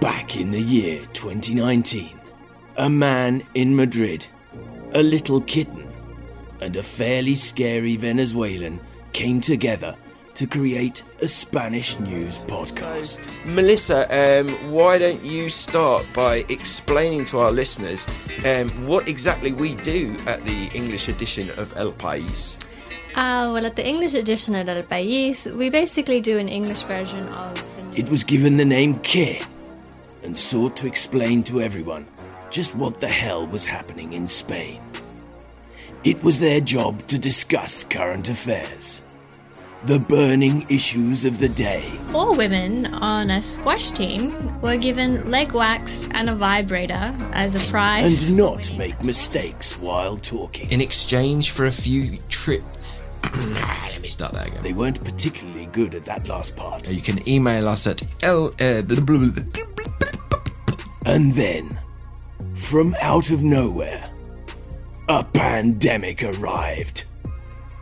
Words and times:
Back 0.00 0.36
in 0.36 0.50
the 0.50 0.60
year 0.60 1.04
2019, 1.12 2.18
a 2.78 2.88
man 2.88 3.46
in 3.52 3.76
Madrid, 3.76 4.26
a 4.94 5.02
little 5.02 5.42
kitten, 5.42 5.86
and 6.62 6.74
a 6.76 6.82
fairly 6.82 7.34
scary 7.34 7.96
Venezuelan 7.96 8.80
came 9.12 9.42
together 9.42 9.94
to 10.36 10.46
create 10.46 11.02
a 11.20 11.28
Spanish 11.28 12.00
news 12.00 12.38
podcast. 12.38 13.28
Melissa, 13.44 14.08
um, 14.08 14.48
why 14.72 14.96
don't 14.96 15.22
you 15.22 15.50
start 15.50 16.06
by 16.14 16.46
explaining 16.48 17.26
to 17.26 17.38
our 17.38 17.52
listeners 17.52 18.06
um, 18.46 18.70
what 18.86 19.06
exactly 19.06 19.52
we 19.52 19.74
do 19.74 20.16
at 20.26 20.42
the 20.46 20.70
English 20.72 21.08
edition 21.08 21.50
of 21.58 21.76
El 21.76 21.92
País? 21.92 22.56
Uh, 23.14 23.52
well, 23.52 23.66
at 23.66 23.76
the 23.76 23.86
English 23.86 24.14
edition 24.14 24.54
of 24.54 24.66
El 24.66 24.82
País, 24.82 25.54
we 25.54 25.68
basically 25.68 26.22
do 26.22 26.38
an 26.38 26.48
English 26.48 26.82
version 26.84 27.28
of 27.28 27.54
the 27.94 28.00
It 28.00 28.08
was 28.08 28.24
given 28.24 28.56
the 28.56 28.64
name 28.64 28.94
Que 29.00 29.40
and 30.22 30.38
sought 30.38 30.76
to 30.76 30.86
explain 30.86 31.42
to 31.44 31.60
everyone 31.60 32.06
just 32.50 32.74
what 32.74 33.00
the 33.00 33.08
hell 33.08 33.46
was 33.46 33.66
happening 33.66 34.12
in 34.12 34.26
Spain. 34.26 34.80
It 36.04 36.22
was 36.22 36.40
their 36.40 36.60
job 36.60 37.00
to 37.08 37.18
discuss 37.18 37.84
current 37.84 38.28
affairs, 38.28 39.02
the 39.84 39.98
burning 40.00 40.66
issues 40.68 41.24
of 41.24 41.38
the 41.38 41.48
day, 41.48 41.82
Four 42.10 42.36
women 42.36 42.86
on 42.86 43.30
a 43.30 43.40
squash 43.40 43.90
team 43.92 44.60
were 44.60 44.76
given 44.76 45.30
leg 45.30 45.52
wax 45.52 46.06
and 46.12 46.28
a 46.28 46.34
vibrator 46.34 47.14
as 47.32 47.54
a 47.54 47.70
prize. 47.70 48.04
and 48.04 48.36
not 48.36 48.70
make 48.76 49.02
mistakes 49.04 49.78
while 49.78 50.16
talking. 50.16 50.70
In 50.70 50.80
exchange 50.80 51.52
for 51.52 51.66
a 51.66 51.72
few 51.72 52.16
trip. 52.28 52.62
Let 53.34 54.00
me 54.00 54.08
start 54.08 54.32
that 54.32 54.48
again. 54.48 54.62
They 54.62 54.72
weren't 54.72 55.02
particularly 55.04 55.66
good 55.66 55.94
at 55.94 56.04
that 56.04 56.28
last 56.28 56.56
part. 56.56 56.88
You 56.88 57.02
can 57.02 57.26
email 57.28 57.68
us 57.68 57.86
at 57.86 58.02
l. 58.22 58.52
Uh, 58.60 58.82
And 61.06 61.32
then, 61.32 61.78
from 62.54 62.94
out 63.00 63.30
of 63.30 63.42
nowhere, 63.42 64.08
a 65.08 65.24
pandemic 65.24 66.22
arrived 66.22 67.06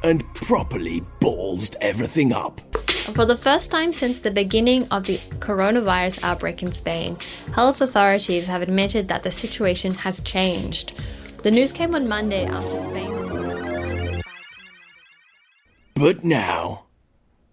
and 0.03 0.25
properly 0.35 1.03
ballsed 1.21 1.77
everything 1.81 2.33
up. 2.33 2.61
For 3.15 3.25
the 3.25 3.37
first 3.37 3.71
time 3.71 3.93
since 3.93 4.21
the 4.21 4.31
beginning 4.31 4.87
of 4.89 5.05
the 5.05 5.19
coronavirus 5.41 6.23
outbreak 6.23 6.63
in 6.63 6.73
Spain, 6.73 7.17
health 7.55 7.81
authorities 7.81 8.47
have 8.47 8.63
admitted 8.63 9.09
that 9.09 9.23
the 9.23 9.31
situation 9.31 9.95
has 9.95 10.21
changed. 10.21 10.93
The 11.43 11.51
news 11.51 11.73
came 11.73 11.95
on 11.95 12.09
Monday 12.09 12.45
after 12.45 12.79
Spain. 12.79 13.18
But 15.99 16.23
now, 16.23 16.85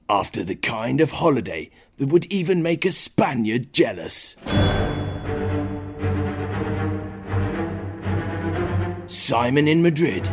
after 0.07 0.43
the 0.43 0.53
kind 0.53 1.01
of 1.01 1.13
holiday 1.13 1.71
that 1.97 2.09
would 2.09 2.27
even 2.27 2.61
make 2.61 2.85
a 2.85 2.91
Spaniard 2.91 3.73
jealous, 3.73 4.35
Simon 9.07 9.67
in 9.67 9.81
Madrid. 9.81 10.27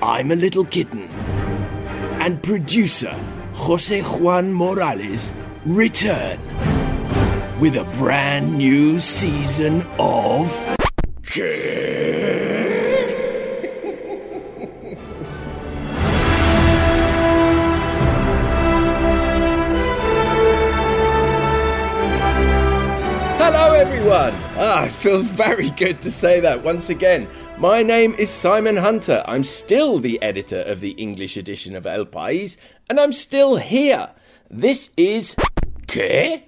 I'm 0.00 0.32
a 0.32 0.36
little 0.36 0.64
kitten. 0.64 1.08
And 2.22 2.42
producer 2.42 3.12
Jose 3.52 4.00
Juan 4.00 4.50
Morales 4.54 5.30
return 5.66 6.40
with 7.60 7.76
a 7.76 7.84
brand 7.98 8.56
new 8.56 8.98
season 8.98 9.86
of. 9.98 10.50
Everyone. 23.76 24.32
Ah, 24.56 24.86
it 24.86 24.92
feels 24.92 25.26
very 25.26 25.68
good 25.68 26.00
to 26.00 26.10
say 26.10 26.40
that 26.40 26.64
once 26.64 26.88
again. 26.88 27.28
My 27.58 27.82
name 27.82 28.14
is 28.14 28.30
Simon 28.30 28.78
Hunter. 28.78 29.22
I'm 29.28 29.44
still 29.44 29.98
the 29.98 30.20
editor 30.22 30.62
of 30.62 30.80
the 30.80 30.92
English 30.92 31.36
edition 31.36 31.76
of 31.76 31.84
El 31.84 32.06
País, 32.06 32.56
and 32.88 32.98
I'm 32.98 33.12
still 33.12 33.56
here. 33.56 34.08
This 34.50 34.88
is. 34.96 35.36
¿Qué? 35.86 36.42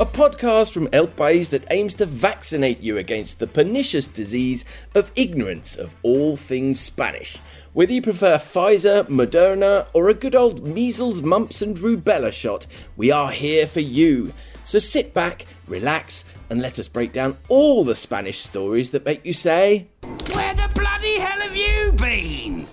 A 0.00 0.06
podcast 0.06 0.72
from 0.72 0.88
El 0.90 1.06
País 1.06 1.50
that 1.50 1.66
aims 1.70 1.94
to 1.96 2.06
vaccinate 2.06 2.80
you 2.80 2.96
against 2.96 3.38
the 3.38 3.46
pernicious 3.46 4.06
disease 4.06 4.64
of 4.94 5.12
ignorance 5.16 5.76
of 5.76 5.94
all 6.02 6.38
things 6.38 6.80
Spanish. 6.80 7.36
Whether 7.74 7.92
you 7.92 8.00
prefer 8.00 8.38
Pfizer, 8.38 9.04
Moderna, 9.08 9.86
or 9.92 10.08
a 10.08 10.14
good 10.14 10.34
old 10.34 10.66
measles, 10.66 11.20
mumps, 11.20 11.60
and 11.60 11.76
rubella 11.76 12.32
shot, 12.32 12.66
we 12.96 13.10
are 13.10 13.30
here 13.30 13.66
for 13.66 13.80
you. 13.80 14.32
So 14.64 14.78
sit 14.78 15.12
back, 15.12 15.44
relax, 15.68 16.24
and 16.48 16.60
let 16.60 16.78
us 16.78 16.88
break 16.88 17.12
down 17.12 17.36
all 17.48 17.84
the 17.84 17.94
Spanish 17.94 18.40
stories 18.40 18.90
that 18.90 19.04
make 19.04 19.24
you 19.24 19.34
say, 19.34 19.88
Where 20.32 20.54
the 20.54 20.70
bloody 20.74 21.18
hell 21.18 21.40
have 21.40 21.54
you 21.54 21.92
been? 21.92 22.66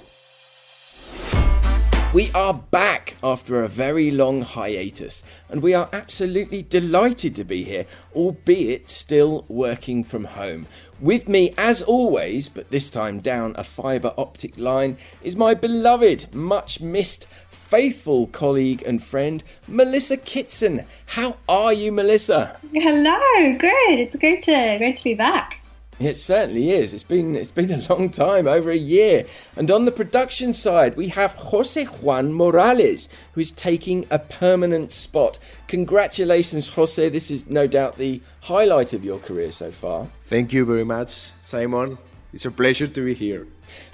We 2.13 2.29
are 2.33 2.53
back 2.53 3.15
after 3.23 3.63
a 3.63 3.69
very 3.69 4.11
long 4.11 4.41
hiatus, 4.41 5.23
and 5.47 5.61
we 5.61 5.73
are 5.73 5.87
absolutely 5.93 6.61
delighted 6.61 7.35
to 7.35 7.45
be 7.45 7.63
here, 7.63 7.85
albeit 8.13 8.89
still 8.89 9.45
working 9.47 10.03
from 10.03 10.25
home. 10.25 10.67
With 10.99 11.29
me, 11.29 11.53
as 11.57 11.81
always, 11.81 12.49
but 12.49 12.69
this 12.69 12.89
time 12.89 13.21
down 13.21 13.55
a 13.57 13.63
fibre 13.63 14.13
optic 14.17 14.57
line, 14.57 14.97
is 15.23 15.37
my 15.37 15.53
beloved, 15.53 16.35
much 16.35 16.81
missed, 16.81 17.27
faithful 17.71 18.27
colleague 18.27 18.83
and 18.85 19.01
friend, 19.01 19.41
Melissa 19.65 20.17
Kitson. 20.17 20.85
How 21.05 21.37
are 21.47 21.71
you, 21.71 21.89
Melissa? 21.89 22.57
Hello, 22.73 23.57
good. 23.57 23.97
It's 23.97 24.15
great 24.17 24.43
to 24.43 24.75
great 24.77 24.97
to 24.97 25.03
be 25.05 25.15
back. 25.15 25.63
It 25.97 26.17
certainly 26.17 26.71
is. 26.71 26.93
It's 26.93 27.05
been 27.05 27.33
it's 27.33 27.51
been 27.51 27.71
a 27.71 27.81
long 27.89 28.09
time, 28.09 28.45
over 28.45 28.71
a 28.71 28.75
year. 28.75 29.25
And 29.55 29.71
on 29.71 29.85
the 29.85 29.91
production 29.93 30.53
side, 30.53 30.97
we 30.97 31.07
have 31.09 31.35
Jose 31.35 31.85
Juan 31.85 32.33
Morales, 32.33 33.07
who 33.33 33.41
is 33.41 33.51
taking 33.51 34.05
a 34.11 34.19
permanent 34.19 34.91
spot. 34.91 35.39
Congratulations, 35.67 36.67
Jose. 36.67 37.07
This 37.07 37.31
is 37.31 37.47
no 37.47 37.67
doubt 37.67 37.95
the 37.95 38.21
highlight 38.41 38.91
of 38.91 39.05
your 39.05 39.19
career 39.19 39.53
so 39.53 39.71
far. 39.71 40.07
Thank 40.25 40.51
you 40.51 40.65
very 40.65 40.83
much, 40.83 41.31
Simon. 41.45 41.97
It's 42.33 42.45
a 42.45 42.51
pleasure 42.51 42.87
to 42.87 43.05
be 43.05 43.13
here. 43.13 43.47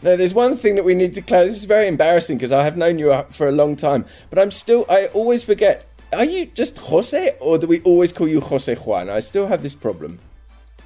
No, 0.03 0.15
there's 0.15 0.33
one 0.33 0.57
thing 0.57 0.75
that 0.75 0.83
we 0.85 0.93
need 0.95 1.13
to 1.15 1.21
clarify. 1.21 1.47
This 1.47 1.57
is 1.57 1.63
very 1.65 1.87
embarrassing 1.87 2.37
because 2.37 2.51
I 2.51 2.63
have 2.63 2.77
known 2.77 2.99
you 2.99 3.13
for 3.31 3.47
a 3.47 3.51
long 3.51 3.75
time, 3.75 4.05
but 4.29 4.39
I'm 4.39 4.51
still 4.51 4.85
I 4.89 5.07
always 5.07 5.43
forget. 5.43 5.85
Are 6.13 6.23
you 6.25 6.45
just 6.45 6.77
Jose, 6.77 7.35
or 7.41 7.57
do 7.57 7.67
we 7.67 7.81
always 7.81 8.11
call 8.13 8.27
you 8.27 8.39
Jose 8.39 8.73
Juan? 8.75 9.09
I 9.09 9.19
still 9.19 9.47
have 9.47 9.61
this 9.61 9.75
problem. 9.75 10.19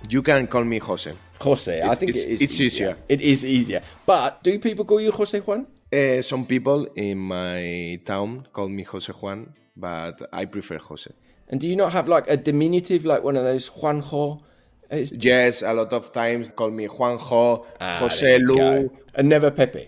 You 0.09 0.21
can 0.23 0.47
call 0.47 0.63
me 0.63 0.79
Jose. 0.79 1.13
Jose, 1.41 1.81
I 1.81 1.93
think 1.95 2.09
it's- 2.09 2.23
it 2.25 2.31
is 2.31 2.41
it's 2.41 2.59
easier. 2.59 2.95
It 3.07 3.21
is 3.21 3.45
easier. 3.45 3.81
But 4.05 4.41
do 4.43 4.57
people 4.59 4.83
call 4.85 4.99
you 5.01 5.11
Jose 5.11 5.39
Juan? 5.39 5.67
Uh, 5.93 6.21
some 6.21 6.45
people 6.45 6.85
in 6.95 7.17
my 7.19 7.99
town 8.05 8.47
call 8.53 8.67
me 8.67 8.83
Jose 8.83 9.11
Juan, 9.13 9.53
but 9.77 10.21
I 10.33 10.45
prefer 10.45 10.77
Jose. 10.79 11.11
And 11.49 11.59
do 11.59 11.67
you 11.67 11.75
not 11.75 11.91
have 11.91 12.07
like 12.07 12.25
a 12.29 12.37
diminutive, 12.37 13.05
like 13.05 13.23
one 13.23 13.35
of 13.37 13.43
those 13.43 13.69
Juanjo? 13.69 14.41
It's- 14.91 15.11
Yes, 15.13 15.61
a 15.61 15.73
lot 15.73 15.93
of 15.93 16.11
times 16.11 16.49
call 16.49 16.69
me 16.69 16.87
Juanjo, 16.87 17.65
Ah, 17.79 17.97
Jose 17.99 18.37
Lu. 18.39 18.89
and 19.15 19.29
never 19.29 19.49
Pepe. 19.51 19.87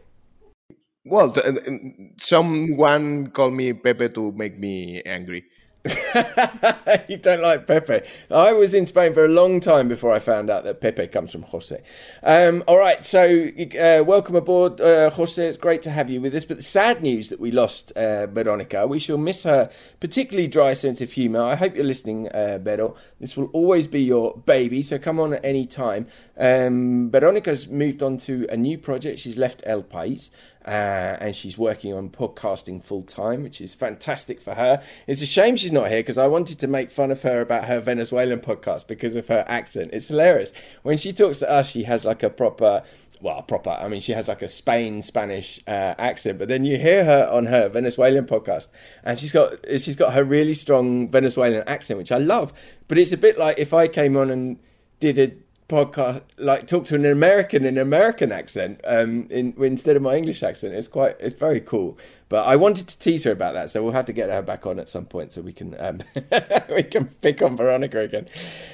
Well, 1.06 1.32
t- 1.32 1.42
someone 2.18 3.28
call 3.28 3.52
me 3.52 3.74
Pepe 3.74 4.10
to 4.10 4.32
make 4.32 4.58
me 4.58 5.02
angry. 5.06 5.44
you 7.10 7.18
don't 7.18 7.42
like 7.42 7.68
Pepe. 7.68 8.02
I 8.32 8.54
was 8.54 8.74
in 8.74 8.86
Spain 8.86 9.14
for 9.14 9.26
a 9.26 9.30
long 9.30 9.60
time 9.60 9.90
before 9.90 10.12
I 10.14 10.20
found 10.20 10.50
out 10.50 10.64
that 10.64 10.80
Pepe 10.80 11.08
comes 11.08 11.32
from 11.34 11.42
Jose. 11.44 11.82
Um, 12.22 12.64
all 12.68 12.78
right, 12.78 13.06
so 13.06 13.50
uh, 13.78 14.02
welcome 14.06 14.36
aboard, 14.36 14.80
uh, 14.80 15.10
Jose. 15.10 15.46
It's 15.46 15.58
great 15.58 15.82
to 15.84 15.90
have 15.90 16.10
you 16.10 16.22
with 16.22 16.34
us. 16.36 16.46
But 16.46 16.58
the 16.58 16.64
sad 16.64 17.04
news 17.04 17.28
that 17.30 17.40
we 17.40 17.52
lost 17.52 17.92
uh, 17.94 18.28
Veronica. 18.28 18.88
We 18.88 19.00
shall 19.00 19.18
miss 19.18 19.44
her 19.44 19.70
particularly 20.00 20.48
dry 20.48 20.72
sense 20.74 21.02
of 21.02 21.12
humour. 21.12 21.42
I 21.42 21.56
hope 21.56 21.76
you're 21.76 21.84
listening, 21.84 22.30
uh. 22.30 22.60
This 23.20 23.36
will 23.36 23.50
always 23.54 23.88
be 23.88 24.02
your 24.02 24.38
baby, 24.38 24.84
so 24.84 24.98
come 24.98 25.20
on 25.20 25.34
at 25.34 25.44
any 25.44 25.66
time. 25.66 26.08
Um, 26.38 27.12
Veronica's 27.12 27.68
moved 27.68 28.02
on 28.02 28.18
to 28.20 28.48
a 28.50 28.56
new 28.56 28.78
project. 28.78 29.20
She's 29.20 29.38
left 29.38 29.62
El 29.66 29.84
País. 29.84 30.30
Uh, 30.66 31.18
and 31.20 31.36
she's 31.36 31.58
working 31.58 31.94
on 31.94 32.10
podcasting 32.10 32.82
full 32.82 33.04
time, 33.04 33.44
which 33.44 33.60
is 33.60 33.74
fantastic 33.74 34.42
for 34.42 34.54
her. 34.54 34.82
It's 35.08 35.22
a 35.22 35.26
shame 35.26 35.56
she's 35.56 35.72
not 35.72 35.90
here 35.90 36.00
because 36.00 36.18
I 36.18 36.28
wanted 36.28 36.60
to 36.60 36.68
make 36.68 36.90
fun 36.90 37.12
of 37.12 37.22
her 37.24 37.42
about 37.42 37.66
her 37.66 37.82
Venezuelan 37.82 38.40
podcast 38.40 38.88
because 38.88 39.16
of 39.16 39.28
her 39.28 39.44
accent. 39.48 39.92
It's 39.94 40.08
hilarious. 40.08 40.54
When 40.84 40.98
she 40.98 41.12
talks 41.12 41.40
to 41.40 41.52
us, 41.52 41.70
she 41.70 41.84
has 41.84 42.06
like 42.06 42.24
a 42.24 42.30
proper, 42.30 42.84
well, 43.22 43.42
proper, 43.42 43.72
I 43.72 43.90
mean, 43.90 44.00
she 44.00 44.14
has 44.14 44.30
like 44.30 44.42
a 44.42 44.48
Spain 44.48 45.04
Spanish 45.04 45.60
uh, 45.68 45.96
accent, 45.98 46.40
but 46.40 46.48
then 46.48 46.64
you 46.64 46.78
hear 46.78 47.04
her 47.04 47.28
on 47.30 47.48
her 47.48 47.68
Venezuelan 47.68 48.26
podcast 48.26 48.70
and 49.04 49.20
she's 49.20 49.34
got, 49.34 49.54
she's 49.80 49.98
got 49.98 50.14
her 50.14 50.24
really 50.24 50.54
strong 50.54 51.10
Venezuelan 51.10 51.64
accent, 51.68 51.98
which 51.98 52.12
I 52.12 52.18
love. 52.20 52.54
But 52.88 52.98
it's 52.98 53.12
a 53.12 53.18
bit 53.18 53.38
like 53.38 53.60
if 53.60 53.74
I 53.74 53.88
came 53.90 54.16
on 54.16 54.32
and 54.32 54.60
did 55.02 55.20
a 55.20 55.34
podcast 55.70 56.22
like 56.38 56.68
talk 56.68 56.86
to 56.86 56.96
an 56.96 57.06
American 57.06 57.66
in 57.66 57.78
an 57.78 57.82
American 57.82 58.32
accent 58.32 58.80
um 58.86 59.28
in 59.30 59.54
instead 59.60 59.96
of 59.96 60.02
my 60.02 60.16
English 60.16 60.44
accent 60.44 60.74
it's 60.74 60.88
quite 60.88 61.16
it's 61.20 61.36
very 61.36 61.62
cool 61.62 61.98
But 62.34 62.48
I 62.48 62.56
wanted 62.56 62.88
to 62.88 62.98
tease 62.98 63.26
her 63.26 63.32
about 63.32 63.54
that, 63.54 63.70
so 63.70 63.84
we'll 63.84 63.92
have 63.92 64.08
to 64.08 64.12
get 64.12 64.32
her 64.32 64.42
back 64.42 64.66
on 64.66 64.80
at 64.80 64.90
some 64.90 65.06
point 65.06 65.34
so 65.34 65.42
we 65.44 65.54
can 65.54 65.76
um, 65.78 66.00
we 66.76 66.82
can 66.82 67.06
pick 67.22 67.44
on 67.44 67.56
Veronica 67.56 68.00
again. 68.00 68.28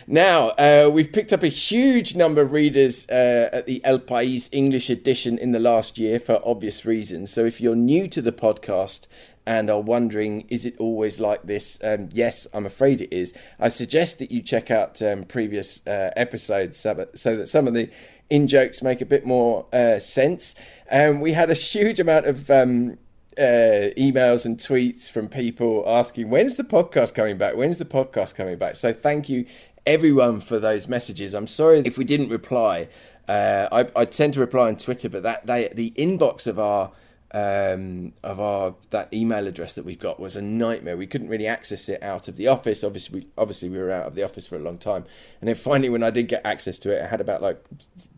Now 0.08 0.52
uh, 0.52 0.90
we've 0.90 1.12
picked 1.12 1.34
up 1.34 1.44
a 1.44 1.50
huge 1.50 2.16
number 2.16 2.42
of 2.42 2.54
readers 2.54 3.06
uh, 3.10 3.50
at 3.52 3.66
the 3.66 3.84
El 3.84 4.00
País 4.00 4.48
English 4.54 4.90
edition 4.90 5.38
in 5.38 5.52
the 5.52 5.60
last 5.60 5.98
year 5.98 6.22
for 6.22 6.42
obvious 6.46 6.86
reasons. 6.86 7.34
So 7.34 7.44
if 7.44 7.60
you're 7.60 7.76
new 7.76 8.08
to 8.08 8.22
the 8.22 8.32
podcast 8.32 9.08
and 9.50 9.68
are 9.68 9.82
wondering, 9.82 10.46
is 10.48 10.64
it 10.64 10.76
always 10.78 11.20
like 11.20 11.42
this? 11.42 11.80
Um, 11.84 12.10
yes, 12.12 12.46
I'm 12.54 12.68
afraid 12.68 13.02
it 13.02 13.12
is. 13.12 13.34
I 13.60 13.70
suggest 13.70 14.20
that 14.20 14.30
you 14.30 14.44
check 14.44 14.70
out 14.70 15.02
um, 15.02 15.24
previous 15.24 15.86
uh, 15.88 16.12
episodes 16.16 16.78
so, 16.78 16.94
that 16.94 17.50
some 17.50 17.68
of 17.68 17.74
the 17.74 17.90
in 18.30 18.48
jokes 18.48 18.84
make 18.84 19.02
a 19.02 19.08
bit 19.08 19.26
more 19.26 19.66
uh, 19.74 19.98
sense. 19.98 20.54
Um, 20.92 21.20
we 21.20 21.32
had 21.32 21.50
a 21.50 21.56
huge 21.56 22.00
amount 22.00 22.28
of 22.28 22.52
um, 22.52 23.00
uh, 23.40 23.90
emails 23.98 24.46
and 24.46 24.60
tweets 24.60 25.10
from 25.10 25.28
people 25.28 25.84
asking, 25.88 26.30
when's 26.30 26.54
the 26.54 26.64
podcast 26.64 27.16
coming 27.16 27.40
back? 27.40 27.56
When's 27.56 27.80
the 27.80 27.86
podcast 27.86 28.36
coming 28.36 28.60
back? 28.60 28.76
So 28.76 28.94
thank 28.94 29.30
you 29.30 29.48
everyone 29.88 30.42
for 30.42 30.60
those 30.60 30.88
messages. 30.88 31.34
I'm 31.34 31.48
sorry 31.48 31.80
if 31.80 31.98
we 31.98 32.04
didn't 32.04 32.30
reply. 32.30 32.88
Uh, 33.28 33.68
I, 33.72 34.02
I, 34.02 34.06
tend 34.06 34.36
to 34.36 34.42
reply 34.42 34.68
on 34.68 34.78
Twitter, 34.78 35.10
but 35.10 35.24
that 35.24 35.48
they, 35.48 35.70
the 35.74 35.92
inbox 35.98 36.46
of 36.46 36.60
our 36.60 36.92
um, 37.32 38.14
of 38.24 38.40
our 38.40 38.76
that 38.90 39.14
email 39.14 39.48
address 39.48 39.74
that 39.74 39.86
we've 39.86 40.00
got 40.00 40.20
was 40.20 40.36
a 40.36 40.42
nightmare. 40.42 40.98
We 40.98 41.08
couldn't 41.08 41.30
really 41.30 41.48
access 41.48 41.90
it 41.90 42.02
out 42.02 42.28
of 42.28 42.38
the 42.38 42.48
office. 42.48 42.84
Obviously, 42.84 43.20
we, 43.20 43.28
obviously 43.38 43.70
we 43.70 43.78
were 43.78 43.92
out 43.92 44.08
of 44.08 44.16
the 44.16 44.24
office 44.24 44.48
for 44.48 44.56
a 44.56 44.60
long 44.60 44.78
time, 44.78 45.06
and 45.42 45.48
then 45.48 45.56
finally, 45.56 45.90
when 45.90 46.04
I 46.04 46.10
did 46.10 46.28
get 46.28 46.46
access 46.46 46.80
to 46.80 46.92
it, 46.92 47.04
I 47.04 47.08
had 47.08 47.22
about 47.22 47.42
like 47.42 47.64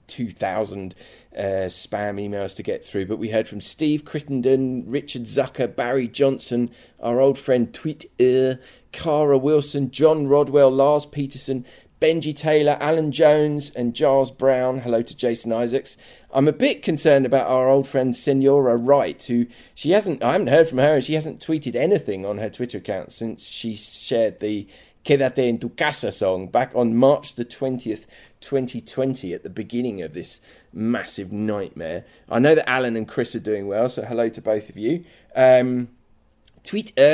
two 0.07 0.29
thousand 0.29 0.95
uh, 1.35 1.67
spam 1.67 2.19
emails 2.19 2.55
to 2.55 2.63
get 2.63 2.85
through. 2.85 3.05
But 3.05 3.19
we 3.19 3.29
heard 3.29 3.47
from 3.47 3.61
Steve 3.61 4.05
Crittenden, 4.05 4.89
Richard 4.89 5.23
Zucker, 5.23 5.73
Barry 5.73 6.07
Johnson, 6.07 6.69
our 6.99 7.19
old 7.19 7.37
friend 7.37 7.73
Tweet 7.73 8.05
Cara 8.91 9.37
Wilson, 9.37 9.91
John 9.91 10.27
Rodwell, 10.27 10.69
Lars 10.69 11.05
Peterson, 11.05 11.65
Benji 12.01 12.35
Taylor, 12.35 12.77
Alan 12.79 13.11
Jones, 13.11 13.69
and 13.69 13.93
Giles 13.93 14.31
Brown. 14.31 14.79
Hello 14.79 15.03
to 15.03 15.15
Jason 15.15 15.53
Isaacs. 15.53 15.97
I'm 16.33 16.47
a 16.47 16.51
bit 16.51 16.81
concerned 16.81 17.27
about 17.27 17.47
our 17.47 17.69
old 17.69 17.87
friend 17.87 18.15
Senora 18.15 18.75
Wright, 18.75 19.21
who 19.21 19.45
she 19.75 19.91
hasn't, 19.91 20.23
I 20.23 20.31
haven't 20.31 20.47
heard 20.47 20.67
from 20.67 20.79
her, 20.79 20.95
and 20.95 21.03
she 21.03 21.13
hasn't 21.13 21.45
tweeted 21.45 21.75
anything 21.75 22.25
on 22.25 22.39
her 22.39 22.49
Twitter 22.49 22.79
account 22.79 23.11
since 23.11 23.47
she 23.47 23.75
shared 23.75 24.39
the 24.39 24.67
Quédate 25.05 25.47
en 25.47 25.59
tu 25.59 25.69
casa 25.69 26.11
song 26.11 26.47
back 26.47 26.71
on 26.73 26.95
March 26.95 27.35
the 27.35 27.45
20th, 27.45 28.07
2020, 28.39 29.31
at 29.35 29.43
the 29.43 29.49
beginning 29.51 30.01
of 30.01 30.15
this 30.15 30.41
massive 30.73 31.31
nightmare. 31.31 32.03
I 32.27 32.39
know 32.39 32.55
that 32.55 32.67
Alan 32.67 32.95
and 32.95 33.07
Chris 33.07 33.35
are 33.35 33.39
doing 33.39 33.67
well, 33.67 33.89
so 33.89 34.01
hello 34.03 34.27
to 34.27 34.41
both 34.41 34.69
of 34.69 34.77
you. 34.77 35.05
Um, 35.35 35.89
uh, 36.97 37.11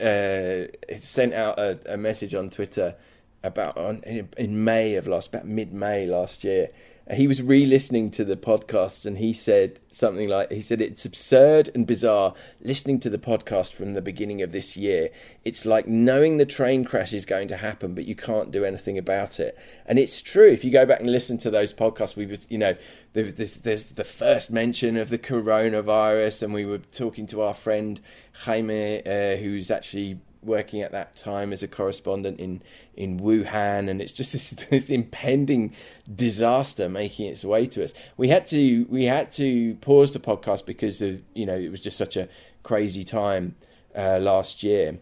uh, 0.00 0.66
sent 0.98 1.34
out 1.34 1.58
a, 1.60 1.78
a 1.86 1.96
message 1.96 2.34
on 2.34 2.50
Twitter 2.50 2.96
about 3.42 3.76
on, 3.76 4.02
in, 4.36 4.64
May 4.64 4.94
of 4.96 5.06
last, 5.06 5.28
about 5.28 5.46
mid 5.46 5.72
May 5.72 6.06
last 6.06 6.44
year. 6.44 6.68
He 7.14 7.28
was 7.28 7.40
re-listening 7.40 8.10
to 8.12 8.24
the 8.24 8.36
podcast 8.36 9.06
and 9.06 9.18
he 9.18 9.32
said 9.32 9.78
something 9.92 10.28
like, 10.28 10.50
he 10.50 10.60
said 10.60 10.80
it's 10.80 11.04
absurd 11.04 11.70
and 11.72 11.86
bizarre 11.86 12.34
listening 12.60 12.98
to 12.98 13.08
the 13.08 13.16
podcast 13.16 13.74
from 13.74 13.94
the 13.94 14.02
beginning 14.02 14.42
of 14.42 14.50
this 14.50 14.76
year. 14.76 15.10
It's 15.44 15.64
like 15.64 15.86
knowing 15.86 16.38
the 16.38 16.44
train 16.44 16.84
crash 16.84 17.12
is 17.12 17.24
going 17.24 17.46
to 17.46 17.58
happen, 17.58 17.94
but 17.94 18.06
you 18.06 18.16
can't 18.16 18.50
do 18.50 18.64
anything 18.64 18.98
about 18.98 19.38
it. 19.38 19.56
And 19.86 20.00
it's 20.00 20.20
true. 20.20 20.48
If 20.48 20.64
you 20.64 20.72
go 20.72 20.84
back 20.84 20.98
and 20.98 21.08
listen 21.08 21.38
to 21.38 21.50
those 21.50 21.72
podcasts, 21.72 22.16
we 22.16 22.26
was, 22.26 22.44
you 22.50 22.58
know, 22.58 22.74
there's, 23.12 23.60
there's 23.60 23.84
the 23.84 24.02
first 24.02 24.50
mention 24.50 24.96
of 24.96 25.08
the 25.08 25.18
coronavirus, 25.18 26.42
and 26.42 26.52
we 26.52 26.66
were 26.66 26.78
talking 26.78 27.28
to 27.28 27.40
our 27.40 27.54
friend 27.54 28.00
Jaime, 28.40 29.00
uh, 29.06 29.36
who's 29.36 29.70
actually 29.70 30.18
working 30.46 30.80
at 30.80 30.92
that 30.92 31.16
time 31.16 31.52
as 31.52 31.62
a 31.62 31.68
correspondent 31.68 32.40
in 32.40 32.62
in 32.94 33.20
Wuhan, 33.20 33.88
and 33.88 34.00
it's 34.00 34.12
just 34.12 34.32
this, 34.32 34.50
this 34.50 34.90
impending 34.90 35.74
disaster 36.12 36.88
making 36.88 37.26
its 37.26 37.44
way 37.44 37.66
to 37.66 37.84
us. 37.84 37.92
We 38.16 38.28
had 38.28 38.46
to 38.48 38.86
we 38.88 39.04
had 39.04 39.32
to 39.32 39.74
pause 39.76 40.12
the 40.12 40.20
podcast 40.20 40.64
because 40.66 41.02
of 41.02 41.20
you 41.34 41.46
know 41.46 41.56
it 41.56 41.70
was 41.70 41.80
just 41.80 41.98
such 41.98 42.16
a 42.16 42.28
crazy 42.62 43.04
time 43.04 43.56
uh, 43.96 44.18
last 44.18 44.62
year, 44.62 44.98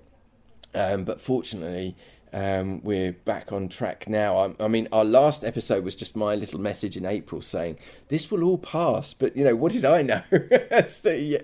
um, 0.75 1.05
but 1.05 1.21
fortunately. 1.21 1.97
Um, 2.37 2.83
we're 2.83 3.13
back 3.13 3.53
on 3.53 3.69
track 3.69 4.09
now. 4.09 4.37
I, 4.37 4.65
I, 4.65 4.67
mean, 4.67 4.89
our 4.91 5.05
last 5.05 5.45
episode 5.45 5.85
was 5.85 5.95
just 5.95 6.17
my 6.17 6.35
little 6.35 6.59
message 6.59 6.97
in 6.97 7.07
April 7.07 7.41
saying 7.41 7.79
this 8.09 8.29
will 8.29 8.43
all 8.43 8.59
pass. 8.59 9.15
But 9.15 9.37
you 9.37 9.45
know, 9.45 9.55
what 9.55 9.71
did 9.71 9.85
I 9.85 10.03
know? 10.03 10.21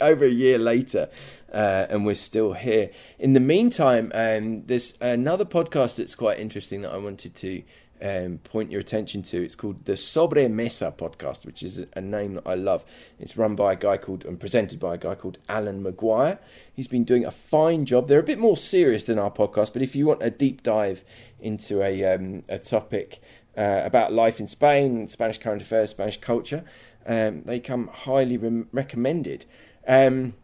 over 0.00 0.24
a 0.24 0.28
year 0.28 0.58
later, 0.58 1.08
uh, 1.52 1.86
and 1.88 2.06
we're 2.06 2.14
still 2.14 2.52
here. 2.52 2.90
In 3.18 3.32
the 3.32 3.40
meantime, 3.40 4.10
um, 4.14 4.64
there's 4.66 4.94
another 5.00 5.44
podcast 5.44 5.96
that's 5.96 6.14
quite 6.14 6.38
interesting 6.38 6.82
that 6.82 6.92
I 6.92 6.98
wanted 6.98 7.34
to 7.36 7.62
um, 8.02 8.38
point 8.38 8.70
your 8.70 8.80
attention 8.80 9.22
to. 9.24 9.42
It's 9.42 9.54
called 9.54 9.84
the 9.84 9.96
Sobre 9.96 10.48
Mesa 10.48 10.92
podcast, 10.96 11.44
which 11.44 11.62
is 11.62 11.84
a, 11.94 12.00
name 12.00 12.34
that 12.34 12.46
I 12.46 12.54
love. 12.54 12.84
It's 13.18 13.36
run 13.36 13.54
by 13.54 13.74
a 13.74 13.76
guy 13.76 13.96
called 13.96 14.24
and 14.24 14.40
presented 14.40 14.78
by 14.78 14.94
a 14.94 14.98
guy 14.98 15.14
called 15.14 15.38
Alan 15.48 15.84
McGuire. 15.84 16.38
He's 16.72 16.88
been 16.88 17.04
doing 17.04 17.24
a 17.24 17.30
fine 17.30 17.84
job. 17.84 18.08
They're 18.08 18.20
a 18.20 18.24
bit 18.24 18.38
more 18.38 18.56
serious 18.56 19.04
than 19.04 19.18
our 19.18 19.30
podcast, 19.30 19.72
but 19.72 19.82
if 19.82 19.94
you 19.94 20.06
want 20.06 20.22
a 20.22 20.30
deep 20.30 20.62
dive 20.62 21.04
into 21.40 21.82
a 21.82 22.04
um, 22.14 22.42
a 22.48 22.58
topic 22.58 23.20
uh, 23.56 23.82
about 23.84 24.12
life 24.12 24.40
in 24.40 24.48
Spain, 24.48 25.08
Spanish 25.08 25.38
current 25.38 25.62
affairs, 25.62 25.90
Spanish 25.90 26.18
culture, 26.18 26.64
um, 27.06 27.42
they 27.42 27.60
come 27.60 27.88
highly 27.88 28.36
re- 28.36 28.64
recommended. 28.72 29.46
Um, 29.86 30.34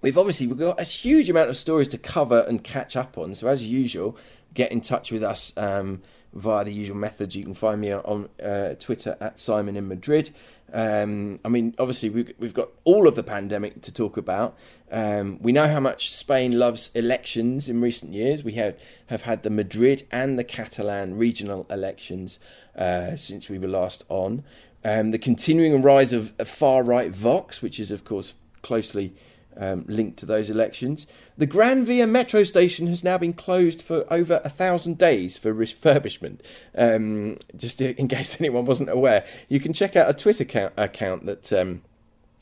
we've 0.00 0.18
obviously 0.18 0.46
we've 0.46 0.58
got 0.58 0.80
a 0.80 0.84
huge 0.84 1.28
amount 1.30 1.50
of 1.50 1.56
stories 1.56 1.88
to 1.88 1.98
cover 1.98 2.40
and 2.40 2.62
catch 2.62 2.96
up 2.96 3.18
on. 3.18 3.34
So 3.34 3.48
as 3.48 3.64
usual, 3.64 4.16
get 4.54 4.72
in 4.72 4.80
touch 4.80 5.12
with 5.12 5.22
us 5.22 5.52
um, 5.56 6.02
via 6.32 6.64
the 6.64 6.72
usual 6.72 6.96
methods. 6.96 7.36
You 7.36 7.44
can 7.44 7.54
find 7.54 7.80
me 7.80 7.92
on 7.92 8.28
uh, 8.42 8.74
Twitter 8.78 9.16
at 9.20 9.38
Simon 9.38 9.76
in 9.76 9.88
Madrid. 9.88 10.34
Um, 10.72 11.38
I 11.44 11.48
mean, 11.48 11.74
obviously 11.78 12.10
we've, 12.10 12.34
we've 12.38 12.54
got 12.54 12.70
all 12.84 13.06
of 13.06 13.14
the 13.14 13.22
pandemic 13.22 13.82
to 13.82 13.92
talk 13.92 14.16
about. 14.16 14.56
Um, 14.90 15.38
we 15.40 15.52
know 15.52 15.68
how 15.68 15.80
much 15.80 16.12
Spain 16.12 16.58
loves 16.58 16.90
elections 16.94 17.68
in 17.68 17.80
recent 17.80 18.12
years. 18.12 18.42
We 18.42 18.52
have 18.52 18.76
have 19.06 19.22
had 19.22 19.42
the 19.42 19.50
Madrid 19.50 20.06
and 20.10 20.38
the 20.38 20.44
Catalan 20.44 21.16
regional 21.16 21.66
elections 21.70 22.38
uh, 22.76 23.16
since 23.16 23.48
we 23.48 23.58
were 23.58 23.68
last 23.68 24.04
on. 24.08 24.44
Um, 24.84 25.10
the 25.10 25.18
continuing 25.18 25.82
rise 25.82 26.12
of, 26.12 26.32
of 26.38 26.48
far 26.48 26.82
right 26.82 27.10
Vox, 27.10 27.62
which 27.62 27.80
is 27.80 27.90
of 27.90 28.04
course 28.04 28.34
closely 28.62 29.14
um, 29.56 29.84
linked 29.88 30.18
to 30.18 30.26
those 30.26 30.50
elections. 30.50 31.06
The 31.36 31.46
Gran 31.46 31.84
Via 31.84 32.06
metro 32.06 32.44
station 32.44 32.86
has 32.88 33.02
now 33.02 33.18
been 33.18 33.32
closed 33.32 33.82
for 33.82 34.04
over 34.12 34.40
a 34.44 34.48
thousand 34.48 34.98
days 34.98 35.36
for 35.36 35.54
refurbishment. 35.54 36.40
Um, 36.74 37.38
just 37.56 37.80
in 37.80 38.08
case 38.08 38.36
anyone 38.40 38.66
wasn't 38.66 38.90
aware, 38.90 39.24
you 39.48 39.60
can 39.60 39.72
check 39.72 39.96
out 39.96 40.08
a 40.08 40.14
Twitter 40.14 40.44
account, 40.44 40.74
account 40.76 41.26
that 41.26 41.52
um, 41.52 41.82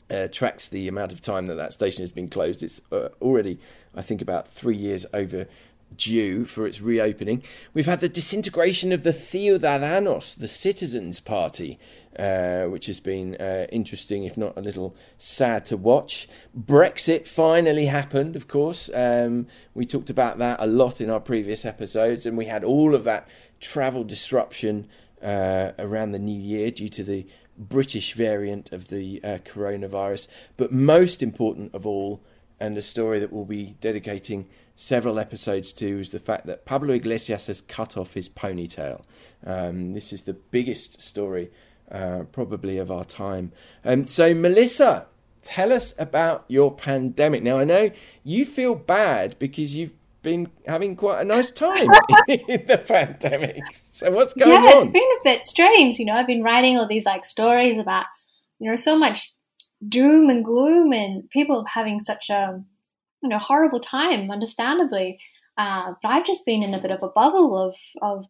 uh, 0.09 0.27
tracks 0.31 0.67
the 0.69 0.87
amount 0.87 1.11
of 1.11 1.21
time 1.21 1.47
that 1.47 1.55
that 1.55 1.73
station 1.73 2.03
has 2.03 2.11
been 2.11 2.27
closed. 2.27 2.63
It's 2.63 2.81
uh, 2.91 3.09
already, 3.21 3.59
I 3.95 4.01
think, 4.01 4.21
about 4.21 4.47
three 4.47 4.77
years 4.77 5.05
over 5.13 5.47
due 5.95 6.45
for 6.45 6.65
its 6.65 6.81
reopening. 6.81 7.43
We've 7.73 7.85
had 7.85 7.99
the 7.99 8.09
disintegration 8.09 8.91
of 8.91 9.03
the 9.03 9.13
Ciudadanos, 9.13 10.35
the 10.37 10.47
Citizens 10.47 11.19
Party, 11.19 11.79
uh, 12.17 12.65
which 12.65 12.85
has 12.85 12.99
been 12.99 13.35
uh, 13.35 13.67
interesting, 13.71 14.23
if 14.23 14.37
not 14.37 14.57
a 14.57 14.61
little 14.61 14.95
sad 15.17 15.65
to 15.65 15.77
watch. 15.77 16.27
Brexit 16.57 17.27
finally 17.27 17.85
happened, 17.87 18.35
of 18.35 18.47
course. 18.47 18.89
Um, 18.93 19.47
we 19.73 19.85
talked 19.85 20.09
about 20.09 20.37
that 20.39 20.59
a 20.59 20.67
lot 20.67 21.01
in 21.01 21.09
our 21.09 21.19
previous 21.19 21.65
episodes, 21.65 22.25
and 22.25 22.37
we 22.37 22.45
had 22.45 22.63
all 22.63 22.95
of 22.95 23.03
that 23.03 23.27
travel 23.59 24.03
disruption 24.03 24.87
uh, 25.21 25.71
around 25.79 26.11
the 26.11 26.19
new 26.19 26.39
year 26.39 26.71
due 26.71 26.89
to 26.89 27.03
the 27.03 27.27
British 27.57 28.13
variant 28.13 28.71
of 28.71 28.89
the 28.89 29.21
uh, 29.23 29.37
coronavirus. 29.45 30.27
But 30.57 30.71
most 30.71 31.23
important 31.23 31.73
of 31.73 31.85
all, 31.85 32.21
and 32.59 32.77
a 32.77 32.81
story 32.81 33.19
that 33.19 33.33
we'll 33.33 33.45
be 33.45 33.75
dedicating 33.81 34.47
several 34.75 35.19
episodes 35.19 35.71
to 35.73 35.99
is 35.99 36.09
the 36.09 36.19
fact 36.19 36.45
that 36.47 36.65
Pablo 36.65 36.93
Iglesias 36.93 37.47
has 37.47 37.61
cut 37.61 37.97
off 37.97 38.13
his 38.13 38.29
ponytail. 38.29 39.03
Um, 39.45 39.93
this 39.93 40.11
is 40.11 40.23
the 40.23 40.33
biggest 40.33 41.01
story, 41.01 41.51
uh, 41.91 42.23
probably, 42.31 42.77
of 42.77 42.91
our 42.91 43.05
time. 43.05 43.51
Um, 43.83 44.07
so, 44.07 44.33
Melissa, 44.33 45.07
tell 45.41 45.71
us 45.71 45.93
about 45.97 46.45
your 46.47 46.73
pandemic. 46.73 47.43
Now, 47.43 47.59
I 47.59 47.63
know 47.63 47.91
you 48.23 48.45
feel 48.45 48.75
bad 48.75 49.39
because 49.39 49.75
you've 49.75 49.93
been 50.21 50.49
having 50.65 50.95
quite 50.95 51.21
a 51.21 51.25
nice 51.25 51.51
time 51.51 51.87
in 52.27 52.65
the 52.65 52.83
pandemic. 52.85 53.61
So, 53.91 54.11
what's 54.11 54.33
going 54.33 54.51
yeah, 54.51 54.57
on? 54.57 54.65
Yeah, 54.65 54.79
it's 54.79 54.91
been 54.91 55.01
a 55.01 55.23
bit 55.23 55.47
strange. 55.47 55.99
You 55.99 56.05
know, 56.05 56.13
I've 56.13 56.27
been 56.27 56.43
writing 56.43 56.77
all 56.77 56.87
these 56.87 57.05
like 57.05 57.23
stories 57.23 57.77
about, 57.77 58.05
you 58.59 58.69
know, 58.69 58.75
so 58.75 58.97
much 58.97 59.29
doom 59.87 60.29
and 60.29 60.43
gloom 60.43 60.91
and 60.91 61.29
people 61.29 61.63
having 61.65 61.99
such 61.99 62.29
a 62.29 62.61
you 63.21 63.29
know 63.29 63.37
horrible 63.37 63.79
time, 63.79 64.31
understandably. 64.31 65.19
Uh, 65.57 65.93
but 66.01 66.09
I've 66.09 66.25
just 66.25 66.45
been 66.45 66.63
in 66.63 66.73
a 66.73 66.81
bit 66.81 66.91
of 66.91 67.01
a 67.03 67.07
bubble 67.07 67.57
of 67.57 67.75
of 68.01 68.25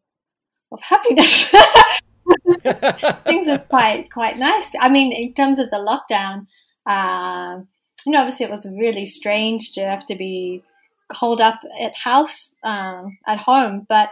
of 0.72 0.82
happiness. 0.82 1.50
Things 3.26 3.48
are 3.48 3.60
quite 3.70 4.12
quite 4.12 4.38
nice. 4.38 4.74
I 4.80 4.90
mean, 4.90 5.12
in 5.12 5.34
terms 5.34 5.60
of 5.60 5.70
the 5.70 5.78
lockdown, 5.78 6.48
uh, 6.86 7.62
you 8.06 8.12
know, 8.12 8.20
obviously 8.20 8.46
it 8.46 8.52
was 8.52 8.70
really 8.78 9.06
strange 9.06 9.74
to 9.74 9.82
have 9.82 10.06
to 10.08 10.16
be 10.16 10.64
holed 11.12 11.42
up 11.42 11.60
at 11.80 11.96
house 11.96 12.56
um, 12.64 13.18
at 13.28 13.40
home, 13.40 13.86
but 13.88 14.10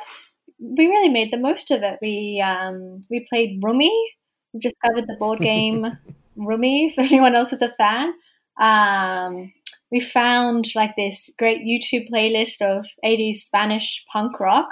we 0.60 0.88
really 0.88 1.10
made 1.10 1.32
the 1.32 1.38
most 1.38 1.72
of 1.72 1.82
it. 1.82 2.00
We 2.02 2.42
um, 2.46 3.02
we 3.10 3.26
played 3.30 3.62
Rummy. 3.64 3.94
We 4.54 4.60
discovered 4.60 5.08
the 5.08 5.18
board 5.20 5.40
game 5.52 5.98
Rummy. 6.36 6.88
If 6.88 6.98
anyone 6.98 7.36
else 7.36 7.54
is 7.54 7.62
a 7.62 7.74
fan, 7.78 8.14
um, 8.60 9.52
we 9.94 10.00
found 10.00 10.66
like 10.74 10.96
this 10.98 11.30
great 11.38 11.62
YouTube 11.62 12.10
playlist 12.10 12.62
of 12.62 12.88
80s 13.06 13.36
Spanish 13.46 14.04
punk 14.12 14.40
rock, 14.40 14.70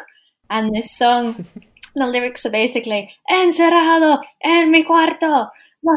and 0.50 0.76
this 0.76 0.98
song. 0.98 1.46
the 1.96 2.08
lyrics 2.08 2.46
are 2.46 2.52
basically 2.52 3.12
"encerrado 3.30 4.22
en 4.44 4.72
mi 4.72 4.84
cuarto." 4.84 5.48
No 5.84 5.96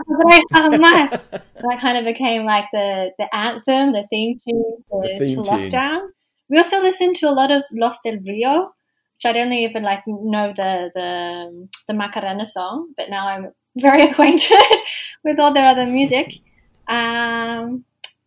más. 0.78 1.10
that 1.30 1.78
kind 1.80 1.98
of 1.98 2.04
became 2.04 2.44
like 2.44 2.64
the, 2.72 3.10
the 3.18 3.34
anthem, 3.34 3.92
the 3.92 4.06
theme 4.10 4.38
tune 4.46 4.62
to, 4.90 5.00
The 5.02 5.18
theme 5.18 5.28
to 5.28 5.34
tune. 5.34 5.44
lockdown. 5.44 6.08
We 6.48 6.58
also 6.58 6.82
listened 6.82 7.16
to 7.16 7.28
a 7.28 7.32
lot 7.32 7.50
of 7.50 7.64
Los 7.72 7.98
del 8.02 8.18
Rio, 8.26 8.74
which 9.16 9.26
I 9.26 9.32
don't 9.32 9.52
even 9.52 9.82
like 9.82 10.02
know 10.06 10.52
the 10.54 10.90
the 10.94 11.68
the 11.88 11.94
Macarena 11.94 12.46
song, 12.46 12.92
but 12.96 13.08
now 13.08 13.28
I'm 13.28 13.52
very 13.76 14.02
acquainted 14.10 14.80
with 15.22 15.38
all 15.38 15.54
their 15.54 15.66
other 15.66 15.86
music. 15.86 16.34
Um, 16.88 17.84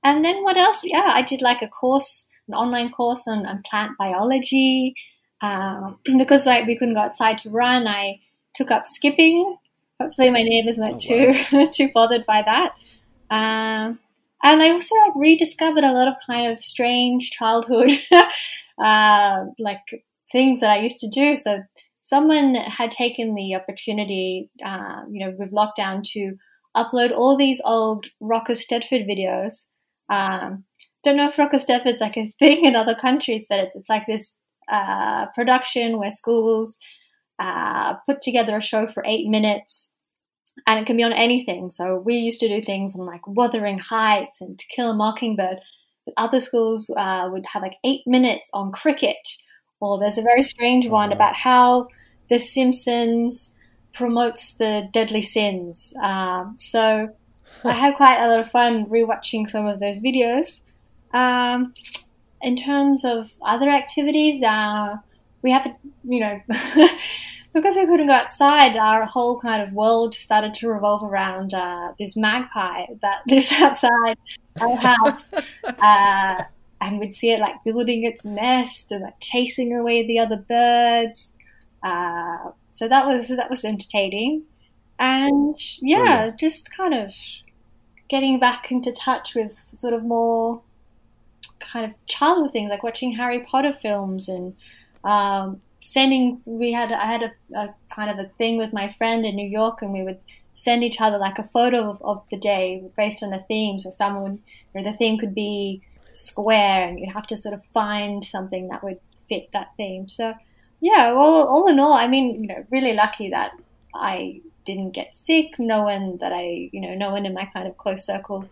and 0.08 0.24
then 0.24 0.42
what 0.44 0.56
else? 0.56 0.82
Yeah, 0.84 1.12
I 1.14 1.22
did 1.22 1.42
like 1.42 1.62
a 1.62 1.68
course, 1.68 2.26
an 2.48 2.54
online 2.54 2.92
course 2.92 3.28
on, 3.28 3.46
on 3.46 3.62
plant 3.70 3.98
biology. 3.98 4.94
Um, 5.42 6.00
because 6.18 6.46
like 6.46 6.66
we 6.66 6.78
couldn't 6.78 6.94
go 6.94 7.02
outside 7.02 7.38
to 7.40 7.50
run, 7.50 7.88
I 7.88 8.22
took 8.56 8.72
up 8.72 8.88
skipping. 8.88 9.58
Hopefully, 10.00 10.30
my 10.30 10.44
neighbors 10.44 10.78
weren't 10.78 11.04
Oh, 11.10 11.34
too 11.34 11.68
too 11.74 11.90
bothered 11.94 12.26
by 12.26 12.42
that. 12.44 12.74
Um, 13.30 14.00
and 14.44 14.62
I 14.62 14.70
also 14.70 14.96
like 15.06 15.16
rediscovered 15.16 15.84
a 15.84 15.92
lot 15.92 16.08
of 16.08 16.14
kind 16.26 16.54
of 16.54 16.62
strange 16.62 17.32
childhood, 17.32 17.92
uh, 18.84 19.46
like 19.60 19.82
things 20.32 20.62
that 20.62 20.70
I 20.70 20.78
used 20.80 21.00
to 21.00 21.10
do. 21.10 21.36
So 21.36 21.64
someone 22.02 22.56
had 22.56 22.92
taken 22.92 23.36
the 23.36 23.56
opportunity, 23.56 24.50
uh, 24.64 25.02
you 25.12 25.26
know, 25.26 25.36
with 25.38 25.52
lockdown 25.52 26.02
to 26.14 26.36
upload 26.78 27.12
all 27.12 27.36
these 27.36 27.60
old 27.66 28.06
Rock 28.22 28.48
Eisteddfod 28.48 29.06
videos. 29.10 29.66
Um, 30.10 30.64
don't 31.04 31.18
know 31.18 31.30
if 31.30 31.38
Rock 31.38 31.52
Eisteddfod's 31.52 32.02
like 32.02 32.18
a 32.18 32.34
thing 32.40 32.66
in 32.66 32.76
other 32.76 32.96
countries, 32.96 33.46
but 33.50 33.60
it's, 33.60 33.76
it's 33.76 33.90
like 33.90 34.06
this 34.08 34.38
uh, 34.72 35.28
production 35.36 36.00
where 36.00 36.12
schools 36.12 36.78
uh, 37.40 37.96
put 38.06 38.22
together 38.22 38.58
a 38.58 38.62
show 38.62 38.88
for 38.88 39.04
eight 39.06 39.28
minutes 39.28 39.90
and 40.66 40.80
it 40.80 40.86
can 40.86 40.98
be 40.98 41.04
on 41.04 41.14
anything. 41.14 41.70
So 41.70 41.98
we 41.98 42.16
used 42.16 42.40
to 42.40 42.48
do 42.48 42.62
things 42.62 42.96
on 42.96 43.06
like 43.06 43.28
Wuthering 43.28 43.78
Heights 43.78 44.42
and 44.42 44.58
To 44.58 44.66
Kill 44.76 44.92
a 44.92 44.96
Mockingbird. 44.96 45.60
But 46.06 46.14
other 46.18 46.40
schools 46.40 46.90
uh, 46.98 47.30
would 47.32 47.46
have 47.46 47.62
like 47.62 47.76
eight 47.84 48.02
minutes 48.06 48.50
on 48.54 48.72
cricket. 48.72 49.18
Or 49.80 50.00
there's 50.00 50.18
a 50.18 50.24
very 50.24 50.44
strange 50.44 50.88
one 50.88 51.12
about 51.12 51.36
how 51.36 51.88
The 52.30 52.40
Simpsons 52.40 53.54
promotes 53.94 54.56
the 54.56 54.90
deadly 54.92 55.22
sins. 55.22 55.94
Um, 56.02 56.56
so 56.58 57.10
I 57.64 57.74
had 57.74 57.96
quite 57.96 58.18
a 58.20 58.28
lot 58.28 58.40
of 58.40 58.52
fun 58.52 58.86
rewatching 58.86 59.50
some 59.50 59.66
of 59.68 59.80
those 59.80 60.00
videos. 60.00 60.62
Um, 61.14 61.74
in 62.42 62.56
terms 62.56 63.04
of 63.04 63.32
other 63.42 63.70
activities, 63.70 64.44
uh, 64.44 64.98
we 65.42 65.52
have, 65.52 65.68
you 66.04 66.20
know, 66.20 66.40
because 67.54 67.76
we 67.76 67.86
couldn't 67.86 68.08
go 68.08 68.14
outside, 68.14 68.76
our 68.76 69.06
whole 69.06 69.40
kind 69.40 69.62
of 69.62 69.74
world 69.74 70.14
started 70.14 70.54
to 70.56 70.70
revolve 70.70 71.04
around 71.04 71.54
uh, 71.54 71.94
this 71.98 72.16
magpie 72.16 72.86
that 73.02 73.22
lives 73.28 73.52
outside 73.54 74.18
our 74.62 74.76
house. 74.76 75.26
Uh, 75.80 76.44
and 76.82 77.00
we'd 77.00 77.14
see 77.14 77.32
it 77.32 77.40
like 77.40 77.56
building 77.64 78.04
its 78.04 78.26
nest 78.26 78.92
and 78.92 79.04
like 79.04 79.20
chasing 79.20 79.76
away 79.76 80.08
the 80.08 80.18
other 80.18 80.38
birds. 80.38 81.34
Uh, 81.84 82.52
so 82.72 82.88
that 82.88 83.06
was 83.06 83.28
that 83.28 83.50
was 83.50 83.64
entertaining, 83.64 84.44
and 85.00 85.56
yeah, 85.82 86.04
Brilliant. 86.04 86.40
just 86.40 86.76
kind 86.76 86.94
of 86.94 87.14
getting 88.10 88.40
back 88.40 88.72
into 88.72 88.92
touch 88.92 89.36
with 89.36 89.58
sort 89.66 89.94
of 89.94 90.04
more 90.04 90.62
kind 91.60 91.86
of 91.86 92.08
childhood 92.08 92.52
things 92.52 92.70
like 92.70 92.84
watching 92.84 93.12
Harry 93.12 93.42
Potter 93.42 93.74
films 93.74 94.30
and 94.30 94.56
um, 95.04 95.62
sending. 95.82 96.42
We 96.46 96.72
had 96.72 96.92
I 96.92 97.06
had 97.06 97.24
a, 97.24 97.58
a 97.58 97.76
kind 97.90 98.10
of 98.10 98.20
a 98.20 98.30
thing 98.38 98.58
with 98.58 98.74
my 98.74 98.94
friend 98.94 99.26
in 99.26 99.36
New 99.36 99.48
York, 99.48 99.82
and 99.82 99.94
we 99.94 100.04
would 100.04 100.20
send 100.56 100.84
each 100.84 101.00
other 101.00 101.20
like 101.20 101.38
a 101.38 101.44
photo 101.44 101.90
of, 101.90 102.02
of 102.02 102.24
the 102.32 102.38
day 102.38 102.84
based 102.98 103.22
on 103.22 103.32
a 103.34 103.44
theme. 103.44 103.80
So 103.80 103.92
someone, 103.92 104.40
you 104.74 104.82
know, 104.82 104.92
the 104.92 104.98
theme 104.98 105.18
could 105.20 105.36
be 105.36 105.82
square, 106.14 106.88
and 106.88 107.00
you'd 107.00 107.14
have 107.14 107.28
to 107.28 107.38
sort 107.38 107.54
of 107.54 107.64
find 107.74 108.24
something 108.24 108.70
that 108.70 108.84
would 108.84 109.00
fit 109.30 109.50
that 109.54 109.72
theme. 109.78 110.08
So 110.08 110.34
yeah, 110.80 111.12
well, 111.12 111.48
all 111.48 111.68
in 111.68 111.80
all, 111.80 111.94
I 111.94 112.08
mean, 112.08 112.40
you 112.40 112.48
know, 112.48 112.66
really 112.70 112.94
lucky 112.94 113.30
that 113.30 113.52
I 113.94 114.42
didn't 114.68 114.92
get 114.92 115.18
sick. 115.18 115.58
No 115.58 115.84
one 115.84 116.18
that 116.18 116.32
I, 116.32 116.70
you 116.72 116.82
know, 116.82 116.94
no 116.94 117.10
one 117.10 117.26
in 117.26 117.34
my 117.34 117.46
kind 117.46 117.68
of 117.68 117.78
close 117.78 118.06
circle, 118.06 118.48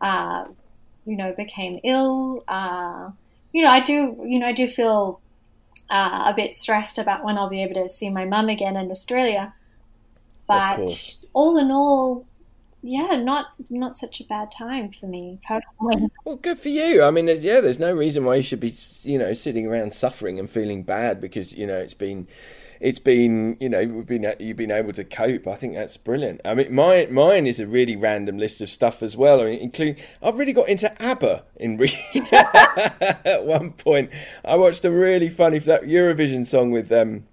uh, 0.00 0.44
you 1.04 1.16
know, 1.16 1.32
became 1.36 1.80
ill. 1.82 2.44
Uh, 2.46 3.10
you 3.52 3.62
know, 3.64 3.70
I 3.70 3.80
do, 3.82 4.22
you 4.24 4.38
know, 4.38 4.46
I 4.46 4.52
do 4.52 4.68
feel 4.68 5.20
uh, 5.90 6.22
a 6.26 6.34
bit 6.34 6.54
stressed 6.54 6.98
about 6.98 7.24
when 7.24 7.36
I'll 7.36 7.48
be 7.48 7.62
able 7.62 7.82
to 7.82 7.88
see 7.88 8.10
my 8.10 8.24
mum 8.24 8.48
again 8.48 8.76
in 8.76 8.90
Australia. 8.90 9.52
But 10.46 11.16
all 11.32 11.56
in 11.56 11.70
all, 11.70 12.26
yeah, 12.82 13.16
not 13.16 13.46
not 13.70 13.96
such 13.96 14.20
a 14.20 14.24
bad 14.24 14.50
time 14.50 14.92
for 14.92 15.06
me 15.06 15.38
personally. 15.48 16.10
Well, 16.26 16.36
good 16.36 16.58
for 16.58 16.68
you. 16.68 17.02
I 17.02 17.10
mean, 17.10 17.24
there's, 17.24 17.42
yeah, 17.42 17.62
there's 17.62 17.78
no 17.78 17.94
reason 17.94 18.24
why 18.26 18.34
you 18.36 18.42
should 18.42 18.60
be, 18.60 18.74
you 19.02 19.18
know, 19.18 19.32
sitting 19.32 19.66
around 19.66 19.94
suffering 19.94 20.38
and 20.38 20.50
feeling 20.50 20.82
bad 20.82 21.18
because 21.18 21.54
you 21.54 21.66
know 21.66 21.78
it's 21.78 21.94
been, 21.94 22.28
it's 22.80 22.98
been, 22.98 23.56
you 23.60 23.68
know, 23.68 23.84
we've 23.84 24.06
been 24.06 24.34
you've 24.38 24.56
been 24.56 24.70
able 24.70 24.92
to 24.92 25.04
cope. 25.04 25.46
I 25.46 25.54
think 25.54 25.74
that's 25.74 25.96
brilliant. 25.96 26.40
I 26.44 26.54
mean, 26.54 26.74
mine 26.74 27.12
mine 27.12 27.46
is 27.46 27.60
a 27.60 27.66
really 27.66 27.96
random 27.96 28.38
list 28.38 28.60
of 28.60 28.70
stuff 28.70 29.02
as 29.02 29.16
well. 29.16 29.40
Including 29.40 29.96
I've 30.22 30.38
really 30.38 30.52
got 30.52 30.68
into 30.68 30.90
ABBA 31.02 31.44
in 31.56 31.76
re- 31.76 31.98
at 32.32 33.44
one 33.44 33.72
point. 33.72 34.10
I 34.44 34.56
watched 34.56 34.84
a 34.84 34.90
really 34.90 35.28
funny 35.28 35.58
that 35.58 35.82
Eurovision 35.82 36.46
song 36.46 36.70
with 36.70 36.90
um, 36.92 37.24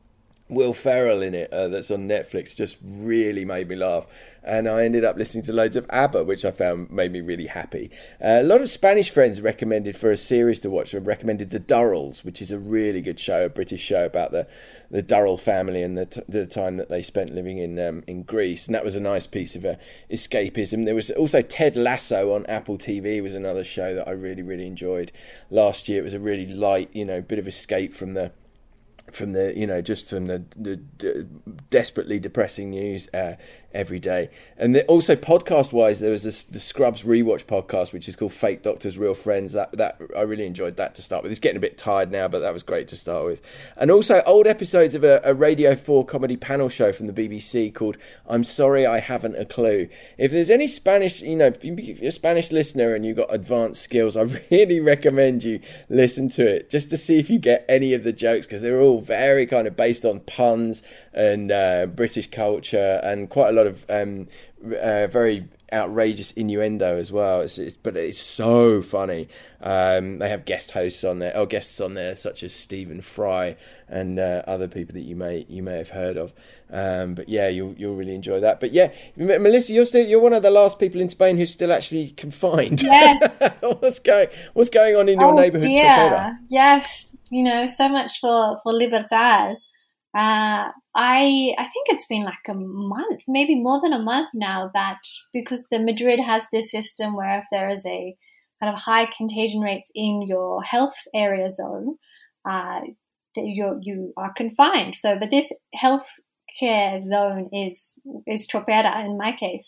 Will 0.52 0.74
Ferrell 0.74 1.22
in 1.22 1.34
it 1.34 1.52
uh, 1.54 1.70
that's 1.70 1.90
on 1.92 2.10
Netflix 2.10 2.54
just 2.54 2.78
really 2.84 3.46
made 3.46 3.70
me 3.70 3.78
laugh. 3.78 4.06
And 4.44 4.68
I 4.68 4.84
ended 4.84 5.06
up 5.06 5.16
listening 5.16 5.46
to 5.46 5.54
loads 5.54 5.78
of 5.78 5.86
ABBA, 5.90 6.26
which 6.26 6.44
I 6.44 6.52
found 6.52 6.92
made 6.92 7.14
me 7.14 7.22
really 7.22 7.48
happy. 7.48 7.90
Uh, 8.22 8.40
a 8.42 8.44
lot 8.44 8.60
of 8.60 8.70
Spanish 8.70 9.10
friends 9.10 9.40
recommended 9.40 9.96
for 9.96 10.12
a 10.12 10.18
series 10.18 10.60
to 10.60 10.70
watch, 10.70 10.94
recommended 10.94 11.52
The 11.52 11.60
Durrells, 11.62 12.26
which 12.26 12.42
is 12.42 12.52
a 12.52 12.60
really 12.60 13.00
good 13.00 13.18
show, 13.18 13.46
a 13.46 13.50
British 13.50 13.82
show 13.82 14.06
about 14.06 14.34
the, 14.34 14.46
the 14.90 15.02
Durrell 15.02 15.38
family 15.38 15.84
and 15.84 15.98
the, 15.98 16.08
t- 16.08 16.22
the 16.28 16.46
time 16.46 16.76
that 16.76 16.90
they 16.90 17.02
spent 17.02 17.34
living 17.34 17.58
in 17.58 17.80
um, 17.80 18.04
in 18.06 18.24
Greece. 18.24 18.66
And 18.66 18.76
that 18.76 18.84
was 18.84 18.98
a 18.98 19.00
nice 19.00 19.28
piece 19.28 19.56
of 19.56 19.64
uh, 19.64 19.76
escapism. 20.12 20.84
There 20.84 20.96
was 20.96 21.12
also 21.12 21.42
Ted 21.42 21.78
Lasso 21.78 22.36
on 22.36 22.46
Apple 22.48 22.78
TV, 22.78 23.24
was 23.24 23.34
another 23.34 23.64
show 23.64 23.96
that 23.96 24.06
I 24.06 24.12
really, 24.12 24.42
really 24.42 24.68
enjoyed 24.68 25.14
last 25.50 25.88
year. 25.88 26.02
It 26.02 26.04
was 26.04 26.14
a 26.14 26.20
really 26.20 26.46
light, 26.46 26.90
you 26.92 27.06
know, 27.06 27.22
bit 27.22 27.40
of 27.40 27.48
escape 27.48 27.94
from 27.94 28.16
the 28.16 28.34
from 29.14 29.34
the 29.34 29.54
you 29.58 29.68
know 29.68 29.82
just 29.82 30.10
from 30.10 30.28
the, 30.28 30.44
the, 30.56 31.28
desperately 31.70 32.20
depressing 32.20 32.72
news 32.72 33.08
uh, 33.14 33.36
every 33.74 34.00
day. 34.00 34.30
And 34.58 34.76
the, 34.76 34.86
also 34.86 35.16
podcast 35.16 35.74
wise 35.74 36.00
there 36.00 36.12
was 36.12 36.24
this 36.24 36.44
the 36.44 36.60
scrubs 36.60 37.04
rewatch 37.04 37.46
podcast 37.46 37.94
which 37.94 38.08
is 38.08 38.16
called 38.16 38.34
fake 38.34 38.64
doctors 38.64 38.98
real 38.98 39.14
friends. 39.14 39.54
That 39.54 39.72
that 39.74 40.02
i 40.16 40.22
really 40.22 40.46
enjoyed 40.46 40.78
that 40.78 40.96
to 40.96 41.02
start 41.02 41.24
with. 41.24 41.32
It's 41.32 41.40
getting 41.40 41.58
a 41.58 41.62
bit 41.62 41.78
tired 41.78 42.12
now 42.12 42.28
but 42.28 42.40
that 42.40 42.54
was 42.54 42.64
great 42.64 42.88
to 42.90 42.98
start 42.98 43.26
with. 43.26 43.42
And 43.76 43.92
also 43.92 44.22
old 44.26 44.48
episodes 44.48 44.96
of 44.96 45.04
a, 45.04 45.22
a 45.24 45.34
radio 45.34 45.76
4 45.76 46.06
comedy 46.06 46.38
panel 46.38 46.70
show 46.70 46.92
from 46.92 47.08
the 47.08 47.14
bbc 47.14 47.74
called 47.74 47.98
i'm 48.28 48.44
sorry 48.44 48.86
i 48.86 49.00
haven't 49.00 49.36
a 49.36 49.46
clue. 49.46 49.88
If 50.18 50.32
there's 50.32 50.50
any 50.50 50.68
spanish 50.68 51.22
you 51.22 51.36
know 51.36 51.48
if 51.48 51.64
you're 51.64 52.10
a 52.10 52.12
spanish 52.12 52.52
listener 52.52 52.96
and 52.96 53.06
you've 53.06 53.18
got 53.18 53.34
advanced 53.34 53.82
skills 53.82 54.16
i 54.16 54.22
really 54.52 54.80
recommend 54.80 55.44
you 55.44 55.60
listen 55.90 56.30
to 56.30 56.46
it 56.46 56.70
just 56.70 56.90
to 56.90 56.98
see 56.98 57.20
if 57.20 57.30
you 57.30 57.40
get 57.40 57.66
any 57.68 57.94
of 57.94 58.04
the 58.04 58.14
jokes 58.14 58.46
because 58.46 58.62
they're 58.62 58.82
all 58.82 59.01
very 59.02 59.46
kind 59.46 59.68
of 59.68 59.76
based 59.76 60.06
on 60.06 60.20
puns 60.22 60.82
and 61.14 61.52
uh, 61.52 61.86
British 61.88 62.30
culture 62.30 63.00
and 63.04 63.30
quite 63.30 63.50
a 63.50 63.52
lot 63.52 63.68
of 63.68 63.86
um, 63.90 64.28
uh, 64.64 65.08
very 65.08 65.48
outrageous 65.74 66.32
innuendo 66.32 66.98
as 66.98 67.12
well. 67.12 67.42
It's, 67.42 67.58
it's, 67.58 67.76
but 67.76 67.96
it's 67.96 68.20
so 68.20 68.82
funny. 68.82 69.30
Um, 69.62 70.20
they 70.20 70.30
have 70.30 70.46
guest 70.46 70.72
hosts 70.72 71.04
on 71.04 71.20
there, 71.20 71.36
or 71.38 71.46
guests 71.46 71.80
on 71.80 71.94
there, 71.94 72.16
such 72.16 72.44
as 72.44 72.54
Stephen 72.54 73.02
Fry 73.02 73.56
and 73.88 74.20
uh, 74.20 74.44
other 74.46 74.68
people 74.68 74.94
that 74.94 75.02
you 75.02 75.16
may 75.16 75.46
you 75.48 75.64
may 75.64 75.78
have 75.78 75.92
heard 75.92 76.18
of. 76.18 76.34
Um, 76.70 77.16
but 77.16 77.30
yeah, 77.30 77.48
you'll 77.48 77.74
you'll 77.78 77.96
really 77.96 78.16
enjoy 78.16 78.40
that. 78.40 78.60
But 78.60 78.72
yeah, 78.74 78.92
Melissa, 79.16 79.74
you're 79.74 79.86
still 79.86 80.06
you're 80.06 80.22
one 80.22 80.34
of 80.34 80.44
the 80.44 80.52
last 80.52 80.80
people 80.80 81.02
in 81.02 81.10
Spain 81.10 81.38
who's 81.38 81.52
still 81.52 81.72
actually 81.72 82.10
confined. 82.10 82.82
Yes. 82.82 83.22
what's 83.62 84.00
going 84.00 84.28
What's 84.54 84.70
going 84.70 84.96
on 84.96 85.10
in 85.10 85.20
your 85.20 85.32
oh 85.32 85.36
neighbourhood? 85.36 85.70
Yes, 86.50 87.16
you 87.30 87.44
know, 87.44 87.68
so 87.68 87.88
much 87.88 88.20
for 88.20 88.60
for 88.64 88.74
libertad. 88.74 89.58
Uh, 90.14 90.68
I 90.94 91.56
I 91.58 91.64
think 91.72 91.88
it's 91.88 92.08
been 92.08 92.24
like 92.24 92.48
a 92.50 92.54
month, 92.54 93.22
maybe 93.28 93.56
more 93.56 93.80
than 93.82 93.94
a 93.94 94.02
month 94.02 94.30
now. 94.34 94.70
That 94.74 95.00
because 95.32 95.66
the 95.72 95.80
Madrid 95.80 96.20
has 96.20 96.48
this 96.52 96.70
system 96.70 97.16
where 97.16 97.40
if 97.40 97.46
there 97.52 97.70
is 97.70 97.86
a 97.86 98.16
kind 98.62 98.74
of 98.74 98.80
high 98.80 99.08
contagion 99.18 99.62
rates 99.62 99.90
in 99.96 100.24
your 100.28 100.62
health 100.64 100.98
area 101.16 101.50
zone, 101.50 101.96
uh, 102.50 102.82
you 103.36 103.80
you 103.82 104.14
are 104.18 104.34
confined. 104.34 104.96
So, 104.96 105.18
but 105.18 105.30
this 105.30 105.52
health 105.74 106.08
care 106.60 107.02
zone 107.02 107.50
is 107.54 107.98
is 108.28 108.48
Chopera 108.48 109.06
in 109.06 109.18
my 109.18 109.32
case. 109.32 109.68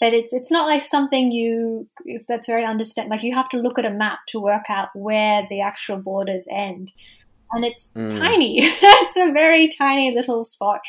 But 0.00 0.14
it's 0.14 0.32
it's 0.32 0.50
not 0.50 0.66
like 0.66 0.82
something 0.82 1.30
you 1.30 1.88
that's 2.28 2.48
very 2.48 2.64
understand. 2.64 3.08
Like 3.10 3.22
you 3.22 3.34
have 3.34 3.48
to 3.50 3.58
look 3.58 3.78
at 3.78 3.84
a 3.84 3.90
map 3.90 4.20
to 4.28 4.40
work 4.40 4.64
out 4.68 4.88
where 4.94 5.46
the 5.48 5.60
actual 5.60 5.98
borders 5.98 6.46
end, 6.50 6.90
and 7.52 7.64
it's 7.64 7.90
mm. 7.94 8.18
tiny. 8.18 8.58
it's 8.62 9.16
a 9.16 9.32
very 9.32 9.68
tiny 9.68 10.14
little 10.14 10.44
spot 10.44 10.80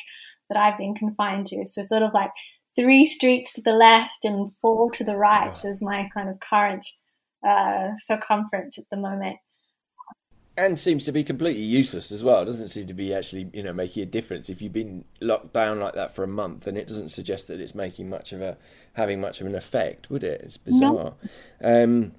that 0.49 0.57
I've 0.57 0.77
been 0.77 0.95
confined 0.95 1.47
to. 1.47 1.65
So 1.67 1.83
sort 1.83 2.03
of 2.03 2.13
like 2.13 2.31
three 2.75 3.05
streets 3.05 3.51
to 3.53 3.61
the 3.61 3.71
left 3.71 4.25
and 4.25 4.51
four 4.61 4.91
to 4.91 5.03
the 5.03 5.17
right 5.17 5.55
is 5.65 5.81
my 5.81 6.09
kind 6.13 6.29
of 6.29 6.39
current 6.39 6.85
uh, 7.47 7.89
circumference 7.99 8.77
at 8.77 8.85
the 8.89 8.97
moment 8.97 9.37
and 10.55 10.77
seems 10.77 11.03
to 11.05 11.11
be 11.11 11.23
completely 11.23 11.63
useless 11.63 12.11
as 12.11 12.23
well. 12.23 12.41
It 12.41 12.45
doesn't 12.45 12.67
seem 12.67 12.85
to 12.87 12.93
be 12.93 13.13
actually, 13.13 13.49
you 13.53 13.63
know, 13.63 13.73
making 13.73 14.03
a 14.03 14.05
difference. 14.05 14.49
If 14.49 14.61
you've 14.61 14.73
been 14.73 15.03
locked 15.19 15.53
down 15.53 15.79
like 15.79 15.95
that 15.95 16.13
for 16.13 16.23
a 16.23 16.27
month, 16.27 16.65
then 16.65 16.77
it 16.77 16.87
doesn't 16.87 17.09
suggest 17.09 17.47
that 17.47 17.59
it's 17.59 17.73
making 17.73 18.09
much 18.09 18.31
of 18.33 18.41
a 18.41 18.57
having 18.93 19.19
much 19.19 19.41
of 19.41 19.47
an 19.47 19.55
effect, 19.55 20.11
would 20.11 20.23
it? 20.23 20.41
It's 20.41 20.57
bizarre. 20.57 21.15
No. 21.61 21.83
Um, 21.83 22.11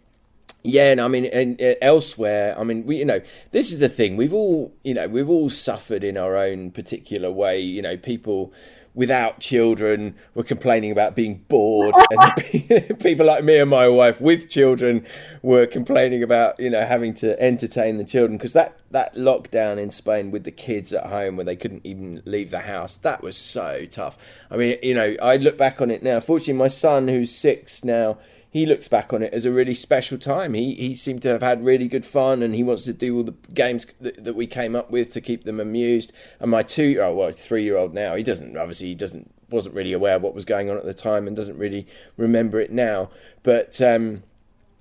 yeah, 0.64 0.90
and 0.90 1.00
I 1.00 1.08
mean, 1.08 1.26
and, 1.26 1.60
uh, 1.60 1.74
elsewhere, 1.82 2.58
I 2.58 2.64
mean, 2.64 2.86
we, 2.86 2.96
you 2.96 3.04
know, 3.04 3.20
this 3.50 3.70
is 3.70 3.80
the 3.80 3.88
thing. 3.88 4.16
We've 4.16 4.32
all, 4.32 4.74
you 4.82 4.94
know, 4.94 5.06
we've 5.06 5.28
all 5.28 5.50
suffered 5.50 6.02
in 6.02 6.16
our 6.16 6.36
own 6.36 6.70
particular 6.70 7.30
way. 7.30 7.60
You 7.60 7.82
know, 7.82 7.98
people 7.98 8.50
without 8.94 9.40
children 9.40 10.14
were 10.34 10.42
complaining 10.42 10.90
about 10.90 11.14
being 11.14 11.44
bored, 11.48 11.94
and 12.10 12.98
people 13.00 13.26
like 13.26 13.44
me 13.44 13.58
and 13.58 13.68
my 13.68 13.88
wife 13.88 14.22
with 14.22 14.48
children 14.48 15.04
were 15.42 15.66
complaining 15.66 16.22
about 16.22 16.58
you 16.58 16.70
know 16.70 16.82
having 16.82 17.12
to 17.12 17.38
entertain 17.38 17.98
the 17.98 18.04
children 18.04 18.38
because 18.38 18.54
that 18.54 18.82
that 18.90 19.14
lockdown 19.14 19.76
in 19.76 19.90
Spain 19.90 20.30
with 20.30 20.44
the 20.44 20.50
kids 20.50 20.94
at 20.94 21.04
home 21.06 21.36
where 21.36 21.44
they 21.44 21.56
couldn't 21.56 21.84
even 21.84 22.22
leave 22.24 22.50
the 22.50 22.60
house 22.60 22.96
that 22.98 23.22
was 23.22 23.36
so 23.36 23.84
tough. 23.84 24.16
I 24.50 24.56
mean, 24.56 24.78
you 24.82 24.94
know, 24.94 25.14
I 25.20 25.36
look 25.36 25.58
back 25.58 25.82
on 25.82 25.90
it 25.90 26.02
now. 26.02 26.20
Fortunately, 26.20 26.54
my 26.54 26.68
son 26.68 27.08
who's 27.08 27.34
six 27.34 27.84
now 27.84 28.16
he 28.54 28.66
looks 28.66 28.86
back 28.86 29.12
on 29.12 29.20
it 29.20 29.34
as 29.34 29.44
a 29.44 29.50
really 29.50 29.74
special 29.74 30.16
time. 30.16 30.54
He 30.54 30.74
he 30.76 30.94
seemed 30.94 31.22
to 31.22 31.28
have 31.28 31.42
had 31.42 31.64
really 31.64 31.88
good 31.88 32.04
fun, 32.04 32.40
and 32.40 32.54
he 32.54 32.62
wants 32.62 32.84
to 32.84 32.92
do 32.92 33.16
all 33.16 33.24
the 33.24 33.34
games 33.52 33.84
that, 34.00 34.22
that 34.22 34.36
we 34.36 34.46
came 34.46 34.76
up 34.76 34.92
with 34.92 35.12
to 35.14 35.20
keep 35.20 35.42
them 35.42 35.58
amused. 35.58 36.12
And 36.38 36.52
my 36.52 36.62
two 36.62 36.84
year 36.84 37.02
old, 37.02 37.18
well, 37.18 37.32
three 37.32 37.64
year 37.64 37.76
old 37.76 37.92
now, 37.92 38.14
he 38.14 38.22
doesn't 38.22 38.56
obviously 38.56 38.86
he 38.86 38.94
doesn't 38.94 39.34
wasn't 39.50 39.74
really 39.74 39.92
aware 39.92 40.14
of 40.14 40.22
what 40.22 40.36
was 40.36 40.44
going 40.44 40.70
on 40.70 40.76
at 40.76 40.84
the 40.84 40.94
time 40.94 41.26
and 41.26 41.34
doesn't 41.34 41.58
really 41.58 41.84
remember 42.16 42.60
it 42.60 42.70
now. 42.70 43.10
But 43.42 43.80
um, 43.80 44.22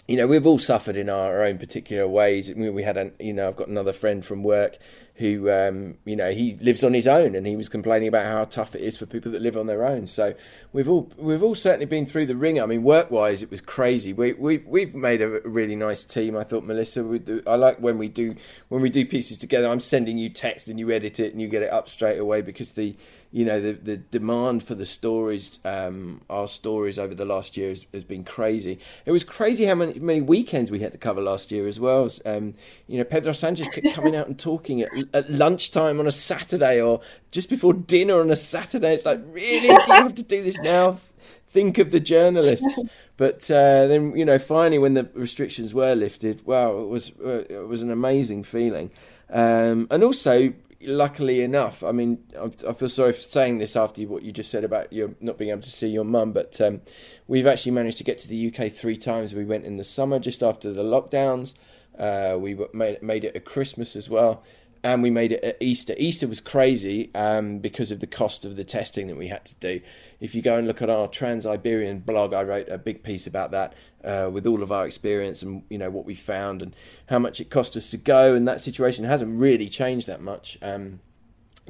you 0.08 0.18
know, 0.18 0.28
we've 0.28 0.46
all 0.46 0.60
suffered 0.60 0.98
in 0.98 1.10
our 1.10 1.44
own 1.44 1.58
particular 1.58 2.06
ways. 2.06 2.54
We 2.54 2.84
had, 2.84 2.98
a, 2.98 3.12
you 3.20 3.32
know, 3.32 3.48
I've 3.48 3.56
got 3.56 3.70
another 3.70 3.94
friend 3.94 4.26
from 4.26 4.44
work 4.44 4.78
who, 5.16 5.50
um, 5.50 5.98
you 6.04 6.18
know, 6.18 6.32
he 6.32 6.58
lives 6.60 6.84
on 6.84 6.94
his 6.94 7.08
own, 7.08 7.36
and 7.36 7.48
he 7.48 7.56
was 7.56 7.70
complaining 7.70 8.10
about 8.10 8.26
how 8.26 8.44
tough 8.44 8.76
it 8.76 8.82
is 8.82 8.98
for 8.98 9.06
people 9.06 9.32
that 9.32 9.42
live 9.42 9.56
on 9.56 9.68
their 9.68 9.86
own. 9.86 10.08
So 10.08 10.34
we've 10.74 10.90
all, 10.90 11.10
we've 11.16 11.42
all 11.42 11.56
certainly 11.56 11.86
been 11.86 12.06
through 12.06 12.26
the 12.26 12.36
ring. 12.36 12.62
I 12.62 12.66
mean, 12.66 12.84
work-wise, 12.84 13.42
it 13.42 13.50
was 13.50 13.62
crazy. 13.62 14.12
We, 14.12 14.34
we, 14.34 14.58
we've 14.58 14.94
made 14.94 15.22
a 15.22 15.40
really 15.46 15.78
nice 15.78 16.04
team. 16.04 16.36
I 16.36 16.44
thought, 16.44 16.66
Melissa, 16.66 17.04
do, 17.20 17.42
I 17.48 17.56
like 17.56 17.80
when 17.80 17.98
we 17.98 18.10
do, 18.10 18.36
when 18.68 18.82
we 18.82 18.90
do 18.90 19.06
pieces 19.06 19.38
together. 19.38 19.70
I'm 19.70 19.80
sending 19.80 20.18
you 20.18 20.30
text, 20.30 20.68
and 20.68 20.78
you 20.78 20.92
edit 20.92 21.22
it, 21.22 21.32
and 21.32 21.42
you 21.42 21.48
get 21.48 21.64
it 21.64 21.72
up 21.72 21.88
straight 21.88 22.18
away 22.20 22.42
because 22.42 22.74
the 22.74 22.98
you 23.34 23.46
know 23.46 23.60
the 23.60 23.74
the 23.74 23.98
demand 23.98 24.64
for 24.64 24.76
the 24.76 24.86
stories, 24.86 25.58
um, 25.66 26.22
our 26.30 26.48
stories 26.48 27.00
over 27.00 27.16
the 27.16 27.26
last 27.26 27.58
year 27.58 27.70
has, 27.70 27.88
has, 27.92 28.04
been 28.04 28.24
crazy. 28.24 28.78
It 29.08 29.12
was 29.12 29.24
crazy 29.24 29.66
how 29.66 29.74
many 29.74 29.98
many 30.00 30.22
weekends 30.22 30.70
we 30.70 30.80
had 30.80 30.92
to 30.92 31.00
cover 31.00 31.20
last 31.20 31.52
year 31.52 31.68
as 31.68 31.80
well. 31.80 32.12
Um, 32.26 32.54
you 32.88 33.00
know, 33.00 33.04
Pedro 33.04 33.34
Sanchez 33.34 33.68
kept 33.70 33.92
coming 33.96 34.16
out 34.16 34.28
and 34.28 34.38
talking 34.40 34.84
at, 34.84 34.92
at 35.16 35.32
lunchtime 35.32 36.00
on 36.00 36.06
a 36.06 36.12
Saturday 36.12 36.80
or 36.80 37.02
just 37.32 37.50
before 37.50 37.74
dinner 37.74 38.22
on 38.22 38.30
a 38.30 38.36
Saturday. 38.36 38.94
It's 38.94 39.06
like, 39.06 39.20
really, 39.26 39.68
do 39.68 39.74
you 39.74 39.94
have 39.94 40.14
to 40.14 40.24
do 40.24 40.44
this 40.44 40.60
now? 40.60 41.00
Think 41.48 41.80
of 41.80 41.90
the 41.90 42.00
journalists. 42.00 42.84
But 43.18 43.50
uh, 43.50 43.88
then, 43.88 44.16
you 44.16 44.26
know, 44.26 44.38
finally, 44.38 44.78
when 44.78 44.94
the 44.94 45.10
restrictions 45.16 45.74
were 45.74 45.96
lifted, 45.96 46.46
wow, 46.46 46.78
it 46.78 46.88
was 46.88 47.12
uh, 47.20 47.46
it 47.50 47.68
was 47.68 47.82
an 47.82 47.90
amazing 47.90 48.44
feeling. 48.44 48.92
Um, 49.32 49.88
and 49.90 50.04
also, 50.04 50.54
luckily 50.86 51.42
enough, 51.42 51.84
I 51.84 51.92
mean, 51.92 52.24
I 52.40 52.74
feel 52.74 52.90
sorry 52.90 53.14
for 53.14 53.22
saying 53.22 53.60
this 53.60 53.76
after 53.76 54.02
what 54.04 54.24
you 54.24 54.32
just 54.32 54.52
said 54.52 54.64
about 54.64 54.92
you 54.92 55.16
not 55.20 55.38
being 55.38 55.52
able 55.52 55.62
to 55.62 55.72
see 55.72 55.88
your 55.88 56.04
mum, 56.04 56.32
but 56.32 56.60
um, 56.62 56.82
we've 57.28 57.48
actually 57.48 57.72
managed 57.72 57.98
to 58.00 58.04
get 58.04 58.18
to 58.20 58.28
the 58.28 58.54
UK 58.54 58.72
three 58.72 58.98
times. 58.98 59.34
We 59.34 59.46
went 59.46 59.66
in 59.66 59.78
the 59.78 59.84
summer 59.84 60.20
just 60.20 60.44
after 60.44 60.72
the 60.72 60.84
lockdowns. 60.84 61.54
Uh, 61.98 62.38
we 62.40 62.58
made, 62.74 63.04
made 63.04 63.24
it 63.24 63.36
a 63.36 63.40
Christmas 63.40 63.96
as 63.96 64.10
well 64.10 64.44
and 64.84 65.02
we 65.02 65.10
made 65.10 65.32
it 65.32 65.44
at 65.44 65.58
Easter. 65.62 65.96
Easter 65.98 66.28
was 66.28 66.42
crazy 66.42 67.10
um, 67.16 67.60
because 67.60 67.90
of 67.90 68.02
the 68.02 68.08
cost 68.08 68.44
of 68.44 68.58
the 68.58 68.66
testing 68.66 69.08
that 69.08 69.16
we 69.16 69.28
had 69.28 69.46
to 69.46 69.56
do. 69.56 69.80
If 70.20 70.36
you 70.36 70.42
go 70.42 70.58
and 70.58 70.68
look 70.68 70.82
at 70.82 70.90
our 70.90 71.08
Trans 71.08 71.46
Iberian 71.46 72.00
blog, 72.00 72.34
I 72.34 72.44
wrote 72.44 72.68
a 72.68 72.78
big 72.78 73.02
piece 73.02 73.26
about 73.26 73.52
that 73.52 73.74
uh, 74.04 74.30
with 74.32 74.46
all 74.46 74.62
of 74.62 74.72
our 74.72 74.86
experience 74.86 75.42
and 75.42 75.64
you 75.70 75.78
know 75.78 75.90
what 75.90 76.06
we 76.06 76.16
found 76.16 76.62
and 76.62 76.76
how 77.08 77.20
much 77.20 77.40
it 77.40 77.50
cost 77.50 77.78
us 77.78 77.90
to 77.92 77.98
go. 77.98 78.36
And 78.36 78.46
that 78.48 78.60
situation 78.60 79.06
hasn't 79.06 79.40
really 79.40 79.70
changed 79.70 80.08
that 80.08 80.22
much, 80.22 80.58
um, 80.62 81.00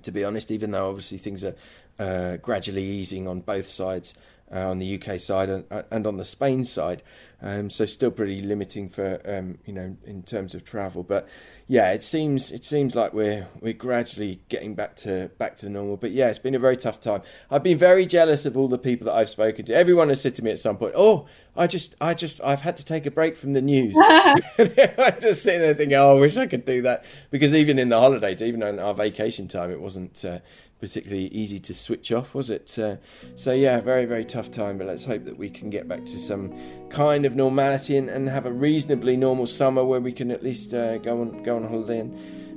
to 0.02 0.12
be 0.12 0.24
honest. 0.24 0.50
Even 0.50 0.72
though 0.72 0.90
obviously 0.90 1.20
things 1.20 1.44
are 1.44 1.56
uh, 2.00 2.38
gradually 2.38 2.84
easing 2.84 3.28
on 3.28 3.42
both 3.42 3.68
sides 3.68 4.16
uh, 4.52 4.70
on 4.70 4.80
the 4.80 5.02
UK 5.02 5.20
side 5.20 5.50
and, 5.50 5.66
uh, 5.72 5.84
and 5.92 6.06
on 6.06 6.18
the 6.18 6.26
Spain 6.26 6.66
side. 6.66 7.04
Um, 7.46 7.70
so 7.70 7.86
still 7.86 8.12
pretty 8.12 8.42
limiting 8.42 8.88
for 8.88 9.20
um, 9.26 9.58
you 9.66 9.74
know 9.74 9.98
in 10.06 10.24
terms 10.24 10.56
of 10.56 10.64
travel. 10.64 11.04
But 11.04 11.28
yeah, 11.68 11.92
it 11.92 12.02
seems 12.02 12.52
it 12.52 12.64
seems 12.64 12.96
like 12.96 13.14
we're 13.14 13.48
we're 13.60 13.74
gradually 13.74 14.40
getting 14.48 14.76
back 14.76 14.96
to 14.98 15.30
back 15.38 15.58
to 15.58 15.70
normal. 15.70 15.98
But 15.98 16.12
yeah, 16.12 16.30
it's 16.30 16.40
been 16.40 16.56
a 16.56 16.60
very 16.60 16.78
tough 16.78 17.02
time. 17.02 17.22
I've 17.52 17.64
been 17.64 17.78
very 17.78 18.06
jealous 18.06 18.46
of 18.46 18.56
all 18.56 18.70
the 18.70 18.78
people 18.78 19.06
that 19.06 19.14
I've 19.14 19.30
spoken 19.30 19.66
to. 19.66 19.76
Everyone 19.76 20.08
has 20.08 20.22
said 20.22 20.36
to 20.36 20.44
me 20.44 20.52
at 20.52 20.60
some 20.60 20.78
point, 20.78 20.94
"Oh, 20.96 21.26
I 21.54 21.68
just 21.68 21.96
I 22.00 22.14
just 22.14 22.40
I've 22.42 22.62
had 22.62 22.78
to 22.78 22.86
take 22.86 23.06
a 23.06 23.12
break 23.12 23.36
from 23.36 23.52
the 23.52 23.62
news." 23.62 23.96
I 23.98 25.14
just 25.20 25.44
sitting 25.44 25.60
there 25.60 25.74
thinking, 25.74 25.98
"Oh, 25.98 26.16
I 26.16 26.20
wish 26.22 26.38
I 26.38 26.48
could 26.48 26.64
do 26.64 26.82
that." 26.84 27.04
Because 27.30 27.54
even 27.54 27.78
in 27.78 27.90
the 27.90 28.00
holidays, 28.00 28.42
even 28.42 28.64
in 28.64 28.80
our 28.80 28.94
vacation 28.94 29.50
time, 29.50 29.70
it 29.70 29.82
wasn't 29.82 30.24
uh, 30.24 30.40
particularly 30.84 31.28
easy 31.28 31.62
to 31.62 31.74
switch 31.74 32.12
off, 32.12 32.36
was 32.36 32.50
it? 32.50 32.78
Uh, 32.78 32.98
so 33.36 33.54
yeah, 33.54 33.80
very 33.80 34.04
very 34.04 34.26
tough 34.26 34.52
time. 34.52 34.78
But 34.78 34.88
let's 34.88 35.06
hope 35.06 35.24
that 35.24 35.38
we 35.38 35.50
can 35.50 35.70
get 35.70 35.88
back 35.88 36.04
to 36.08 36.20
some 36.20 36.54
kind 36.90 37.26
of 37.26 37.38
normality 37.38 37.96
and, 37.96 38.10
and 38.10 38.28
have 38.28 38.46
a 38.46 38.52
reasonably 38.52 39.16
normal 39.16 39.48
summer 39.48 39.86
where 39.86 40.02
we 40.02 40.12
can 40.12 40.30
at 40.30 40.44
least 40.44 40.74
uh, 40.74 40.98
go 40.98 41.22
on 41.22 41.42
go 41.42 41.56
on 41.56 41.64
holiday 41.64 42.00
and, 42.00 42.14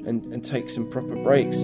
and, 0.09 0.25
and 0.35 0.45
take 0.45 0.69
some 0.69 0.91
proper 0.91 1.15
breaks. 1.15 1.63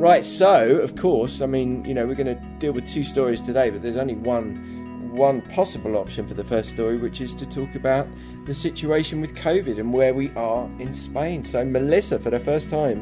Right, 0.00 0.24
so 0.24 0.76
of 0.78 0.94
course, 0.94 1.42
I 1.42 1.46
mean, 1.46 1.84
you 1.84 1.92
know, 1.92 2.06
we're 2.06 2.14
going 2.14 2.28
to 2.28 2.40
deal 2.60 2.72
with 2.72 2.86
two 2.86 3.02
stories 3.02 3.40
today, 3.40 3.70
but 3.70 3.82
there's 3.82 3.96
only 3.96 4.14
one 4.14 4.85
one 5.16 5.40
possible 5.42 5.96
option 5.96 6.26
for 6.26 6.34
the 6.34 6.44
first 6.44 6.70
story, 6.70 6.98
which 6.98 7.20
is 7.20 7.34
to 7.34 7.46
talk 7.46 7.74
about 7.74 8.06
the 8.44 8.54
situation 8.54 9.20
with 9.20 9.34
COVID 9.34 9.78
and 9.78 9.92
where 9.92 10.14
we 10.14 10.30
are 10.32 10.66
in 10.78 10.94
Spain. 10.94 11.42
So, 11.42 11.64
Melissa, 11.64 12.18
for 12.18 12.30
the 12.30 12.38
first 12.38 12.70
time 12.70 13.00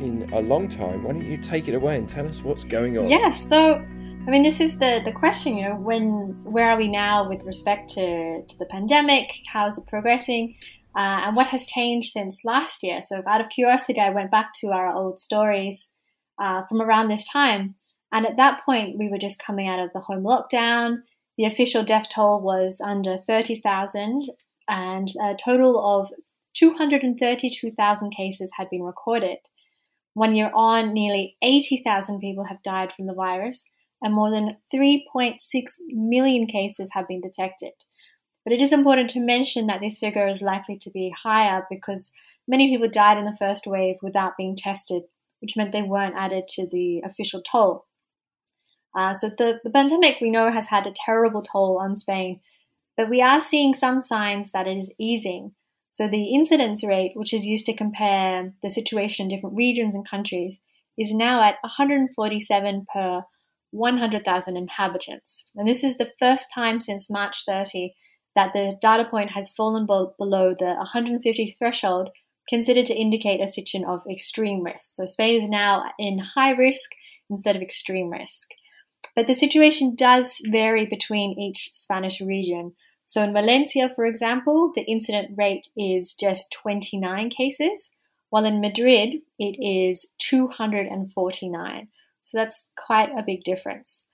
in 0.00 0.28
a 0.32 0.40
long 0.40 0.68
time, 0.68 1.04
why 1.04 1.12
don't 1.12 1.24
you 1.24 1.36
take 1.36 1.68
it 1.68 1.74
away 1.74 1.96
and 1.96 2.08
tell 2.08 2.26
us 2.26 2.42
what's 2.42 2.64
going 2.64 2.98
on? 2.98 3.08
Yes. 3.08 3.46
So, 3.48 3.74
I 3.74 4.30
mean, 4.30 4.42
this 4.42 4.60
is 4.60 4.78
the, 4.78 5.02
the 5.04 5.12
question, 5.12 5.56
you 5.56 5.68
know, 5.68 5.76
when 5.76 6.36
where 6.44 6.70
are 6.70 6.76
we 6.76 6.88
now 6.88 7.28
with 7.28 7.42
respect 7.42 7.90
to, 7.90 8.42
to 8.42 8.58
the 8.58 8.66
pandemic? 8.66 9.30
How 9.46 9.68
is 9.68 9.78
it 9.78 9.86
progressing? 9.86 10.56
Uh, 10.96 11.22
and 11.24 11.36
what 11.36 11.46
has 11.48 11.66
changed 11.66 12.10
since 12.10 12.44
last 12.44 12.82
year? 12.82 13.02
So, 13.02 13.22
out 13.26 13.40
of 13.40 13.48
curiosity, 13.50 14.00
I 14.00 14.10
went 14.10 14.30
back 14.30 14.52
to 14.60 14.68
our 14.68 14.92
old 14.92 15.18
stories 15.18 15.92
uh, 16.40 16.62
from 16.66 16.80
around 16.80 17.08
this 17.08 17.28
time. 17.28 17.76
And 18.12 18.26
at 18.26 18.36
that 18.38 18.64
point, 18.64 18.98
we 18.98 19.08
were 19.08 19.18
just 19.18 19.38
coming 19.38 19.68
out 19.68 19.78
of 19.78 19.90
the 19.92 20.00
home 20.00 20.24
lockdown. 20.24 21.02
The 21.38 21.44
official 21.44 21.84
death 21.84 22.08
toll 22.12 22.40
was 22.40 22.80
under 22.84 23.16
30,000, 23.16 24.30
and 24.68 25.08
a 25.22 25.34
total 25.34 26.00
of 26.00 26.10
232,000 26.54 28.10
cases 28.10 28.52
had 28.56 28.68
been 28.70 28.82
recorded. 28.82 29.38
One 30.14 30.34
year 30.34 30.50
on, 30.54 30.92
nearly 30.92 31.36
80,000 31.42 32.20
people 32.20 32.44
have 32.44 32.62
died 32.62 32.92
from 32.92 33.06
the 33.06 33.14
virus, 33.14 33.64
and 34.02 34.14
more 34.14 34.30
than 34.30 34.56
3.6 34.74 35.38
million 35.90 36.46
cases 36.46 36.90
have 36.92 37.06
been 37.06 37.20
detected. 37.20 37.72
But 38.44 38.52
it 38.52 38.60
is 38.60 38.72
important 38.72 39.10
to 39.10 39.20
mention 39.20 39.66
that 39.66 39.80
this 39.80 39.98
figure 39.98 40.26
is 40.26 40.42
likely 40.42 40.76
to 40.78 40.90
be 40.90 41.14
higher 41.22 41.66
because 41.70 42.10
many 42.48 42.68
people 42.70 42.88
died 42.88 43.18
in 43.18 43.24
the 43.24 43.36
first 43.38 43.66
wave 43.66 43.96
without 44.02 44.36
being 44.36 44.56
tested, 44.56 45.02
which 45.40 45.56
meant 45.56 45.72
they 45.72 45.82
weren't 45.82 46.16
added 46.16 46.48
to 46.48 46.66
the 46.66 47.02
official 47.04 47.42
toll. 47.42 47.86
Uh, 48.94 49.14
so 49.14 49.30
the, 49.38 49.60
the 49.62 49.70
pandemic 49.70 50.16
we 50.20 50.30
know 50.30 50.50
has 50.50 50.66
had 50.66 50.86
a 50.86 50.94
terrible 51.06 51.42
toll 51.42 51.78
on 51.78 51.96
Spain, 51.96 52.40
but 52.96 53.08
we 53.08 53.22
are 53.22 53.40
seeing 53.40 53.72
some 53.72 54.00
signs 54.02 54.50
that 54.52 54.66
it 54.66 54.76
is 54.76 54.90
easing. 54.98 55.52
So 55.92 56.08
the 56.08 56.34
incidence 56.34 56.84
rate, 56.84 57.12
which 57.14 57.34
is 57.34 57.46
used 57.46 57.66
to 57.66 57.76
compare 57.76 58.52
the 58.62 58.70
situation 58.70 59.24
in 59.24 59.36
different 59.36 59.56
regions 59.56 59.94
and 59.94 60.08
countries, 60.08 60.58
is 60.98 61.14
now 61.14 61.42
at 61.42 61.56
147 61.62 62.86
per 62.92 63.22
100,000 63.72 64.56
inhabitants. 64.56 65.44
And 65.56 65.68
this 65.68 65.84
is 65.84 65.96
the 65.96 66.10
first 66.18 66.48
time 66.52 66.80
since 66.80 67.10
March 67.10 67.44
30 67.46 67.94
that 68.36 68.52
the 68.52 68.76
data 68.80 69.04
point 69.04 69.30
has 69.32 69.52
fallen 69.52 69.86
below 69.86 70.54
the 70.58 70.74
150 70.76 71.56
threshold 71.58 72.10
considered 72.48 72.86
to 72.86 72.94
indicate 72.94 73.40
a 73.40 73.48
situation 73.48 73.84
of 73.84 74.02
extreme 74.10 74.62
risk. 74.62 74.94
So 74.94 75.06
Spain 75.06 75.42
is 75.42 75.48
now 75.48 75.84
in 75.98 76.18
high 76.18 76.50
risk 76.50 76.90
instead 77.28 77.56
of 77.56 77.62
extreme 77.62 78.10
risk. 78.10 78.48
But 79.16 79.26
the 79.26 79.34
situation 79.34 79.94
does 79.94 80.40
vary 80.46 80.86
between 80.86 81.38
each 81.38 81.70
Spanish 81.72 82.20
region. 82.20 82.74
So 83.04 83.22
in 83.22 83.32
Valencia, 83.32 83.90
for 83.94 84.04
example, 84.06 84.72
the 84.74 84.82
incident 84.82 85.32
rate 85.36 85.66
is 85.76 86.14
just 86.14 86.52
29 86.52 87.30
cases, 87.30 87.90
while 88.30 88.44
in 88.44 88.60
Madrid 88.60 89.22
it 89.38 89.56
is 89.60 90.06
249. 90.18 91.88
So 92.20 92.38
that's 92.38 92.64
quite 92.76 93.10
a 93.10 93.24
big 93.26 93.42
difference. 93.42 94.04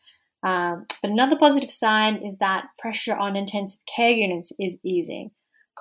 Um, 0.43 0.87
but 1.03 1.11
another 1.11 1.37
positive 1.37 1.71
sign 1.71 2.17
is 2.25 2.39
that 2.39 2.69
pressure 2.79 3.15
on 3.17 3.37
intensive 3.37 3.81
care 3.95 4.11
units 4.11 4.53
is 4.59 4.77
easing. 4.85 5.33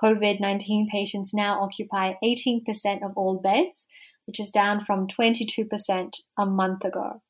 COVID 0.02 0.42
19 0.42 0.88
patients 0.92 1.34
now 1.34 1.62
occupy 1.62 2.14
18% 2.24 3.06
of 3.06 3.14
all 3.16 3.40
beds, 3.40 3.86
which 4.26 4.40
is 4.40 4.50
down 4.50 4.80
from 4.82 5.08
22% 5.08 6.16
a 6.38 6.46
month 6.46 6.84
ago. 6.84 7.22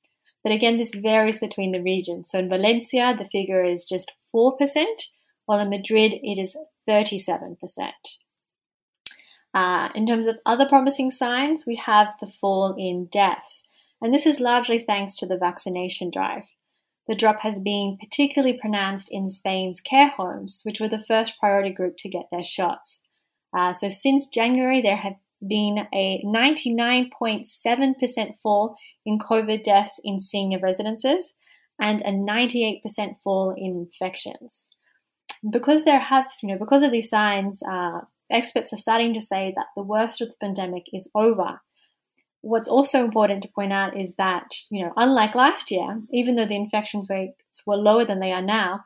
But 0.45 0.51
again, 0.51 0.77
this 0.77 0.93
varies 0.93 1.39
between 1.39 1.71
the 1.71 1.81
regions. 1.81 2.29
So 2.29 2.37
in 2.37 2.49
Valencia, 2.49 3.15
the 3.17 3.25
figure 3.25 3.65
is 3.65 3.83
just 3.83 4.11
4%, 4.31 4.53
while 5.47 5.59
in 5.59 5.71
Madrid, 5.71 6.11
it 6.21 6.39
is 6.39 6.55
37%. 6.87 7.57
Uh, 9.55 9.89
in 9.95 10.05
terms 10.05 10.27
of 10.27 10.37
other 10.45 10.67
promising 10.69 11.09
signs, 11.09 11.65
we 11.65 11.77
have 11.77 12.09
the 12.21 12.27
fall 12.27 12.75
in 12.77 13.07
deaths, 13.07 13.67
and 13.99 14.13
this 14.13 14.27
is 14.27 14.39
largely 14.39 14.77
thanks 14.77 15.17
to 15.17 15.25
the 15.25 15.37
vaccination 15.37 16.11
drive. 16.11 16.43
The 17.07 17.15
drop 17.15 17.39
has 17.39 17.59
been 17.59 17.97
particularly 17.99 18.55
pronounced 18.55 19.09
in 19.11 19.29
Spain's 19.29 19.81
care 19.81 20.09
homes, 20.09 20.61
which 20.63 20.79
were 20.79 20.89
the 20.89 21.05
first 21.07 21.39
priority 21.39 21.73
group 21.73 21.97
to 21.97 22.09
get 22.09 22.27
their 22.31 22.43
shots. 22.43 23.03
Uh, 23.51 23.73
so, 23.73 23.89
since 23.89 24.27
January, 24.27 24.79
there 24.79 24.97
have 24.97 25.15
been 25.45 25.87
a 25.93 26.23
99.7% 26.25 28.35
fall 28.41 28.77
in 29.05 29.19
COVID 29.19 29.63
deaths 29.63 29.99
in 30.03 30.19
senior 30.19 30.59
residences 30.59 31.33
and 31.79 32.01
a 32.01 32.11
98% 32.11 32.81
fall 33.23 33.53
in 33.55 33.87
infections. 33.87 34.67
Because 35.49 35.83
there 35.83 35.99
have, 35.99 36.25
you 36.41 36.49
know, 36.49 36.57
because 36.57 36.81
of 36.83 36.91
these 36.91 37.09
signs, 37.09 37.61
uh, 37.63 38.01
experts 38.31 38.73
are 38.73 38.77
starting 38.77 39.13
to 39.13 39.21
say 39.21 39.53
that 39.55 39.67
the 39.75 39.83
worst 39.83 40.21
of 40.21 40.29
the 40.29 40.35
pandemic 40.39 40.85
is 40.93 41.09
over 41.13 41.59
what's 42.45 42.69
also 42.69 43.03
important 43.03 43.41
to 43.41 43.49
point 43.55 43.73
out 43.73 43.99
is 43.99 44.13
that, 44.19 44.45
you 44.69 44.85
know, 44.85 44.93
unlike 44.97 45.33
last 45.33 45.71
year, 45.71 45.99
even 46.13 46.35
though 46.35 46.45
the 46.45 46.55
infections 46.55 47.07
rates 47.09 47.63
were 47.65 47.75
lower 47.75 48.05
than 48.05 48.19
they 48.19 48.31
are 48.31 48.41
now, 48.41 48.81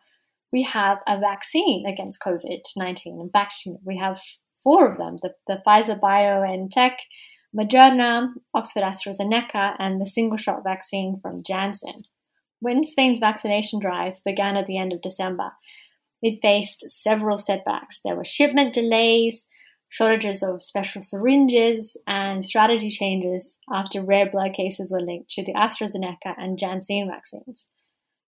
we 0.53 0.63
have 0.63 0.99
a 1.05 1.19
vaccine 1.19 1.85
against 1.85 2.21
COVID 2.21 2.61
19. 2.77 3.19
In 3.19 3.29
fact, 3.29 3.55
we 3.83 3.97
have 3.97 4.21
four 4.63 4.87
of 4.87 4.97
them 4.97 5.17
the, 5.21 5.33
the 5.47 5.61
Pfizer 5.65 6.69
Tech, 6.71 6.99
Moderna, 7.55 8.29
Oxford 8.53 8.83
AstraZeneca, 8.83 9.75
and 9.79 9.99
the 9.99 10.05
single 10.05 10.37
shot 10.37 10.63
vaccine 10.63 11.19
from 11.21 11.43
Janssen. 11.43 12.03
When 12.59 12.83
Spain's 12.83 13.19
vaccination 13.19 13.79
drive 13.79 14.23
began 14.25 14.57
at 14.57 14.65
the 14.65 14.77
end 14.77 14.93
of 14.93 15.01
December, 15.01 15.51
it 16.21 16.39
faced 16.41 16.89
several 16.89 17.37
setbacks. 17.37 18.01
There 18.03 18.15
were 18.15 18.25
shipment 18.25 18.73
delays, 18.73 19.47
shortages 19.87 20.43
of 20.43 20.61
special 20.61 21.01
syringes, 21.01 21.97
and 22.05 22.43
strategy 22.43 22.89
changes 22.89 23.57
after 23.71 24.03
rare 24.03 24.29
blood 24.29 24.53
cases 24.53 24.91
were 24.91 25.01
linked 25.01 25.29
to 25.31 25.43
the 25.43 25.53
AstraZeneca 25.53 26.35
and 26.37 26.59
Janssen 26.59 27.09
vaccines. 27.09 27.69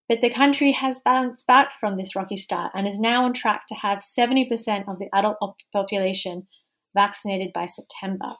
But 0.09 0.21
the 0.21 0.29
country 0.29 0.71
has 0.73 0.99
bounced 0.99 1.47
back 1.47 1.71
from 1.79 1.95
this 1.95 2.15
rocky 2.15 2.37
start 2.37 2.71
and 2.73 2.87
is 2.87 2.99
now 2.99 3.25
on 3.25 3.33
track 3.33 3.65
to 3.67 3.75
have 3.75 3.99
70% 3.99 4.87
of 4.87 4.99
the 4.99 5.07
adult 5.13 5.37
population 5.71 6.47
vaccinated 6.93 7.53
by 7.53 7.67
September. 7.67 8.33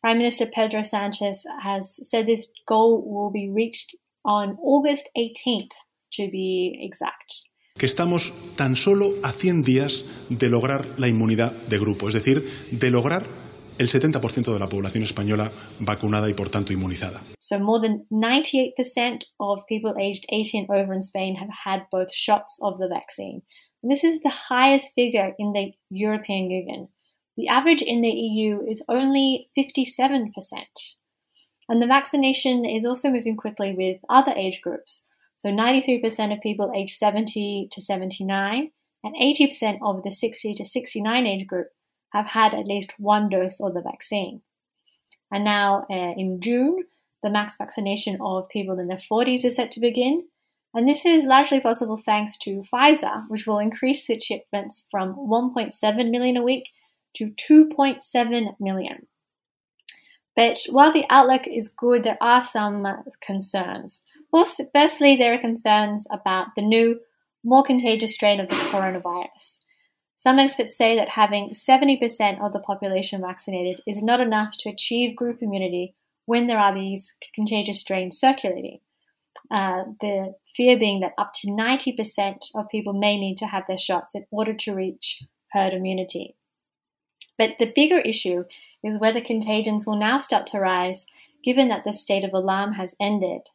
Prime 0.00 0.18
Minister 0.18 0.46
Pedro 0.46 0.82
Sanchez 0.82 1.44
has 1.62 1.98
said 2.08 2.26
this 2.26 2.52
goal 2.66 3.02
will 3.04 3.30
be 3.30 3.50
reached 3.50 3.96
on 4.24 4.56
August 4.62 5.08
18th, 5.16 5.72
to 6.12 6.30
be 6.30 6.78
exact. 6.80 7.48
que 7.78 7.86
estamos 7.86 8.32
tan 8.56 8.76
solo 8.76 9.14
a 9.22 9.32
100 9.32 9.62
días 9.62 10.04
de 10.28 10.50
lograr 10.50 10.84
la 10.98 11.08
inmunidad 11.08 11.52
de 11.68 11.78
grupo, 11.78 12.08
es 12.08 12.14
decir, 12.14 12.42
de 12.70 12.90
lograr 12.90 13.24
el 13.78 13.88
70% 13.88 14.52
de 14.52 14.58
la 14.58 14.68
población 14.68 15.04
española 15.04 15.50
vacunada 15.80 16.28
y 16.28 16.34
por 16.34 16.48
tanto 16.50 16.72
inmunizada. 16.72 17.20
So 17.38 17.58
more 17.58 17.80
than 17.80 18.06
98% 18.10 19.24
of 19.38 19.60
people 19.68 19.94
aged 19.98 20.24
18 20.28 20.66
and 20.68 20.70
over 20.70 20.92
in 20.94 21.02
Spain 21.02 21.36
have 21.36 21.50
had 21.64 21.86
both 21.90 22.12
shots 22.12 22.58
of 22.62 22.78
the 22.78 22.88
vaccine. 22.88 23.42
And 23.82 23.90
this 23.90 24.04
is 24.04 24.20
the 24.20 24.30
highest 24.48 24.94
figure 24.94 25.34
in 25.38 25.52
the 25.52 25.72
European 25.90 26.50
Union. 26.50 26.88
The 27.36 27.48
average 27.48 27.82
in 27.82 28.02
the 28.02 28.10
EU 28.10 28.60
is 28.68 28.82
only 28.88 29.48
57%. 29.58 30.30
And 31.68 31.80
the 31.80 31.86
vaccination 31.86 32.64
is 32.64 32.84
also 32.84 33.10
moving 33.10 33.36
quickly 33.36 33.74
with 33.76 34.00
other 34.08 34.32
age 34.32 34.60
groups. 34.62 35.06
So 35.36 35.48
93% 35.48 36.32
of 36.32 36.40
people 36.40 36.70
aged 36.76 36.96
70 36.96 37.68
to 37.72 37.82
79 37.82 38.70
and 39.02 39.14
80% 39.16 39.78
of 39.82 40.02
the 40.04 40.12
60 40.12 40.54
to 40.54 40.64
69 40.64 41.26
age 41.26 41.46
group 41.46 41.68
have 42.12 42.26
had 42.26 42.54
at 42.54 42.66
least 42.66 42.92
one 42.98 43.28
dose 43.28 43.60
of 43.60 43.74
the 43.74 43.80
vaccine. 43.80 44.42
And 45.30 45.44
now 45.44 45.86
uh, 45.90 46.12
in 46.16 46.40
June, 46.40 46.84
the 47.22 47.30
max 47.30 47.56
vaccination 47.56 48.18
of 48.20 48.48
people 48.48 48.78
in 48.78 48.88
their 48.88 48.98
40s 48.98 49.44
is 49.44 49.56
set 49.56 49.70
to 49.72 49.80
begin. 49.80 50.24
And 50.74 50.88
this 50.88 51.04
is 51.04 51.24
largely 51.24 51.60
possible 51.60 51.98
thanks 51.98 52.36
to 52.38 52.64
Pfizer, 52.72 53.22
which 53.28 53.46
will 53.46 53.58
increase 53.58 54.08
its 54.08 54.26
shipments 54.26 54.86
from 54.90 55.14
1.7 55.14 56.10
million 56.10 56.36
a 56.36 56.42
week 56.42 56.68
to 57.16 57.30
2.7 57.30 58.54
million. 58.58 59.06
But 60.34 60.60
while 60.70 60.92
the 60.92 61.04
outlook 61.10 61.46
is 61.46 61.68
good, 61.68 62.04
there 62.04 62.16
are 62.20 62.40
some 62.40 62.86
concerns. 63.20 64.04
Well, 64.32 64.46
firstly, 64.74 65.16
there 65.16 65.34
are 65.34 65.38
concerns 65.38 66.06
about 66.10 66.48
the 66.56 66.62
new, 66.62 67.00
more 67.44 67.62
contagious 67.62 68.14
strain 68.14 68.40
of 68.40 68.48
the 68.48 68.54
coronavirus. 68.54 69.58
Some 70.22 70.38
experts 70.38 70.76
say 70.76 70.94
that 70.94 71.08
having 71.08 71.50
70% 71.50 72.40
of 72.40 72.52
the 72.52 72.60
population 72.60 73.22
vaccinated 73.22 73.82
is 73.88 74.04
not 74.04 74.20
enough 74.20 74.56
to 74.58 74.70
achieve 74.70 75.16
group 75.16 75.42
immunity 75.42 75.96
when 76.26 76.46
there 76.46 76.60
are 76.60 76.72
these 76.72 77.16
contagious 77.34 77.80
strains 77.80 78.20
circulating. 78.20 78.78
Uh, 79.50 79.82
the 80.00 80.36
fear 80.56 80.78
being 80.78 81.00
that 81.00 81.14
up 81.18 81.32
to 81.40 81.48
90% 81.48 82.54
of 82.54 82.68
people 82.68 82.92
may 82.92 83.18
need 83.18 83.36
to 83.38 83.46
have 83.46 83.64
their 83.66 83.80
shots 83.80 84.14
in 84.14 84.24
order 84.30 84.54
to 84.54 84.72
reach 84.72 85.24
herd 85.50 85.72
immunity. 85.72 86.36
But 87.36 87.56
the 87.58 87.72
bigger 87.74 87.98
issue 87.98 88.44
is 88.84 89.00
whether 89.00 89.20
contagions 89.20 89.88
will 89.88 89.98
now 89.98 90.20
start 90.20 90.46
to 90.48 90.60
rise 90.60 91.04
given 91.42 91.66
that 91.70 91.82
the 91.82 91.92
state 91.92 92.22
of 92.22 92.32
alarm 92.32 92.74
has 92.74 92.94
ended. 93.00 93.48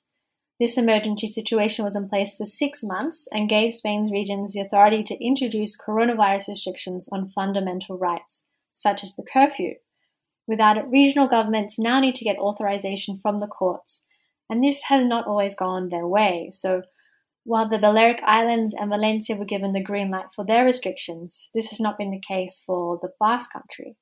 This 0.59 0.77
emergency 0.77 1.27
situation 1.27 1.85
was 1.85 1.95
in 1.95 2.09
place 2.09 2.35
for 2.35 2.45
six 2.45 2.81
months 2.81 3.27
and 3.31 3.47
gave 3.47 3.75
Spain's 3.75 4.11
regions 4.11 4.53
the 4.53 4.61
authority 4.61 5.03
to 5.03 5.23
introduce 5.23 5.79
coronavirus 5.79 6.47
restrictions 6.47 7.07
on 7.11 7.29
fundamental 7.29 7.97
rights, 7.97 8.43
such 8.73 9.03
as 9.03 9.15
the 9.15 9.23
curfew. 9.23 9.75
Without 10.47 10.77
it, 10.77 10.85
regional 10.87 11.27
governments 11.27 11.77
now 11.77 11.99
need 11.99 12.15
to 12.15 12.23
get 12.23 12.39
authorization 12.39 13.19
from 13.19 13.39
the 13.39 13.45
courts, 13.45 14.01
and 14.49 14.63
this 14.63 14.83
has 14.83 15.05
not 15.05 15.27
always 15.27 15.53
gone 15.53 15.89
their 15.89 16.07
way. 16.07 16.49
So, 16.51 16.81
while 17.43 17.69
the 17.69 17.77
Balearic 17.77 18.23
Islands 18.23 18.73
and 18.73 18.89
Valencia 18.89 19.35
were 19.35 19.45
given 19.45 19.73
the 19.73 19.83
green 19.83 20.09
light 20.09 20.33
for 20.35 20.43
their 20.43 20.65
restrictions, 20.65 21.49
this 21.53 21.69
has 21.69 21.79
not 21.79 21.99
been 21.99 22.11
the 22.11 22.19
case 22.19 22.63
for 22.65 22.97
the 23.01 23.09
Basque 23.19 23.53
Country. 23.53 23.95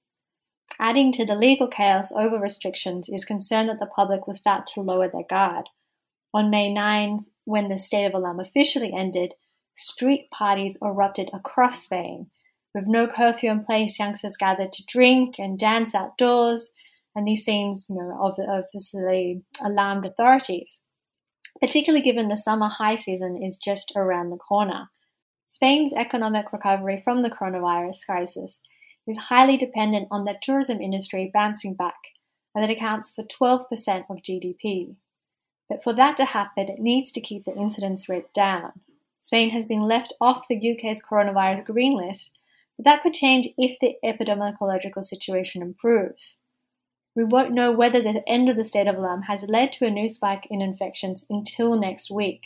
Adding 0.79 1.11
to 1.13 1.25
the 1.25 1.35
legal 1.35 1.67
chaos 1.67 2.11
over 2.11 2.39
restrictions 2.39 3.09
is 3.09 3.25
concern 3.25 3.67
that 3.67 3.79
the 3.79 3.85
public 3.85 4.25
will 4.25 4.35
start 4.35 4.65
to 4.67 4.81
lower 4.81 5.09
their 5.09 5.25
guard. 5.29 5.69
On 6.35 6.49
May 6.49 6.69
9, 6.69 7.27
when 7.45 7.69
the 7.69 7.77
state 7.77 8.03
of 8.03 8.13
alarm 8.13 8.41
officially 8.41 8.91
ended, 8.93 9.35
street 9.73 10.29
parties 10.31 10.77
erupted 10.83 11.29
across 11.31 11.85
Spain. 11.85 12.29
With 12.73 12.87
no 12.87 13.07
curfew 13.07 13.49
in 13.51 13.63
place, 13.63 13.97
youngsters 13.97 14.35
gathered 14.35 14.73
to 14.73 14.83
drink 14.85 15.35
and 15.39 15.57
dance 15.57 15.95
outdoors, 15.95 16.73
and 17.15 17.25
these 17.25 17.45
scenes 17.45 17.85
you 17.89 17.95
know, 17.95 18.19
obviously 18.21 19.43
alarmed 19.63 20.05
authorities, 20.05 20.81
particularly 21.61 22.03
given 22.03 22.27
the 22.27 22.35
summer 22.35 22.67
high 22.67 22.97
season 22.97 23.41
is 23.41 23.57
just 23.57 23.93
around 23.95 24.27
the 24.27 24.35
corner. 24.35 24.89
Spain's 25.45 25.93
economic 25.93 26.51
recovery 26.51 27.01
from 27.01 27.21
the 27.21 27.29
coronavirus 27.29 28.05
crisis 28.05 28.59
is 29.07 29.17
highly 29.17 29.55
dependent 29.55 30.09
on 30.11 30.25
the 30.25 30.35
tourism 30.41 30.81
industry 30.81 31.31
bouncing 31.33 31.75
back, 31.75 31.95
and 32.53 32.69
it 32.69 32.75
accounts 32.75 33.13
for 33.13 33.23
12% 33.23 33.61
of 34.09 34.17
GDP. 34.17 34.97
But 35.69 35.83
for 35.83 35.93
that 35.93 36.17
to 36.17 36.25
happen, 36.25 36.69
it 36.69 36.79
needs 36.79 37.11
to 37.13 37.21
keep 37.21 37.45
the 37.45 37.55
incidence 37.55 38.07
rate 38.07 38.33
down. 38.33 38.81
Spain 39.21 39.49
has 39.49 39.65
been 39.65 39.81
left 39.81 40.13
off 40.21 40.47
the 40.47 40.55
UK's 40.55 41.01
coronavirus 41.01 41.65
green 41.65 41.97
list, 41.97 42.37
but 42.77 42.85
that 42.85 43.01
could 43.01 43.13
change 43.13 43.47
if 43.57 43.79
the 43.79 43.95
epidemiological 44.03 45.03
situation 45.03 45.61
improves. 45.61 46.37
We 47.15 47.23
won't 47.23 47.53
know 47.53 47.71
whether 47.71 48.01
the 48.01 48.27
end 48.27 48.49
of 48.49 48.57
the 48.57 48.63
state 48.63 48.87
of 48.87 48.97
alarm 48.97 49.23
has 49.23 49.43
led 49.47 49.71
to 49.73 49.85
a 49.85 49.89
new 49.89 50.07
spike 50.07 50.47
in 50.51 50.61
infections 50.61 51.25
until 51.29 51.75
next 51.75 52.11
week. 52.11 52.41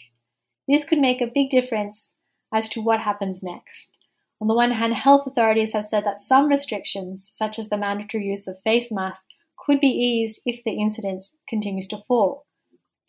this 0.67 0.86
could 0.86 0.99
make 0.99 1.19
a 1.19 1.27
big 1.27 1.49
difference 1.49 2.12
as 2.53 2.69
to 2.69 2.82
what 2.82 3.01
happens 3.01 3.41
next. 3.41 3.97
On 4.39 4.47
the 4.47 4.53
one 4.53 4.71
hand, 4.71 4.93
health 4.93 5.27
authorities 5.27 5.73
have 5.73 5.86
said 5.86 6.05
that 6.05 6.19
some 6.19 6.47
restrictions, 6.47 7.27
such 7.32 7.60
as 7.60 7.67
the 7.69 7.77
mandatory 7.77 8.25
use 8.25 8.47
of 8.47 8.62
face 8.62 8.91
masks, 8.91 9.25
could 9.58 9.82
be 9.82 9.88
eased 9.88 10.41
if 10.45 10.63
the 10.63 10.79
incidence 10.79 11.36
continues 11.49 11.88
to 11.88 11.97
fall. 12.08 12.45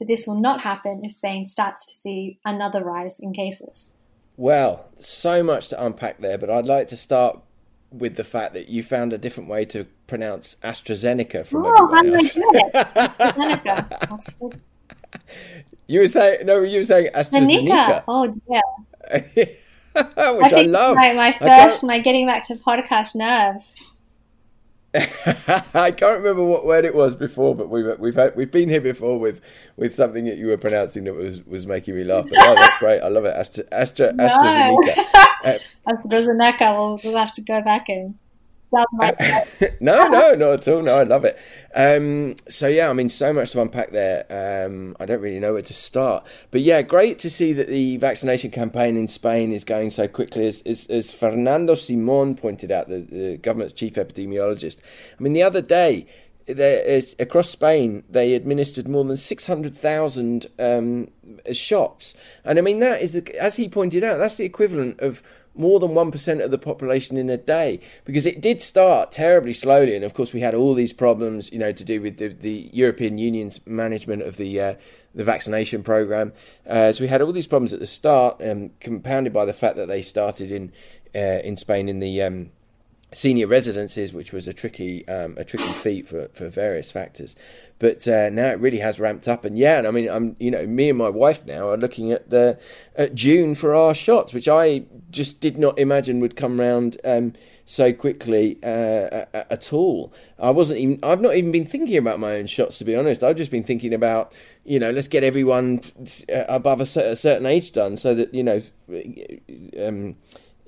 But 0.01 0.09
this 0.09 0.27
will 0.27 0.41
not 0.41 0.63
happen 0.63 1.03
if 1.05 1.13
Spain 1.13 1.47
starts 1.47 1.87
to 1.87 1.95
see 1.95 2.41
another 2.45 2.83
rise 2.83 3.21
in 3.21 3.35
cases. 3.35 3.93
Well, 4.39 4.87
so 4.99 5.43
much 5.43 5.69
to 5.69 5.85
unpack 5.85 6.21
there, 6.21 6.39
but 6.39 6.49
I'd 6.49 6.67
like 6.67 6.89
to 6.89 6.97
start 6.97 7.39
with 7.93 8.17
the 8.17 8.25
fact 8.25 8.55
that 8.55 8.71
you 8.71 8.83
found 8.83 9.13
a 9.13 9.19
different 9.19 9.51
way 9.51 9.67
to 9.67 9.85
pronounce 10.07 10.57
AstraZeneca 10.63 11.45
from 11.45 11.67
oh, 11.67 11.95
everyone 11.99 12.15
else. 12.15 12.35
AstraZeneca. 14.15 14.61
you 15.87 16.01
were 16.01 16.09
saying 16.09 16.47
no, 16.47 16.63
you 16.63 16.79
were 16.79 16.85
saying 16.85 17.11
AstraZeneca. 17.15 18.05
Oh 18.09 18.35
yeah. 18.49 18.61
Which 19.93 20.53
I, 20.53 20.61
I, 20.61 20.63
love. 20.63 20.97
My, 20.97 21.13
my 21.13 21.33
first, 21.39 21.85
my 21.85 21.99
getting 21.99 22.27
back 22.27 22.47
to 22.47 22.55
podcast 22.55 23.15
nerves. 23.15 23.69
I 24.95 25.93
can't 25.93 26.19
remember 26.19 26.43
what 26.43 26.67
word 26.67 26.85
it 26.85 26.95
was 26.95 27.15
before, 27.15 27.55
but 27.55 27.69
we've 27.71 27.87
we've 28.01 28.17
had, 28.17 28.35
we've 28.35 28.51
been 28.51 28.69
here 28.69 28.81
before 28.81 29.21
with 29.21 29.41
with 29.77 29.95
something 29.95 30.25
that 30.25 30.37
you 30.37 30.49
were 30.49 30.57
pronouncing 30.57 31.05
that 31.05 31.15
was 31.15 31.45
was 31.45 31.65
making 31.65 31.95
me 31.95 32.03
laugh. 32.03 32.25
But 32.29 32.39
oh, 32.41 32.55
that's 32.57 32.77
great! 32.79 33.01
I 33.01 33.07
love 33.07 33.25
it. 33.25 33.35
Astra, 33.37 33.65
Astra, 33.71 34.13
no. 34.15 34.27
AstraZeneca. 34.27 35.05
Uh, 35.43 35.57
AstraZeneca. 35.89 36.77
We'll, 36.77 36.99
we'll 37.03 37.17
have 37.17 37.33
to 37.33 37.41
go 37.41 37.63
back 37.63 37.89
and. 37.89 38.17
no, 39.81 40.09
no, 40.09 40.35
not 40.35 40.43
at 40.43 40.69
all. 40.69 40.83
No, 40.83 40.97
I 40.97 41.03
love 41.03 41.25
it. 41.25 41.39
Um, 41.75 42.37
so 42.49 42.69
yeah, 42.69 42.89
I 42.89 42.93
mean, 42.93 43.09
so 43.09 43.33
much 43.33 43.53
to 43.53 43.63
unpack 43.63 43.91
there. 43.91 44.27
Um, 44.31 44.97
I 45.01 45.07
don't 45.07 45.21
really 45.21 45.41
know 45.41 45.55
where 45.55 45.63
to 45.63 45.75
start, 45.75 46.27
but 46.51 46.61
yeah, 46.61 46.83
great 46.83 47.19
to 47.21 47.31
see 47.31 47.53
that 47.55 47.69
the 47.69 47.97
vaccination 47.97 48.51
campaign 48.51 48.97
in 48.97 49.09
Spain 49.09 49.53
is 49.53 49.65
going 49.65 49.91
so 49.91 50.09
quickly. 50.09 50.47
As, 50.47 50.63
as, 50.63 50.87
as 50.87 51.13
Fernando 51.13 51.75
Simon 51.75 52.37
pointed 52.37 52.71
out, 52.71 52.89
the, 52.89 52.99
the 52.99 53.37
government's 53.39 53.75
chief 53.75 53.95
epidemiologist. 53.95 54.79
I 55.19 55.23
mean, 55.23 55.33
the 55.33 55.43
other 55.43 55.63
day 55.63 56.07
there 56.47 56.83
is 56.83 57.15
across 57.19 57.51
Spain 57.51 58.03
they 58.09 58.35
administered 58.35 58.89
more 58.89 59.05
than 59.05 59.17
600,000 59.17 60.47
um, 60.59 61.09
shots 61.53 62.15
and 62.45 62.59
I 62.59 62.63
mean 62.63 62.81
that 62.81 63.03
is 63.03 63.13
the, 63.13 63.41
as 63.41 63.57
he 63.57 63.69
pointed 63.69 64.03
out 64.03 64.19
that's 64.19 64.37
the 64.37 64.45
equivalent 64.45 65.01
of 65.01 65.23
more 65.55 65.81
than 65.81 65.91
1% 65.91 66.45
of 66.45 66.51
the 66.51 66.59
population 66.59 67.17
in 67.17 67.29
a 67.29 67.37
day 67.37 67.81
because 68.05 68.27
it 68.27 68.41
did 68.41 68.63
start 68.63 69.13
terribly 69.13 69.53
slowly. 69.53 69.95
And 69.95 70.05
of 70.05 70.15
course 70.15 70.33
we 70.33 70.41
had 70.41 70.55
all 70.55 70.75
these 70.75 70.93
problems 70.93 71.53
you 71.53 71.59
know 71.59 71.73
to 71.73 71.85
do 71.85 72.01
with 72.01 72.19
the, 72.19 72.29
the 72.29 72.71
European 72.73 73.19
Union's 73.19 73.65
management 73.67 74.23
of 74.23 74.37
the 74.37 74.61
uh, 74.61 74.75
the 75.15 75.25
vaccination 75.25 75.83
program. 75.83 76.33
Uh, 76.67 76.93
so 76.93 77.03
we 77.03 77.09
had 77.09 77.21
all 77.21 77.33
these 77.33 77.47
problems 77.47 77.73
at 77.73 77.81
the 77.81 77.87
start 77.87 78.41
um, 78.43 78.71
compounded 78.81 79.33
by 79.33 79.45
the 79.45 79.53
fact 79.53 79.77
that 79.77 79.89
they 79.89 80.03
started 80.03 80.53
in 80.53 80.73
uh, 81.15 81.41
in 81.43 81.57
Spain 81.57 81.89
in 81.89 82.01
the 82.01 82.23
um, 82.23 82.51
senior 83.13 83.47
residences, 83.47 84.13
which 84.13 84.33
was 84.33 84.47
a 84.47 84.53
tricky 84.53 85.07
um, 85.09 85.35
a 85.37 85.45
tricky 85.45 85.73
feat 85.73 86.09
for, 86.09 86.29
for 86.33 86.49
various 86.49 86.91
factors. 86.91 87.35
But 87.79 88.07
uh, 88.07 88.31
now 88.31 88.49
it 88.49 88.61
really 88.61 88.79
has 88.79 89.01
ramped 89.01 89.27
up, 89.27 89.45
and 89.45 89.59
yeah, 89.59 89.79
and 89.79 89.87
I 89.87 89.91
mean, 89.91 90.09
I'm 90.09 90.37
you 90.39 90.51
know, 90.51 90.67
me 90.67 90.89
and 90.89 90.99
my 90.99 91.09
wife 91.09 91.45
now 91.47 91.69
are 91.69 91.77
looking 91.77 92.13
at 92.13 92.31
the 92.31 92.59
at 92.97 93.15
June 93.15 93.55
for 93.55 93.75
our 93.75 93.95
shots, 93.95 94.33
which 94.33 94.49
I 94.49 94.85
just 95.11 95.41
did 95.41 95.59
not 95.59 95.79
imagine 95.79 96.21
would 96.21 96.37
come 96.37 96.61
round. 96.61 96.99
Um, 97.05 97.35
so 97.71 97.93
quickly 97.93 98.59
uh, 98.65 99.27
at 99.33 99.73
all. 99.73 100.13
I 100.41 100.51
wasn't 100.51 100.81
even. 100.81 100.99
I've 101.05 101.21
not 101.21 101.37
even 101.37 101.53
been 101.53 101.65
thinking 101.65 101.97
about 101.97 102.19
my 102.19 102.33
own 102.33 102.49
shots 102.49 102.79
to 102.79 102.85
be 102.85 102.97
honest. 102.97 103.23
I've 103.23 103.37
just 103.37 103.53
been 103.53 103.63
thinking 103.63 103.95
about 103.95 104.33
you 104.65 104.81
know 104.81 104.91
let's 104.91 105.07
get 105.07 105.23
everyone 105.23 105.83
uh, 106.29 106.45
above 106.49 106.81
a, 106.81 106.87
certain 106.87 107.47
age 107.47 107.71
done 107.71 107.97
so 107.97 108.13
that 108.17 108.35
you 108.35 108.43
know 108.43 108.61
um, 109.81 110.17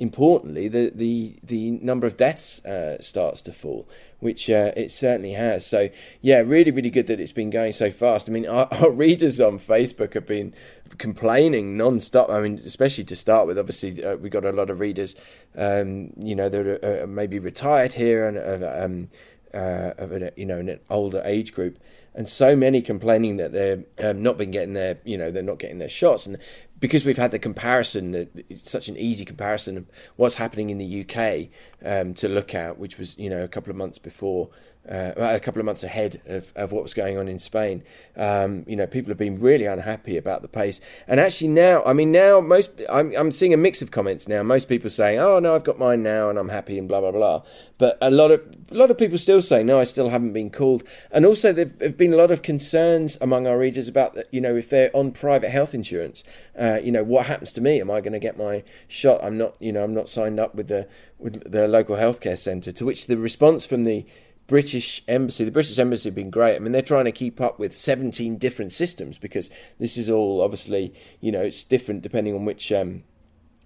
importantly, 0.03 0.67
the, 0.67 0.91
the, 0.93 1.37
the 1.45 1.71
number 1.71 2.09
of 2.09 2.17
deaths 2.17 2.63
uh, 2.65 3.01
starts 3.01 3.41
to 3.41 3.53
fall, 3.53 3.89
which 4.19 4.51
uh, 4.51 4.73
it 4.77 4.91
certainly 4.91 5.35
has. 5.35 5.65
So, 5.65 5.91
yeah, 6.21 6.39
really, 6.39 6.73
really 6.73 6.91
good 6.91 7.07
that 7.07 7.21
it's 7.21 7.31
been 7.31 7.51
going 7.51 7.73
so 7.73 7.89
fast. 7.93 8.29
I 8.29 8.33
mean, 8.33 8.45
our, 8.49 8.67
our 8.73 8.91
readers 8.91 9.41
on 9.41 9.61
Facebook 9.61 10.15
have 10.15 10.27
been 10.27 10.55
complaining 10.99 11.77
non-stop. 11.77 12.29
I 12.31 12.41
mean, 12.41 12.61
especially 12.67 13.05
to 13.05 13.17
start 13.17 13.47
with, 13.47 13.57
obviously, 13.57 14.05
uh, 14.05 14.17
we 14.17 14.29
got 14.29 14.45
a 14.45 14.51
lot 14.51 14.71
of 14.71 14.81
readers, 14.81 15.15
um, 15.57 16.13
you 16.19 16.35
know, 16.35 16.49
that 16.49 16.67
are 16.67 17.05
uh, 17.05 17.07
maybe 17.07 17.39
retired 17.39 17.93
here 17.93 18.27
and 18.27 18.65
um, 18.65 19.09
uh, 19.55 19.93
of 19.99 20.11
an, 20.11 20.33
you 20.37 20.47
know, 20.47 20.59
an 20.59 20.81
older 20.91 21.23
age 21.25 21.55
group 21.55 21.79
and 22.15 22.29
so 22.29 22.57
many 22.57 22.83
complaining 22.83 23.37
that 23.37 23.53
they're 23.53 23.85
um, 24.03 24.23
not 24.23 24.37
been 24.37 24.51
getting 24.51 24.75
their 24.75 24.99
you 25.05 25.17
know 25.17 25.31
they're 25.31 25.43
not 25.43 25.59
getting 25.59 25.79
their 25.79 25.89
shots 25.89 26.27
and 26.27 26.37
because 26.83 27.07
we've 27.07 27.17
had 27.17 27.31
the 27.31 27.39
comparison 27.39 28.11
that 28.11 28.45
it's 28.51 28.69
such 28.69 28.89
an 28.89 28.97
easy 28.97 29.25
comparison 29.25 29.77
of 29.77 29.87
what's 30.17 30.35
happening 30.35 30.69
in 30.69 30.79
the 30.79 31.07
UK 31.07 31.49
um, 31.85 32.13
to 32.13 32.29
look 32.29 32.57
at 32.57 32.77
which 32.77 32.99
was 32.99 33.17
you 33.17 33.31
know 33.31 33.45
a 33.45 33.49
couple 33.49 33.71
of 33.71 33.77
months 33.77 33.99
before 33.99 34.51
uh, 34.89 35.13
a 35.17 35.39
couple 35.39 35.61
of 35.61 35.67
months 35.67 35.85
ahead 35.85 36.21
of, 36.27 36.53
of 36.57 36.73
what 36.73 36.83
was 36.83 36.93
going 36.93 37.17
on 37.17 37.29
in 37.29 37.39
Spain. 37.39 37.85
Um, 38.17 38.65
you 38.67 38.75
know, 38.75 38.87
people 38.87 39.11
have 39.11 39.19
been 39.19 39.39
really 39.39 39.65
unhappy 39.65 40.17
about 40.17 40.43
the 40.43 40.49
pace. 40.49 40.81
And 41.07 41.21
actually 41.21 41.49
now, 41.49 41.85
I 41.85 41.93
mean, 41.93 42.11
now 42.11 42.41
most 42.41 42.71
I'm, 42.91 43.15
I'm 43.17 43.31
seeing 43.31 43.55
a 43.55 43.57
mix 43.57 43.81
of 43.81 43.93
comments 43.93 44.27
now. 44.27 44.43
Most 44.43 44.69
people 44.69 44.91
saying, 44.91 45.21
"Oh 45.21 45.39
no, 45.39 45.55
I've 45.55 45.63
got 45.65 45.79
mine 45.79 46.03
now 46.03 46.31
and 46.31 46.39
I'm 46.39 46.49
happy," 46.49 46.79
and 46.79 46.89
blah 46.89 47.01
blah 47.01 47.13
blah. 47.13 47.43
But 47.79 47.97
a 48.01 48.11
lot 48.11 48.33
of 48.33 48.43
a 48.71 48.75
lot 48.75 48.91
of 48.91 48.99
people 48.99 49.19
still 49.19 49.41
say, 49.41 49.63
"No, 49.63 49.79
I 49.79 49.85
still 49.85 50.09
haven't 50.09 50.33
been 50.33 50.51
called." 50.51 50.83
And 51.13 51.25
also, 51.25 51.53
there 51.53 51.71
have 51.81 51.97
been 51.97 52.13
a 52.13 52.17
lot 52.17 52.33
of 52.33 52.43
concerns 52.43 53.17
among 53.21 53.47
our 53.47 53.59
readers 53.59 53.87
about 53.87 54.15
that. 54.15 54.27
You 54.33 54.41
know, 54.41 54.57
if 54.57 54.69
they're 54.69 54.91
on 54.95 55.13
private 55.13 55.51
health 55.51 55.75
insurance, 55.75 56.25
uh, 56.59 56.81
you 56.83 56.91
know, 56.91 57.05
what 57.05 57.27
happens 57.27 57.53
to 57.53 57.61
me? 57.61 57.81
Am 57.81 57.91
I 57.91 58.01
going 58.01 58.15
to 58.15 58.19
get 58.19 58.37
my 58.37 58.65
shot? 58.89 59.23
I'm 59.23 59.39
not. 59.39 59.55
You 59.61 59.71
know, 59.73 59.85
I'm 59.85 59.95
not 59.95 60.09
signed 60.09 60.41
up 60.41 60.57
with 60.57 60.67
the 60.67 60.89
with 61.19 61.51
the 61.51 61.69
local 61.69 61.97
healthcare 61.97 62.37
centre. 62.37 62.73
To 62.73 62.85
which 62.85 63.07
the 63.07 63.17
response 63.17 63.65
from 63.65 63.85
the 63.85 64.05
British 64.47 65.03
Embassy, 65.09 65.45
the 65.45 65.51
British 65.51 65.79
Embassy 65.79 66.09
have 66.09 66.15
been 66.15 66.31
great. 66.31 66.57
I 66.57 66.59
mean, 66.59 66.73
they're 66.73 66.83
trying 66.83 67.05
to 67.07 67.13
keep 67.13 67.41
up 67.41 67.59
with 67.59 67.77
17 67.77 68.39
different 68.39 68.73
systems 68.73 69.19
because 69.19 69.51
this 69.79 69.97
is 69.97 70.11
all 70.11 70.43
obviously, 70.43 70.95
you 71.21 71.33
know, 71.33 71.41
it's 71.41 71.65
different 71.65 72.03
depending 72.03 72.35
on 72.35 72.45
which 72.45 72.71
um, 72.73 73.05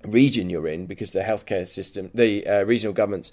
region 0.04 0.50
you're 0.50 0.68
in 0.68 0.86
because 0.86 1.12
the 1.12 1.20
healthcare 1.20 1.66
system, 1.66 2.10
the 2.14 2.46
uh, 2.46 2.62
regional 2.64 2.92
governments, 2.92 3.32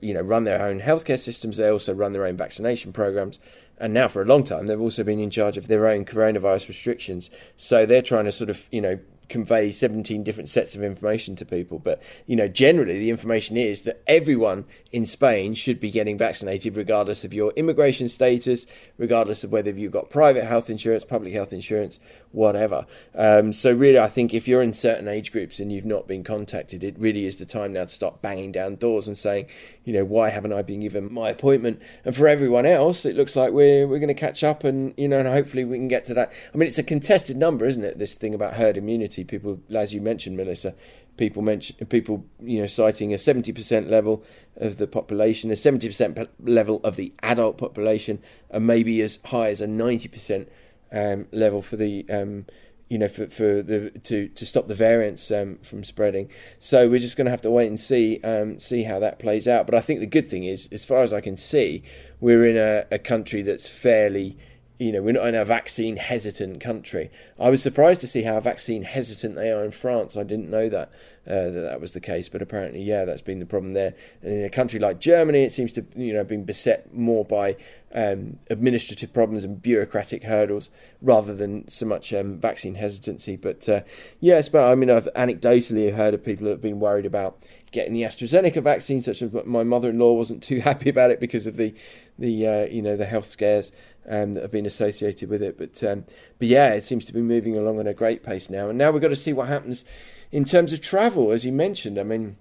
you 0.00 0.14
know, 0.14 0.20
run 0.20 0.44
their 0.44 0.62
own 0.62 0.80
healthcare 0.80 1.18
systems. 1.18 1.56
They 1.56 1.68
also 1.68 1.94
run 1.94 2.12
their 2.12 2.26
own 2.26 2.36
vaccination 2.36 2.92
programs, 2.92 3.38
and 3.78 3.94
now 3.94 4.08
for 4.08 4.22
a 4.22 4.26
long 4.26 4.44
time 4.44 4.66
they've 4.66 4.80
also 4.80 5.04
been 5.04 5.20
in 5.20 5.30
charge 5.30 5.56
of 5.56 5.68
their 5.68 5.88
own 5.88 6.04
coronavirus 6.04 6.68
restrictions. 6.68 7.30
So 7.56 7.86
they're 7.86 8.02
trying 8.02 8.26
to 8.26 8.32
sort 8.32 8.50
of, 8.50 8.68
you 8.70 8.80
know, 8.80 8.98
convey 9.28 9.72
17 9.72 10.22
different 10.22 10.50
sets 10.50 10.74
of 10.74 10.82
information 10.82 11.36
to 11.36 11.44
people 11.44 11.78
but 11.78 12.02
you 12.26 12.36
know 12.36 12.48
generally 12.48 12.98
the 12.98 13.10
information 13.10 13.56
is 13.56 13.82
that 13.82 14.02
everyone 14.06 14.64
in 14.92 15.06
Spain 15.06 15.54
should 15.54 15.80
be 15.80 15.90
getting 15.90 16.18
vaccinated 16.18 16.76
regardless 16.76 17.24
of 17.24 17.32
your 17.32 17.52
immigration 17.56 18.08
status 18.08 18.66
regardless 18.98 19.44
of 19.44 19.52
whether 19.52 19.70
you've 19.70 19.92
got 19.92 20.10
private 20.10 20.44
health 20.44 20.68
insurance 20.68 21.04
public 21.04 21.32
health 21.32 21.52
insurance 21.52 21.98
whatever. 22.32 22.86
Um, 23.14 23.52
so 23.52 23.72
really 23.72 23.98
I 23.98 24.08
think 24.08 24.34
if 24.34 24.48
you're 24.48 24.62
in 24.62 24.74
certain 24.74 25.08
age 25.08 25.32
groups 25.32 25.60
and 25.60 25.72
you've 25.72 25.84
not 25.84 26.08
been 26.08 26.24
contacted 26.24 26.82
it 26.84 26.98
really 26.98 27.26
is 27.26 27.38
the 27.38 27.46
time 27.46 27.72
now 27.72 27.84
to 27.84 27.90
start 27.90 28.22
banging 28.22 28.52
down 28.52 28.76
doors 28.76 29.06
and 29.06 29.16
saying 29.16 29.46
you 29.84 29.92
know 29.92 30.04
why 30.04 30.30
haven't 30.30 30.52
I 30.52 30.62
been 30.62 30.80
given 30.80 31.12
my 31.12 31.30
appointment? 31.30 31.80
And 32.04 32.14
for 32.14 32.28
everyone 32.28 32.66
else 32.66 33.04
it 33.04 33.16
looks 33.16 33.36
like 33.36 33.52
we're 33.52 33.86
we're 33.86 33.98
going 33.98 34.08
to 34.08 34.14
catch 34.14 34.42
up 34.42 34.64
and 34.64 34.92
you 34.96 35.08
know 35.08 35.18
and 35.18 35.28
hopefully 35.28 35.64
we 35.64 35.76
can 35.76 35.88
get 35.88 36.04
to 36.06 36.14
that. 36.14 36.32
I 36.52 36.56
mean 36.56 36.66
it's 36.66 36.78
a 36.78 36.82
contested 36.82 37.36
number 37.36 37.66
isn't 37.66 37.84
it 37.84 37.98
this 37.98 38.14
thing 38.14 38.34
about 38.34 38.54
herd 38.54 38.76
immunity 38.76 39.13
People, 39.22 39.60
as 39.72 39.94
you 39.94 40.00
mentioned, 40.00 40.36
Melissa, 40.36 40.74
people 41.16 41.42
mention 41.42 41.76
people 41.86 42.26
you 42.40 42.60
know 42.60 42.66
citing 42.66 43.12
a 43.12 43.16
70% 43.16 43.88
level 43.88 44.24
of 44.56 44.78
the 44.78 44.86
population, 44.86 45.50
a 45.50 45.54
70% 45.54 46.28
level 46.42 46.80
of 46.82 46.96
the 46.96 47.12
adult 47.22 47.58
population, 47.58 48.20
and 48.50 48.66
maybe 48.66 49.00
as 49.02 49.18
high 49.26 49.50
as 49.50 49.60
a 49.60 49.66
90% 49.66 50.48
um, 50.92 51.26
level 51.32 51.62
for 51.62 51.76
the 51.76 52.04
um, 52.10 52.46
you 52.88 52.98
know 52.98 53.08
for, 53.08 53.26
for 53.26 53.62
the 53.62 53.90
to 53.90 54.28
to 54.28 54.46
stop 54.46 54.68
the 54.68 54.74
variants 54.74 55.30
um, 55.30 55.58
from 55.62 55.84
spreading. 55.84 56.30
So 56.58 56.88
we're 56.88 57.00
just 57.00 57.16
going 57.16 57.26
to 57.26 57.30
have 57.30 57.42
to 57.42 57.50
wait 57.50 57.68
and 57.68 57.78
see 57.78 58.20
um, 58.22 58.58
see 58.58 58.84
how 58.84 58.98
that 59.00 59.18
plays 59.18 59.48
out. 59.48 59.66
But 59.66 59.74
I 59.74 59.80
think 59.80 60.00
the 60.00 60.06
good 60.06 60.28
thing 60.28 60.44
is, 60.44 60.68
as 60.72 60.84
far 60.84 61.02
as 61.02 61.12
I 61.12 61.20
can 61.20 61.36
see, 61.36 61.82
we're 62.20 62.46
in 62.46 62.56
a, 62.56 62.86
a 62.90 62.98
country 62.98 63.42
that's 63.42 63.68
fairly 63.68 64.36
you 64.78 64.90
know, 64.90 65.02
we're 65.02 65.12
not 65.12 65.26
in 65.28 65.36
a 65.36 65.44
vaccine 65.44 65.96
hesitant 65.96 66.60
country. 66.60 67.10
I 67.38 67.48
was 67.48 67.62
surprised 67.62 68.00
to 68.00 68.08
see 68.08 68.22
how 68.22 68.40
vaccine 68.40 68.82
hesitant 68.82 69.36
they 69.36 69.52
are 69.52 69.64
in 69.64 69.70
France. 69.70 70.16
I 70.16 70.24
didn't 70.24 70.50
know 70.50 70.68
that 70.68 70.88
uh, 71.26 71.50
that, 71.50 71.60
that 71.60 71.80
was 71.80 71.92
the 71.92 72.00
case, 72.00 72.28
but 72.28 72.42
apparently, 72.42 72.82
yeah, 72.82 73.04
that's 73.04 73.22
been 73.22 73.38
the 73.38 73.46
problem 73.46 73.72
there. 73.72 73.94
And 74.20 74.32
in 74.32 74.44
a 74.44 74.50
country 74.50 74.80
like 74.80 74.98
Germany, 74.98 75.44
it 75.44 75.52
seems 75.52 75.72
to 75.74 75.84
you 75.94 76.12
know 76.12 76.24
been 76.24 76.44
beset 76.44 76.92
more 76.92 77.24
by 77.24 77.56
um, 77.94 78.40
administrative 78.50 79.12
problems 79.12 79.44
and 79.44 79.62
bureaucratic 79.62 80.24
hurdles 80.24 80.70
rather 81.00 81.34
than 81.34 81.68
so 81.68 81.86
much 81.86 82.12
um, 82.12 82.40
vaccine 82.40 82.74
hesitancy. 82.74 83.36
But 83.36 83.68
uh, 83.68 83.82
yes, 84.18 84.48
but 84.48 84.68
I 84.68 84.74
mean, 84.74 84.90
I've 84.90 85.08
anecdotally 85.14 85.94
heard 85.94 86.14
of 86.14 86.24
people 86.24 86.46
that 86.46 86.50
have 86.50 86.60
been 86.60 86.80
worried 86.80 87.06
about 87.06 87.40
getting 87.74 87.92
the 87.92 88.02
AstraZeneca 88.02 88.62
vaccine, 88.62 89.02
such 89.02 89.20
as 89.20 89.32
my 89.44 89.64
mother-in-law 89.64 90.12
wasn't 90.12 90.42
too 90.42 90.60
happy 90.62 90.88
about 90.88 91.10
it 91.10 91.20
because 91.20 91.46
of 91.46 91.56
the 91.56 91.74
the 92.18 92.46
uh, 92.46 92.64
you 92.66 92.80
know 92.80 92.96
the 92.96 93.04
health 93.04 93.26
scares 93.26 93.72
um, 94.08 94.34
that 94.34 94.42
have 94.42 94.50
been 94.50 94.66
associated 94.66 95.28
with 95.28 95.42
it. 95.42 95.58
But 95.58 95.82
um, 95.84 96.04
but 96.38 96.48
yeah, 96.48 96.70
it 96.70 96.84
seems 96.84 97.04
to 97.06 97.12
be 97.12 97.22
moving 97.22 97.56
along 97.56 97.80
at 97.80 97.86
a 97.86 97.94
great 97.94 98.22
pace 98.22 98.50
now. 98.50 98.68
And 98.68 98.78
now 98.78 98.90
we've 98.90 99.02
got 99.02 99.08
to 99.08 99.16
see 99.16 99.32
what 99.32 99.48
happens 99.48 99.84
in 100.32 100.44
terms 100.44 100.72
of 100.72 100.80
travel, 100.80 101.30
as 101.30 101.44
you 101.44 101.52
mentioned. 101.52 101.98
I 101.98 102.02
mean, 102.02 102.36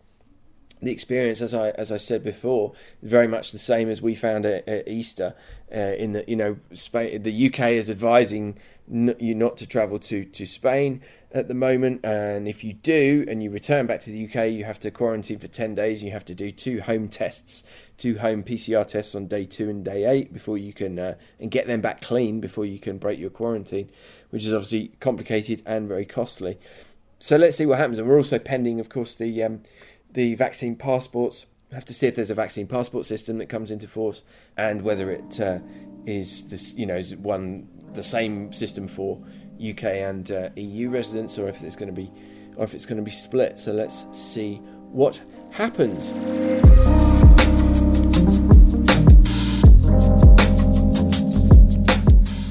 the 0.82 0.92
experience, 0.92 1.42
as 1.42 1.54
I 1.54 1.70
as 1.72 1.92
I 1.92 1.98
said 1.98 2.24
before, 2.24 2.74
is 3.02 3.10
very 3.10 3.28
much 3.28 3.52
the 3.52 3.60
same 3.60 3.90
as 3.90 4.02
we 4.02 4.16
found 4.16 4.46
at, 4.46 4.68
at 4.68 4.88
Easter. 4.88 5.36
Uh, 5.74 5.96
in 5.98 6.14
that 6.14 6.30
you 6.30 6.36
know, 6.36 6.58
Spain, 6.74 7.24
the 7.24 7.48
UK 7.48 7.72
is 7.72 7.90
advising 7.90 8.60
n- 8.92 9.16
you 9.20 9.34
not 9.34 9.58
to 9.58 9.68
travel 9.68 10.00
to 10.00 10.26
to 10.26 10.46
Spain 10.46 11.02
at 11.34 11.48
the 11.48 11.54
moment, 11.56 12.06
and 12.06 12.48
if 12.48 12.64
you 12.64 12.74
do 12.74 13.26
and 13.28 13.42
you 13.42 13.50
return 13.50 13.88
back 13.88 14.00
to 14.02 14.12
the 14.12 14.26
UK, 14.26 14.52
you 14.52 14.66
have 14.66 14.80
to 14.82 14.92
quarantine 14.92 15.40
for 15.40 15.48
ten 15.48 15.74
days. 15.74 16.04
You 16.04 16.12
have 16.12 16.26
to 16.26 16.36
do 16.36 16.52
two 16.52 16.82
home 16.82 17.08
tests, 17.08 17.64
two 17.98 18.20
home 18.20 18.44
PCR 18.44 18.86
tests 18.86 19.16
on 19.16 19.28
day 19.28 19.46
two 19.46 19.70
and 19.70 19.84
day 19.84 20.06
eight 20.06 20.32
before 20.32 20.58
you 20.58 20.74
can 20.74 21.00
uh, 21.00 21.16
and 21.40 21.50
get 21.50 21.66
them 21.66 21.82
back 21.82 22.02
clean 22.02 22.40
before 22.40 22.66
you 22.66 22.78
can 22.78 23.00
break 23.00 23.20
your 23.20 23.32
quarantine, 23.32 23.90
which 24.30 24.46
is 24.46 24.54
obviously 24.54 24.92
complicated 25.00 25.64
and 25.66 25.88
very 25.88 26.06
costly. 26.06 26.60
So 27.18 27.38
let's 27.38 27.58
see 27.58 27.66
what 27.66 27.80
happens, 27.80 27.98
and 27.98 28.08
we're 28.08 28.18
also 28.18 28.38
pending, 28.38 28.80
of 28.80 28.90
course, 28.90 29.16
the 29.16 29.42
um, 29.44 29.64
the 30.12 30.36
vaccine 30.36 30.76
passports. 30.76 31.48
We 31.72 31.76
have 31.76 31.86
to 31.86 31.94
see 31.94 32.06
if 32.06 32.16
there's 32.16 32.30
a 32.30 32.36
vaccine 32.36 32.68
passport 32.68 33.08
system 33.08 33.40
that 33.40 33.48
comes 33.48 33.72
into 33.72 33.88
force 33.88 34.22
and 34.56 34.84
whether 34.84 35.10
it 35.10 35.40
uh, 35.40 35.58
is 36.06 36.48
this, 36.50 36.76
you 36.76 36.86
know, 36.86 36.98
is 36.98 37.16
one 37.16 37.68
the 37.94 38.04
same 38.04 38.54
system 38.54 38.88
for 38.88 39.24
UK 39.58 39.84
and 39.84 40.32
uh, 40.32 40.50
EU 40.56 40.90
residents, 40.90 41.38
or 41.38 41.48
if 41.48 41.62
it's 41.64 41.76
going 41.76 41.94
to 41.94 41.94
be, 41.94 42.12
or 42.58 42.64
if 42.66 42.74
it's 42.74 42.86
going 42.86 42.98
to 42.98 43.04
be 43.04 43.12
split. 43.12 43.60
So 43.60 43.72
let's 43.72 44.08
see 44.12 44.62
what 44.92 45.22
happens. 45.52 46.12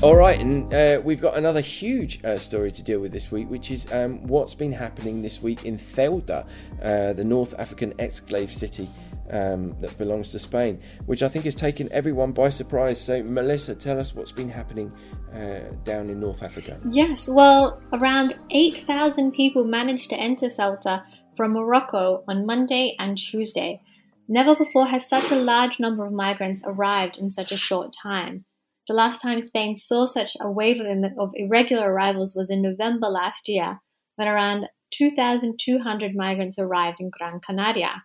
All 0.02 0.16
right, 0.16 0.40
and 0.40 0.74
uh, 0.74 1.00
we've 1.04 1.20
got 1.20 1.36
another 1.36 1.60
huge 1.60 2.24
uh, 2.24 2.36
story 2.36 2.72
to 2.72 2.82
deal 2.82 2.98
with 2.98 3.12
this 3.12 3.30
week, 3.30 3.48
which 3.48 3.70
is 3.70 3.90
um, 3.92 4.26
what's 4.26 4.52
been 4.52 4.72
happening 4.72 5.22
this 5.22 5.40
week 5.40 5.64
in 5.64 5.78
Ceuta, 5.78 6.44
uh, 6.82 7.12
the 7.12 7.22
North 7.22 7.54
African 7.56 7.92
exclave 7.94 8.50
city 8.50 8.90
um, 9.32 9.74
that 9.80 9.96
belongs 9.98 10.30
to 10.32 10.38
Spain, 10.38 10.80
which 11.06 11.22
I 11.22 11.28
think 11.28 11.46
has 11.46 11.54
taken 11.54 11.90
everyone 11.90 12.32
by 12.32 12.50
surprise. 12.50 13.00
So, 13.00 13.22
Melissa, 13.22 13.74
tell 13.74 13.98
us 13.98 14.14
what's 14.14 14.32
been 14.32 14.50
happening 14.50 14.92
uh, 15.34 15.60
down 15.84 16.10
in 16.10 16.20
North 16.20 16.42
Africa. 16.42 16.78
Yes, 16.90 17.28
well, 17.28 17.80
around 17.92 18.36
8,000 18.50 19.32
people 19.32 19.64
managed 19.64 20.10
to 20.10 20.16
enter 20.16 20.46
Ceuta 20.46 21.02
from 21.34 21.52
Morocco 21.52 22.22
on 22.28 22.46
Monday 22.46 22.94
and 22.98 23.16
Tuesday. 23.16 23.80
Never 24.28 24.54
before 24.54 24.86
has 24.86 25.08
such 25.08 25.30
a 25.30 25.36
large 25.36 25.80
number 25.80 26.04
of 26.04 26.12
migrants 26.12 26.62
arrived 26.64 27.18
in 27.18 27.30
such 27.30 27.50
a 27.50 27.56
short 27.56 27.92
time. 27.92 28.44
The 28.88 28.94
last 28.94 29.20
time 29.20 29.40
Spain 29.42 29.74
saw 29.74 30.06
such 30.06 30.36
a 30.40 30.50
wave 30.50 30.80
of, 30.80 30.86
of 31.18 31.30
irregular 31.34 31.92
arrivals 31.92 32.34
was 32.36 32.50
in 32.50 32.62
November 32.62 33.08
last 33.08 33.48
year, 33.48 33.80
when 34.16 34.28
around 34.28 34.68
2,200 34.90 36.14
migrants 36.14 36.58
arrived 36.58 37.00
in 37.00 37.08
Gran 37.10 37.40
Canaria. 37.40 38.04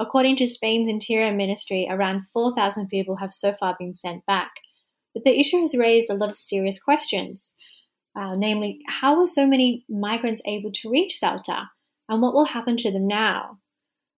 According 0.00 0.36
to 0.36 0.46
Spain's 0.46 0.88
Interior 0.88 1.30
Ministry, 1.30 1.86
around 1.90 2.26
4,000 2.32 2.88
people 2.88 3.16
have 3.16 3.34
so 3.34 3.52
far 3.52 3.76
been 3.78 3.94
sent 3.94 4.24
back. 4.24 4.50
But 5.12 5.24
the 5.24 5.38
issue 5.38 5.60
has 5.60 5.76
raised 5.76 6.08
a 6.08 6.14
lot 6.14 6.30
of 6.30 6.38
serious 6.38 6.82
questions. 6.82 7.52
Uh, 8.16 8.34
namely, 8.34 8.80
how 8.88 9.20
were 9.20 9.26
so 9.26 9.46
many 9.46 9.84
migrants 9.90 10.40
able 10.46 10.72
to 10.72 10.90
reach 10.90 11.18
Ceuta, 11.22 11.68
and 12.08 12.22
what 12.22 12.32
will 12.32 12.46
happen 12.46 12.78
to 12.78 12.90
them 12.90 13.06
now? 13.06 13.58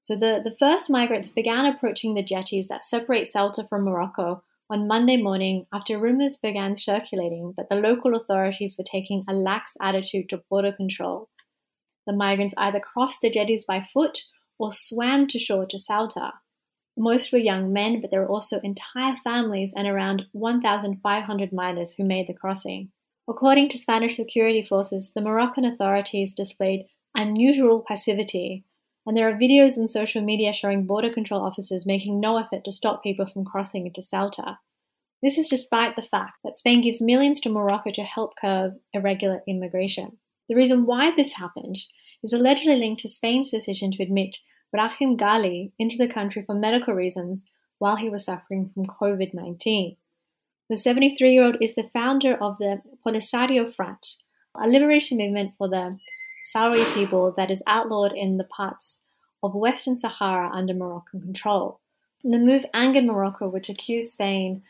So, 0.03 0.15
the, 0.15 0.41
the 0.43 0.57
first 0.59 0.89
migrants 0.89 1.29
began 1.29 1.67
approaching 1.67 2.15
the 2.15 2.23
jetties 2.23 2.69
that 2.69 2.85
separate 2.85 3.29
Ceuta 3.29 3.69
from 3.69 3.83
Morocco 3.83 4.45
on 4.71 4.87
Monday 4.87 5.17
morning 5.17 5.67
after 5.73 5.99
rumors 5.99 6.37
began 6.37 6.77
circulating 6.77 7.55
that 7.57 7.69
the 7.69 7.75
local 7.75 8.15
authorities 8.15 8.77
were 8.79 8.85
taking 8.85 9.25
a 9.29 9.33
lax 9.33 9.77
attitude 9.83 10.29
to 10.29 10.43
border 10.49 10.73
control. 10.73 11.29
The 12.07 12.13
migrants 12.13 12.55
either 12.57 12.81
crossed 12.81 13.21
the 13.21 13.31
jetties 13.31 13.65
by 13.65 13.83
foot 13.93 14.23
or 14.63 14.73
swam 14.73 15.27
to 15.27 15.41
shore 15.41 15.67
to 15.67 15.77
Ceuta. 15.77 16.35
Most 16.97 17.33
were 17.33 17.39
young 17.39 17.73
men, 17.73 18.01
but 18.01 18.13
there 18.13 18.21
were 18.21 18.29
also 18.29 18.61
entire 18.61 19.17
families 19.25 19.73
and 19.77 19.89
around 19.89 20.23
1,500 20.31 21.49
minors 21.53 21.95
who 21.97 22.07
made 22.07 22.29
the 22.29 22.35
crossing. 22.35 22.93
According 23.29 23.71
to 23.71 23.79
Spanish 23.79 24.15
security 24.15 24.63
forces, 24.63 25.13
the 25.13 25.21
Moroccan 25.21 25.65
authorities 25.65 26.33
displayed 26.33 26.87
unusual 27.13 27.85
passivity, 27.87 28.65
and 29.05 29.17
there 29.17 29.29
are 29.29 29.37
videos 29.37 29.77
on 29.77 29.89
social 29.89 30.23
media 30.23 30.53
showing 30.53 30.87
border 30.87 31.13
control 31.13 31.45
officers 31.45 31.85
making 31.85 32.21
no 32.21 32.37
effort 32.37 32.63
to 32.65 32.71
stop 32.71 33.03
people 33.03 33.27
from 33.27 33.45
crossing 33.45 33.89
into 33.89 34.01
Ceuta. 34.01 34.59
This 35.25 35.39
is 35.39 35.49
despite 35.49 35.97
the 35.97 36.03
fact 36.03 36.35
that 36.45 36.59
Spain 36.59 36.83
gives 36.83 37.03
millions 37.03 37.41
to 37.41 37.51
Morocco 37.51 37.91
to 37.91 38.03
help 38.05 38.35
curb 38.41 38.75
irregular 38.93 39.43
immigration. 39.49 40.19
The 40.49 40.55
reason 40.55 40.87
why 40.87 41.11
this 41.11 41.33
happened 41.33 41.79
is 42.23 42.33
allegedly 42.33 42.77
linked 42.77 43.03
to 43.03 43.09
Spain's 43.09 43.51
decision 43.51 43.91
to 43.93 44.03
admit 44.03 44.37
Brahim 44.73 45.17
Ghali 45.17 45.73
into 45.79 45.97
the 45.99 46.09
country 46.09 46.43
for 46.43 46.55
medical 46.55 46.95
reasons 46.95 47.45
while 47.79 47.97
he 47.97 48.09
was 48.09 48.25
suffering 48.25 48.69
from 48.69 48.87
COVID 48.87 49.35
19. 49.35 49.97
The 50.71 50.77
73 50.77 51.33
year 51.33 51.45
old 51.45 51.57
is 51.61 51.75
the 51.75 51.91
founder 51.93 52.35
of 52.35 52.57
the 52.59 52.81
Polisario 53.05 53.75
Front, 53.75 54.17
a 54.55 54.67
liberation 54.67 55.19
movement 55.19 55.53
for 55.59 55.69
the 55.69 55.99
Sahrawi 56.55 56.85
people 56.95 57.33
that 57.37 57.51
is 57.51 57.63
outlawed 57.67 58.13
in 58.13 58.39
the 58.39 58.45
parts 58.45 59.03
of 59.43 59.55
Western 59.55 59.97
Sahara 59.97 60.51
under 60.51 60.73
Moroccan 60.73 61.21
control. 61.21 61.81
The 62.25 62.39
move 62.39 62.65
angered 62.73 63.05
Morocco, 63.05 63.49
which 63.49 63.69
accused 63.69 64.13
Spain 64.13 64.63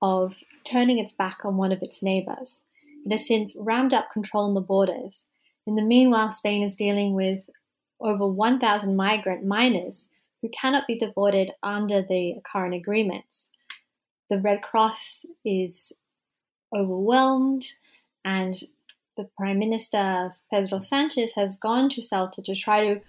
of 0.00 0.36
turning 0.64 0.98
its 0.98 1.12
back 1.12 1.44
on 1.44 1.56
one 1.56 1.72
of 1.72 1.82
its 1.82 2.02
neighbors. 2.02 2.64
It 3.04 3.12
has 3.12 3.26
since 3.26 3.56
ramped 3.58 3.94
up 3.94 4.10
control 4.12 4.44
on 4.44 4.54
the 4.54 4.60
borders. 4.60 5.24
In 5.66 5.76
the 5.76 5.82
meanwhile, 5.82 6.30
Spain 6.30 6.62
is 6.62 6.74
dealing 6.74 7.14
with 7.14 7.48
over 8.02 8.26
1,000 8.26 8.96
migrant 8.96 9.44
minors 9.44 10.08
who 10.40 10.48
cannot 10.48 10.86
be 10.86 10.98
deported 10.98 11.52
under 11.62 12.02
the 12.02 12.34
current 12.44 12.74
agreements. 12.74 13.50
The 14.28 14.38
Red 14.38 14.62
Cross 14.62 15.24
is 15.44 15.92
overwhelmed, 16.74 17.66
and 18.24 18.54
the 19.16 19.28
Prime 19.36 19.58
Minister 19.58 20.30
Pedro 20.50 20.78
Sanchez 20.78 21.32
has 21.34 21.58
gone 21.58 21.88
to 21.90 22.00
Ceuta 22.00 22.42
to 22.42 22.54
try 22.54 22.94
to 22.94 23.00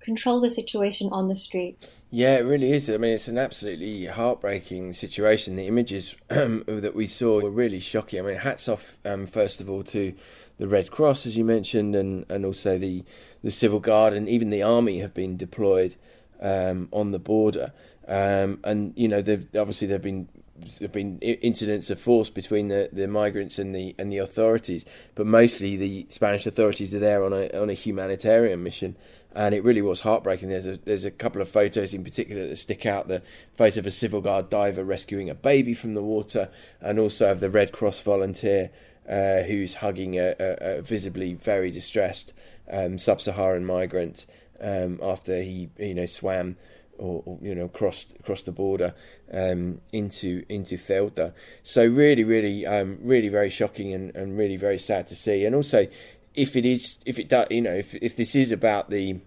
control 0.00 0.40
the 0.40 0.50
situation 0.50 1.08
on 1.12 1.28
the 1.28 1.36
streets. 1.36 1.98
Yeah, 2.10 2.36
it 2.36 2.42
really 2.42 2.72
is. 2.72 2.88
I 2.88 2.96
mean, 2.96 3.12
it's 3.12 3.28
an 3.28 3.38
absolutely 3.38 4.06
heartbreaking 4.06 4.94
situation. 4.94 5.56
The 5.56 5.66
images 5.66 6.16
that 6.28 6.92
we 6.94 7.06
saw 7.06 7.40
were 7.40 7.50
really 7.50 7.80
shocking. 7.80 8.20
I 8.20 8.22
mean, 8.22 8.36
hats 8.36 8.68
off, 8.68 8.96
um, 9.04 9.26
first 9.26 9.60
of 9.60 9.68
all, 9.68 9.82
to 9.84 10.14
the 10.60 10.68
Red 10.68 10.90
Cross, 10.90 11.24
as 11.24 11.38
you 11.38 11.44
mentioned, 11.44 11.96
and, 11.96 12.26
and 12.28 12.44
also 12.44 12.76
the, 12.76 13.02
the 13.42 13.50
Civil 13.50 13.80
Guard 13.80 14.12
and 14.12 14.28
even 14.28 14.50
the 14.50 14.62
Army 14.62 14.98
have 14.98 15.14
been 15.14 15.38
deployed 15.38 15.96
um, 16.38 16.90
on 16.92 17.12
the 17.12 17.18
border. 17.18 17.72
Um, 18.06 18.60
and, 18.62 18.92
you 18.94 19.08
know, 19.08 19.18
obviously 19.18 19.86
there 19.86 19.94
have 19.94 20.02
been 20.02 20.28
there 20.60 20.88
have 20.88 20.92
been 20.92 21.18
incidents 21.20 21.88
of 21.88 21.98
force 21.98 22.28
between 22.28 22.68
the, 22.68 22.90
the 22.92 23.08
migrants 23.08 23.58
and 23.58 23.74
the 23.74 23.94
and 23.98 24.12
the 24.12 24.18
authorities, 24.18 24.84
but 25.14 25.26
mostly 25.26 25.74
the 25.74 26.04
Spanish 26.10 26.46
authorities 26.46 26.92
are 26.94 26.98
there 26.98 27.24
on 27.24 27.32
a 27.32 27.48
on 27.58 27.70
a 27.70 27.72
humanitarian 27.72 28.62
mission 28.62 28.94
and 29.34 29.54
it 29.54 29.62
really 29.62 29.82
was 29.82 30.00
heartbreaking. 30.00 30.48
There's 30.48 30.66
a 30.66 30.76
there's 30.76 31.04
a 31.04 31.10
couple 31.10 31.40
of 31.40 31.48
photos 31.48 31.94
in 31.94 32.02
particular 32.02 32.48
that 32.48 32.56
stick 32.56 32.84
out. 32.84 33.08
The 33.08 33.22
photo 33.54 33.80
of 33.80 33.86
a 33.86 33.90
civil 33.90 34.20
guard 34.20 34.50
diver 34.50 34.84
rescuing 34.84 35.30
a 35.30 35.34
baby 35.34 35.74
from 35.74 35.94
the 35.94 36.02
water, 36.02 36.50
and 36.80 36.98
also 36.98 37.30
of 37.30 37.40
the 37.40 37.50
Red 37.50 37.72
Cross 37.72 38.00
volunteer 38.02 38.70
uh, 39.10 39.42
who's 39.42 39.74
hugging 39.74 40.18
a, 40.18 40.34
a, 40.38 40.78
a, 40.78 40.82
visibly 40.82 41.34
very 41.34 41.70
distressed 41.70 42.32
um, 42.70 42.96
sub-Saharan 42.96 43.64
migrant 43.66 44.24
um, 44.60 45.00
after 45.02 45.42
he 45.42 45.68
you 45.78 45.94
know 45.94 46.06
swam 46.06 46.56
or, 46.96 47.22
or, 47.26 47.38
you 47.42 47.54
know 47.54 47.66
crossed 47.68 48.14
across 48.20 48.42
the 48.42 48.52
border 48.52 48.94
um, 49.32 49.80
into 49.92 50.44
into 50.48 50.76
Ceuta. 50.76 51.32
So 51.62 51.84
really, 51.86 52.24
really, 52.24 52.66
um, 52.66 52.98
really 53.02 53.28
very 53.28 53.50
shocking 53.50 53.92
and, 53.92 54.14
and 54.14 54.38
really 54.38 54.56
very 54.56 54.78
sad 54.78 55.08
to 55.08 55.16
see. 55.16 55.44
And 55.44 55.54
also, 55.54 55.88
if 56.34 56.56
it 56.56 56.64
is, 56.64 56.96
if 57.04 57.18
it 57.18 57.28
does, 57.28 57.48
you 57.50 57.62
know, 57.62 57.74
if 57.74 57.94
if 57.96 58.16
this 58.16 58.34
is 58.34 58.52
about 58.52 58.90
the 58.90 59.20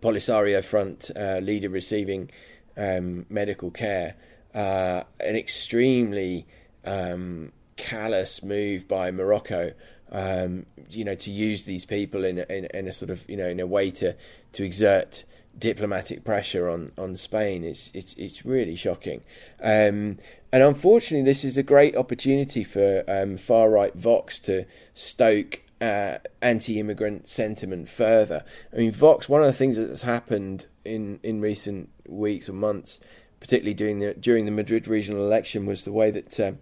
Polisario 0.00 0.62
Front 0.64 1.10
uh, 1.16 1.38
leader 1.38 1.68
receiving 1.68 2.30
um, 2.76 3.26
medical 3.28 3.70
care, 3.70 4.14
uh, 4.54 5.02
an 5.20 5.36
extremely 5.36 6.46
um, 6.84 7.52
callous 7.78 8.42
move 8.42 8.86
by 8.86 9.10
Morocco. 9.10 9.72
Um, 10.10 10.66
you 10.90 11.04
know, 11.04 11.14
to 11.14 11.30
use 11.30 11.64
these 11.64 11.84
people 11.84 12.24
in 12.24 12.38
a, 12.38 12.42
in, 12.50 12.66
in, 12.74 12.88
a 12.88 12.92
sort 12.92 13.10
of 13.10 13.28
you 13.28 13.36
know 13.36 13.48
in 13.48 13.60
a 13.60 13.66
way 13.66 13.90
to 13.92 14.14
to 14.52 14.64
exert 14.64 15.24
diplomatic 15.58 16.24
pressure 16.24 16.68
on, 16.68 16.92
on 16.98 17.16
Spain. 17.16 17.64
It's 17.64 17.90
it's 17.94 18.14
it's 18.14 18.44
really 18.44 18.76
shocking. 18.76 19.22
Um, 19.62 20.18
and 20.52 20.62
unfortunately, 20.62 21.24
this 21.24 21.44
is 21.44 21.56
a 21.56 21.62
great 21.62 21.96
opportunity 21.96 22.64
for 22.64 23.04
um, 23.08 23.36
far 23.36 23.70
right 23.70 23.94
Vox 23.94 24.38
to 24.40 24.64
stoke 24.94 25.62
uh, 25.80 26.18
anti-immigrant 26.40 27.28
sentiment 27.28 27.88
further. 27.88 28.44
I 28.72 28.76
mean, 28.76 28.92
Vox. 28.92 29.28
One 29.28 29.42
of 29.42 29.46
the 29.46 29.52
things 29.52 29.76
that's 29.76 30.02
happened 30.02 30.66
in 30.84 31.20
in 31.22 31.40
recent 31.40 31.90
weeks 32.06 32.48
or 32.48 32.54
months, 32.54 33.00
particularly 33.40 33.74
during 33.74 33.98
the 33.98 34.14
during 34.14 34.46
the 34.46 34.52
Madrid 34.52 34.88
regional 34.88 35.24
election, 35.24 35.66
was 35.66 35.84
the 35.84 35.92
way 35.92 36.10
that. 36.10 36.38
Um, 36.40 36.58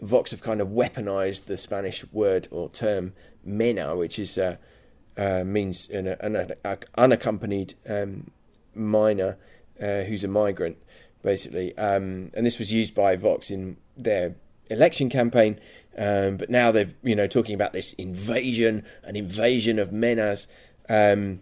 Vox 0.00 0.30
have 0.30 0.42
kind 0.42 0.60
of 0.60 0.68
weaponized 0.68 1.46
the 1.46 1.56
Spanish 1.56 2.04
word 2.12 2.48
or 2.50 2.68
term 2.70 3.12
mena, 3.44 3.96
which 3.96 4.18
is 4.18 4.38
uh, 4.38 4.56
uh, 5.16 5.44
means 5.44 5.88
an, 5.90 6.08
an, 6.08 6.36
an 6.36 6.78
unaccompanied 6.96 7.74
um, 7.88 8.30
minor 8.74 9.36
uh, 9.80 10.02
who's 10.02 10.24
a 10.24 10.28
migrant, 10.28 10.78
basically. 11.22 11.76
Um, 11.76 12.30
and 12.34 12.46
this 12.46 12.58
was 12.58 12.72
used 12.72 12.94
by 12.94 13.16
Vox 13.16 13.50
in 13.50 13.76
their 13.96 14.34
election 14.68 15.10
campaign. 15.10 15.60
Um, 15.98 16.36
but 16.36 16.48
now 16.48 16.70
they're 16.70 16.92
you 17.02 17.16
know 17.16 17.26
talking 17.26 17.54
about 17.54 17.72
this 17.72 17.92
invasion, 17.94 18.84
an 19.02 19.16
invasion 19.16 19.78
of 19.78 19.92
menas. 19.92 20.46
Um, 20.88 21.40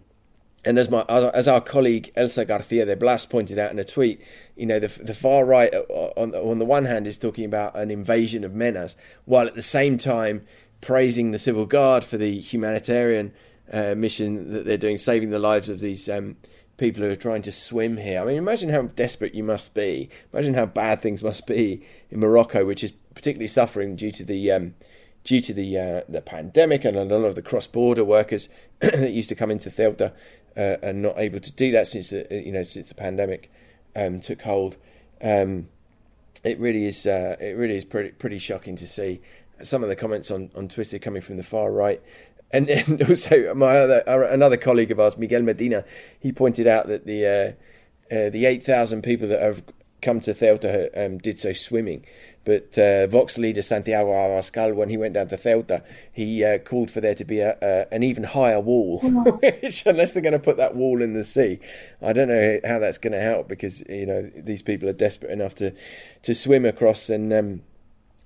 and 0.65 0.77
as 0.77 0.89
my 0.89 1.03
as 1.03 1.47
our 1.47 1.61
colleague 1.61 2.11
Elsa 2.15 2.45
Garcia 2.45 2.85
de 2.85 2.95
Blas 2.95 3.25
pointed 3.25 3.57
out 3.57 3.71
in 3.71 3.79
a 3.79 3.83
tweet, 3.83 4.21
you 4.55 4.65
know 4.65 4.79
the 4.79 4.87
the 5.01 5.13
far 5.13 5.45
right 5.45 5.73
uh, 5.73 5.83
on 6.17 6.33
on 6.35 6.59
the 6.59 6.65
one 6.65 6.85
hand 6.85 7.07
is 7.07 7.17
talking 7.17 7.45
about 7.45 7.75
an 7.75 7.89
invasion 7.91 8.43
of 8.43 8.53
menas, 8.53 8.95
while 9.25 9.47
at 9.47 9.55
the 9.55 9.61
same 9.61 9.97
time 9.97 10.45
praising 10.81 11.31
the 11.31 11.39
civil 11.39 11.65
guard 11.65 12.03
for 12.03 12.17
the 12.17 12.39
humanitarian 12.39 13.33
uh, 13.71 13.95
mission 13.95 14.51
that 14.51 14.65
they're 14.65 14.77
doing, 14.77 14.97
saving 14.97 15.29
the 15.29 15.39
lives 15.39 15.69
of 15.69 15.79
these 15.79 16.09
um, 16.09 16.37
people 16.77 17.03
who 17.03 17.09
are 17.09 17.15
trying 17.15 17.41
to 17.43 17.51
swim 17.51 17.97
here. 17.97 18.21
I 18.21 18.25
mean, 18.25 18.37
imagine 18.37 18.69
how 18.69 18.83
desperate 18.83 19.35
you 19.35 19.43
must 19.43 19.73
be. 19.73 20.09
Imagine 20.33 20.53
how 20.53 20.65
bad 20.65 21.01
things 21.01 21.21
must 21.21 21.45
be 21.45 21.85
in 22.09 22.19
Morocco, 22.19 22.65
which 22.65 22.83
is 22.83 22.93
particularly 23.13 23.47
suffering 23.47 23.95
due 23.95 24.11
to 24.11 24.23
the 24.23 24.51
um, 24.51 24.75
due 25.23 25.41
to 25.41 25.53
the 25.53 25.77
uh, 25.77 26.01
the 26.09 26.21
pandemic 26.21 26.85
and 26.85 26.97
a 26.97 27.03
lot 27.03 27.25
of 27.25 27.35
the 27.35 27.41
cross 27.41 27.67
border 27.67 28.03
workers 28.03 28.49
that 28.79 29.11
used 29.11 29.29
to 29.29 29.35
come 29.35 29.51
into 29.51 29.69
Ceuta 29.69 30.13
uh, 30.57 30.77
are 30.83 30.93
not 30.93 31.17
able 31.17 31.39
to 31.39 31.51
do 31.51 31.71
that 31.71 31.87
since 31.87 32.09
the 32.09 32.27
you 32.29 32.51
know 32.51 32.63
since 32.63 32.89
the 32.89 32.95
pandemic 32.95 33.51
um, 33.95 34.21
took 34.21 34.41
hold. 34.41 34.77
Um, 35.21 35.69
it 36.43 36.59
really 36.59 36.85
is 36.85 37.05
uh, 37.05 37.35
it 37.39 37.57
really 37.57 37.75
is 37.75 37.85
pretty 37.85 38.11
pretty 38.11 38.39
shocking 38.39 38.75
to 38.77 38.87
see 38.87 39.21
some 39.61 39.83
of 39.83 39.89
the 39.89 39.95
comments 39.95 40.31
on, 40.31 40.51
on 40.55 40.67
Twitter 40.67 40.99
coming 40.99 41.21
from 41.21 41.37
the 41.37 41.43
far 41.43 41.71
right. 41.71 42.01
And, 42.51 42.69
and 42.69 43.01
also 43.03 43.53
my 43.53 43.77
other 43.77 44.23
another 44.23 44.57
colleague 44.57 44.91
of 44.91 44.99
ours, 44.99 45.17
Miguel 45.17 45.41
Medina, 45.41 45.85
he 46.19 46.31
pointed 46.31 46.67
out 46.67 46.87
that 46.87 47.05
the 47.05 47.25
uh, 47.25 48.15
uh, 48.15 48.29
the 48.29 48.45
eight 48.45 48.63
thousand 48.63 49.03
people 49.03 49.27
that 49.27 49.41
have 49.41 49.63
come 50.01 50.19
to 50.21 50.33
Ceuta 50.33 50.89
um, 50.95 51.17
did 51.17 51.39
so 51.39 51.53
swimming. 51.53 52.05
But 52.45 52.77
uh, 52.77 53.05
Vox 53.07 53.37
leader 53.37 53.61
Santiago 53.61 54.11
Abascal, 54.11 54.73
when 54.73 54.89
he 54.89 54.97
went 54.97 55.13
down 55.13 55.27
to 55.27 55.37
Ceuta, 55.37 55.83
he 56.11 56.43
uh, 56.43 56.57
called 56.57 56.89
for 56.89 57.01
there 57.01 57.15
to 57.15 57.25
be 57.25 57.39
a, 57.41 57.57
a, 57.61 57.93
an 57.93 58.01
even 58.01 58.23
higher 58.23 58.59
wall, 58.59 58.99
which, 59.41 59.85
unless 59.85 60.13
they're 60.13 60.23
going 60.23 60.33
to 60.33 60.39
put 60.39 60.57
that 60.57 60.75
wall 60.75 61.01
in 61.01 61.13
the 61.13 61.23
sea, 61.23 61.59
I 62.01 62.13
don't 62.13 62.29
know 62.29 62.59
how 62.65 62.79
that's 62.79 62.97
going 62.97 63.13
to 63.13 63.21
help 63.21 63.47
because 63.47 63.81
you 63.89 64.05
know 64.05 64.31
these 64.35 64.61
people 64.61 64.87
are 64.89 64.93
desperate 64.93 65.31
enough 65.31 65.53
to 65.55 65.73
to 66.23 66.33
swim 66.33 66.65
across, 66.65 67.09
and 67.09 67.31
um, 67.33 67.61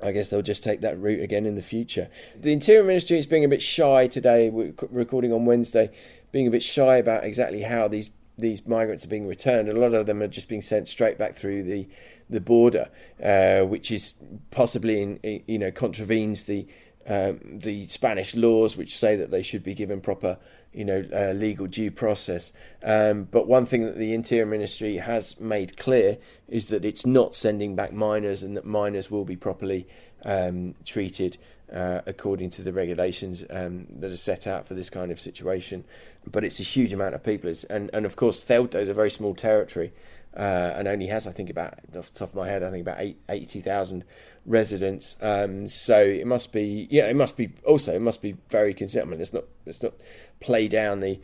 I 0.02 0.12
guess 0.12 0.30
they'll 0.30 0.42
just 0.42 0.64
take 0.64 0.82
that 0.82 0.98
route 1.00 1.22
again 1.22 1.46
in 1.46 1.56
the 1.56 1.62
future. 1.64 2.10
The 2.36 2.54
Interior 2.54 2.84
Ministry 2.84 3.18
is 3.18 3.26
being 3.26 3.44
a 3.44 3.50
bit 3.50 3.62
shy 3.62 4.08
today. 4.08 4.50
We're 4.50 4.74
recording 4.90 5.34
on 5.34 5.46
Wednesday, 5.46 5.90
being 6.32 6.48
a 6.48 6.52
bit 6.52 6.64
shy 6.64 6.98
about 6.98 7.24
exactly 7.24 7.64
how 7.64 7.88
these 7.88 8.12
these 8.38 8.66
migrants 8.68 9.06
are 9.06 9.10
being 9.10 9.28
returned. 9.28 9.70
A 9.70 9.74
lot 9.74 9.94
of 9.94 10.06
them 10.06 10.22
are 10.22 10.28
just 10.28 10.50
being 10.50 10.62
sent 10.62 10.90
straight 10.90 11.18
back 11.18 11.36
through 11.36 11.64
the 11.64 11.88
the 12.30 12.42
border, 12.42 12.90
uh, 13.24 13.62
which 13.62 13.92
is 13.92 14.16
possibly 14.52 15.02
in, 15.02 15.44
you 15.48 15.60
know 15.60 15.72
contravenes 15.72 16.44
the 16.44 16.68
um, 17.06 17.40
the 17.44 17.88
Spanish 17.88 18.34
laws, 18.36 18.78
which 18.78 18.98
say 18.98 19.16
that 19.18 19.30
they 19.30 19.44
should 19.44 19.62
be 19.62 19.74
given 19.74 20.00
proper, 20.00 20.38
you 20.72 20.86
know, 20.86 21.06
uh, 21.14 21.34
legal 21.34 21.68
due 21.68 21.92
process. 21.92 22.54
Um, 22.82 23.26
but 23.26 23.46
one 23.46 23.66
thing 23.66 23.84
that 23.84 23.98
the 23.98 24.14
Interior 24.14 24.46
Ministry 24.46 24.98
has 24.98 25.38
made 25.40 25.78
clear 25.78 26.18
is 26.48 26.68
that 26.68 26.86
it's 26.86 27.06
not 27.06 27.36
sending 27.36 27.76
back 27.76 27.92
minors, 27.92 28.42
and 28.42 28.56
that 28.56 28.66
minors 28.66 29.12
will 29.12 29.26
be 29.26 29.36
properly 29.36 29.86
um, 30.24 30.76
treated 30.86 31.38
uh, 31.74 32.02
according 32.06 32.52
to 32.52 32.62
the 32.62 32.72
regulations 32.72 33.44
um, 33.50 33.88
that 33.90 34.12
are 34.12 34.16
set 34.16 34.46
out 34.46 34.68
for 34.68 34.76
this 34.76 34.90
kind 34.90 35.12
of 35.12 35.20
situation. 35.20 35.84
But 36.30 36.44
it's 36.44 36.60
a 36.60 36.64
huge 36.64 36.94
amount 36.94 37.16
of 37.16 37.24
people, 37.24 37.50
it's, 37.50 37.64
and 37.66 37.90
and 37.94 38.06
of 38.06 38.16
course 38.16 38.44
Ceuta 38.44 38.80
is 38.80 38.90
a 38.90 38.94
very 38.94 39.10
small 39.10 39.34
territory, 39.36 39.92
uh, 40.38 40.74
and 40.76 40.88
only 40.88 41.08
has 41.08 41.28
I 41.28 41.32
think 41.32 41.50
about 41.50 41.74
off 41.98 42.14
the 42.14 42.20
top 42.20 42.30
of 42.30 42.36
my 42.36 42.48
head 42.48 42.64
I 42.64 42.72
think 42.72 42.82
about 42.82 43.00
eight, 43.00 43.18
eighty 43.28 43.60
thousand 43.60 44.04
residents. 44.46 45.18
Um, 45.22 45.68
so 45.68 46.00
it 46.00 46.28
must 46.28 46.52
be 46.52 46.88
yeah 46.90 47.06
it 47.08 47.16
must 47.16 47.36
be 47.36 47.52
also 47.66 47.96
it 47.96 48.02
must 48.02 48.22
be 48.22 48.38
very 48.50 48.74
considerable. 48.74 49.14
I 49.14 49.16
mean, 49.16 49.22
it's 49.22 49.34
not 49.34 49.46
it's 49.66 49.82
not 49.82 49.94
play 50.40 50.68
down 50.68 51.00
the 51.00 51.20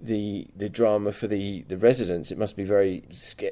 the 0.00 0.46
the 0.56 0.68
drama 0.68 1.12
for 1.12 1.26
the, 1.26 1.62
the 1.62 1.76
residents. 1.76 2.30
It 2.30 2.38
must 2.38 2.56
be 2.56 2.64
very 2.64 3.02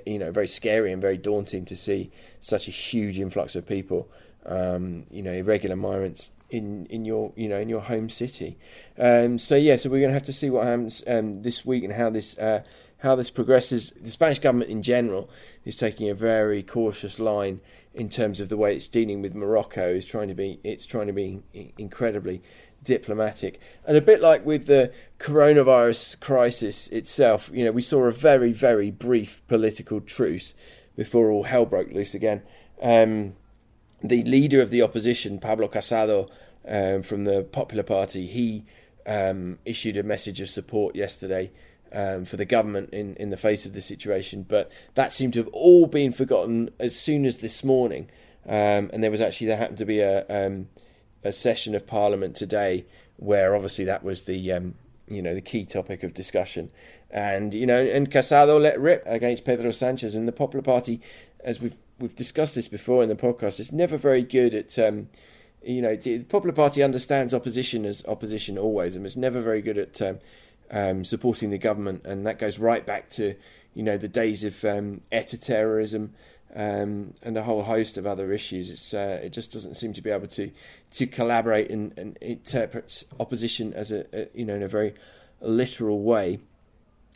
you 0.06 0.18
know 0.18 0.30
very 0.30 0.48
scary 0.48 0.92
and 0.92 1.02
very 1.02 1.16
daunting 1.16 1.64
to 1.66 1.76
see 1.76 2.10
such 2.40 2.68
a 2.68 2.70
huge 2.70 3.18
influx 3.18 3.56
of 3.56 3.66
people. 3.66 4.08
Um, 4.44 5.06
you 5.10 5.22
know, 5.22 5.32
irregular 5.32 5.74
migrants 5.74 6.30
in 6.50 6.86
in 6.86 7.04
your 7.04 7.32
you 7.36 7.48
know 7.48 7.58
in 7.58 7.68
your 7.68 7.80
home 7.80 8.08
city. 8.08 8.58
Um, 8.98 9.38
so 9.38 9.56
yeah, 9.56 9.76
so 9.76 9.90
we're 9.90 10.00
going 10.00 10.10
to 10.10 10.14
have 10.14 10.22
to 10.24 10.32
see 10.32 10.50
what 10.50 10.66
happens 10.66 11.02
um, 11.06 11.42
this 11.42 11.64
week 11.64 11.84
and 11.84 11.92
how 11.92 12.10
this 12.10 12.36
uh, 12.38 12.62
how 12.98 13.14
this 13.14 13.30
progresses. 13.30 13.90
The 13.90 14.10
Spanish 14.10 14.38
government 14.38 14.70
in 14.70 14.82
general 14.82 15.28
is 15.64 15.76
taking 15.76 16.08
a 16.08 16.14
very 16.14 16.62
cautious 16.62 17.18
line 17.18 17.60
in 17.94 18.08
terms 18.08 18.40
of 18.40 18.48
the 18.48 18.56
way 18.56 18.74
it's 18.74 18.88
dealing 18.88 19.22
with 19.22 19.34
Morocco. 19.34 19.88
Is 19.88 20.04
trying 20.04 20.28
to 20.28 20.34
be 20.34 20.60
it's 20.62 20.86
trying 20.86 21.06
to 21.08 21.12
be 21.12 21.42
incredibly 21.78 22.42
diplomatic 22.84 23.58
and 23.84 23.96
a 23.96 24.00
bit 24.00 24.20
like 24.20 24.46
with 24.46 24.66
the 24.66 24.92
coronavirus 25.18 26.20
crisis 26.20 26.86
itself. 26.88 27.50
You 27.52 27.64
know, 27.64 27.72
we 27.72 27.82
saw 27.82 28.04
a 28.04 28.12
very 28.12 28.52
very 28.52 28.90
brief 28.90 29.42
political 29.48 30.00
truce 30.00 30.54
before 30.94 31.30
all 31.30 31.44
hell 31.44 31.66
broke 31.66 31.90
loose 31.90 32.14
again. 32.14 32.42
Um, 32.80 33.34
the 34.08 34.22
leader 34.24 34.60
of 34.60 34.70
the 34.70 34.82
opposition, 34.82 35.38
Pablo 35.38 35.68
Casado, 35.68 36.28
um, 36.68 37.02
from 37.02 37.24
the 37.24 37.42
Popular 37.42 37.82
Party, 37.82 38.26
he 38.26 38.64
um, 39.06 39.58
issued 39.64 39.96
a 39.96 40.02
message 40.02 40.40
of 40.40 40.48
support 40.48 40.96
yesterday 40.96 41.50
um, 41.92 42.24
for 42.24 42.36
the 42.36 42.44
government 42.44 42.90
in, 42.90 43.14
in 43.16 43.30
the 43.30 43.36
face 43.36 43.66
of 43.66 43.72
the 43.72 43.80
situation. 43.80 44.44
But 44.46 44.70
that 44.94 45.12
seemed 45.12 45.34
to 45.34 45.38
have 45.40 45.48
all 45.52 45.86
been 45.86 46.12
forgotten 46.12 46.70
as 46.78 46.98
soon 46.98 47.24
as 47.24 47.38
this 47.38 47.62
morning. 47.62 48.10
Um, 48.46 48.90
and 48.92 49.02
there 49.02 49.10
was 49.10 49.20
actually 49.20 49.48
there 49.48 49.56
happened 49.56 49.78
to 49.78 49.84
be 49.84 50.00
a 50.00 50.24
um, 50.28 50.68
a 51.24 51.32
session 51.32 51.74
of 51.74 51.86
Parliament 51.86 52.36
today 52.36 52.84
where 53.16 53.54
obviously 53.54 53.84
that 53.86 54.04
was 54.04 54.24
the 54.24 54.52
um, 54.52 54.74
you 55.08 55.20
know 55.20 55.34
the 55.34 55.40
key 55.40 55.64
topic 55.64 56.02
of 56.02 56.14
discussion. 56.14 56.70
And 57.10 57.54
you 57.54 57.66
know, 57.66 57.80
and 57.80 58.10
Casado 58.10 58.60
let 58.60 58.80
rip 58.80 59.02
against 59.06 59.44
Pedro 59.44 59.70
Sanchez, 59.70 60.14
and 60.14 60.28
the 60.28 60.32
Popular 60.32 60.62
Party, 60.62 61.00
as 61.40 61.60
we've 61.60 61.76
we've 61.98 62.16
discussed 62.16 62.54
this 62.54 62.68
before 62.68 63.02
in 63.02 63.08
the 63.08 63.16
podcast. 63.16 63.60
It's 63.60 63.72
never 63.72 63.96
very 63.96 64.22
good 64.22 64.54
at, 64.54 64.78
um, 64.78 65.08
you 65.62 65.82
know, 65.82 65.96
the 65.96 66.20
Popular 66.20 66.54
Party 66.54 66.82
understands 66.82 67.34
opposition 67.34 67.84
as 67.84 68.04
opposition 68.06 68.58
always, 68.58 68.94
and 68.94 69.06
it's 69.06 69.16
never 69.16 69.40
very 69.40 69.62
good 69.62 69.78
at 69.78 70.02
um, 70.02 70.18
um, 70.70 71.04
supporting 71.04 71.50
the 71.50 71.58
government, 71.58 72.04
and 72.04 72.26
that 72.26 72.38
goes 72.38 72.58
right 72.58 72.84
back 72.84 73.08
to, 73.10 73.34
you 73.74 73.82
know, 73.82 73.96
the 73.96 74.08
days 74.08 74.44
of 74.44 74.64
um, 74.64 75.00
ETA 75.12 75.38
terrorism. 75.38 76.14
Um, 76.54 77.12
and 77.22 77.36
a 77.36 77.42
whole 77.42 77.64
host 77.64 77.98
of 77.98 78.06
other 78.06 78.32
issues. 78.32 78.94
Uh, 78.94 79.20
it 79.22 79.30
just 79.34 79.52
doesn't 79.52 79.74
seem 79.74 79.92
to 79.92 80.00
be 80.00 80.08
able 80.08 80.28
to 80.28 80.50
to 80.92 81.06
collaborate 81.06 81.70
and, 81.70 81.92
and 81.98 82.16
interprets 82.22 83.04
opposition 83.20 83.74
as 83.74 83.92
a, 83.92 84.06
a 84.18 84.28
you 84.32 84.46
know 84.46 84.54
in 84.54 84.62
a 84.62 84.68
very 84.68 84.94
literal 85.42 86.00
way. 86.00 86.38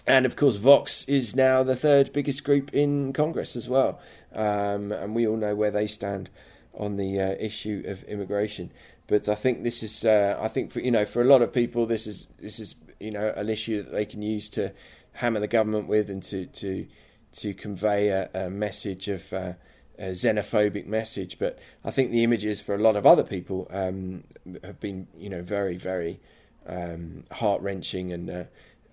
And 0.07 0.27
of 0.27 0.37
course, 0.37 0.57
Vox 0.57 1.05
is 1.09 1.37
now 1.37 1.63
the 1.63 1.77
third 1.77 2.13
biggest 2.13 2.45
group 2.45 2.73
in 2.75 3.13
Congress 3.13 3.57
as 3.57 3.69
well. 3.69 4.01
Um, 4.35 4.93
and 4.93 5.15
we 5.15 5.27
all 5.27 5.37
know 5.37 5.55
where 5.55 5.71
they 5.71 5.87
stand 5.87 6.31
on 6.75 6.97
the 6.97 7.21
uh, 7.21 7.35
issue 7.39 7.83
of 7.87 8.05
immigration. 8.05 8.71
But 9.07 9.29
I 9.29 9.35
think 9.35 9.65
this 9.65 9.83
is, 9.83 10.05
uh, 10.05 10.39
I 10.41 10.49
think 10.49 10.71
for 10.71 10.81
you 10.81 10.91
know, 10.91 11.05
for 11.05 11.21
a 11.21 11.25
lot 11.25 11.43
of 11.43 11.53
people, 11.53 11.87
this 11.87 12.07
is 12.07 12.27
this 12.39 12.61
is 12.61 12.77
you 13.01 13.11
know 13.11 13.33
an 13.37 13.49
issue 13.49 13.83
that 13.83 13.91
they 13.91 14.05
can 14.05 14.23
use 14.23 14.49
to 14.51 14.73
hammer 15.15 15.41
the 15.41 15.49
government 15.49 15.89
with 15.89 16.09
and 16.11 16.23
to 16.25 16.47
to 16.47 16.87
to 17.33 17.55
convey 17.55 18.09
a, 18.09 18.31
a 18.35 18.51
message 18.51 19.09
of 19.09 19.33
uh, 19.33 19.55
a 19.99 20.11
xenophobic 20.11 20.87
message. 20.87 21.39
But 21.39 21.59
I 21.85 21.91
think 21.91 22.13
the 22.13 22.23
images 22.23 22.61
for 22.61 22.75
a 22.75 22.79
lot 22.79 22.97
of 22.97 23.05
other 23.05 23.25
people 23.25 23.67
um, 23.71 24.25
have 24.63 24.79
been 24.79 25.09
you 25.17 25.29
know 25.29 25.43
very 25.43 25.77
very 25.77 26.21
um, 26.67 27.25
heart 27.33 27.63
wrenching 27.63 28.13
and 28.13 28.31
uh, 28.31 28.45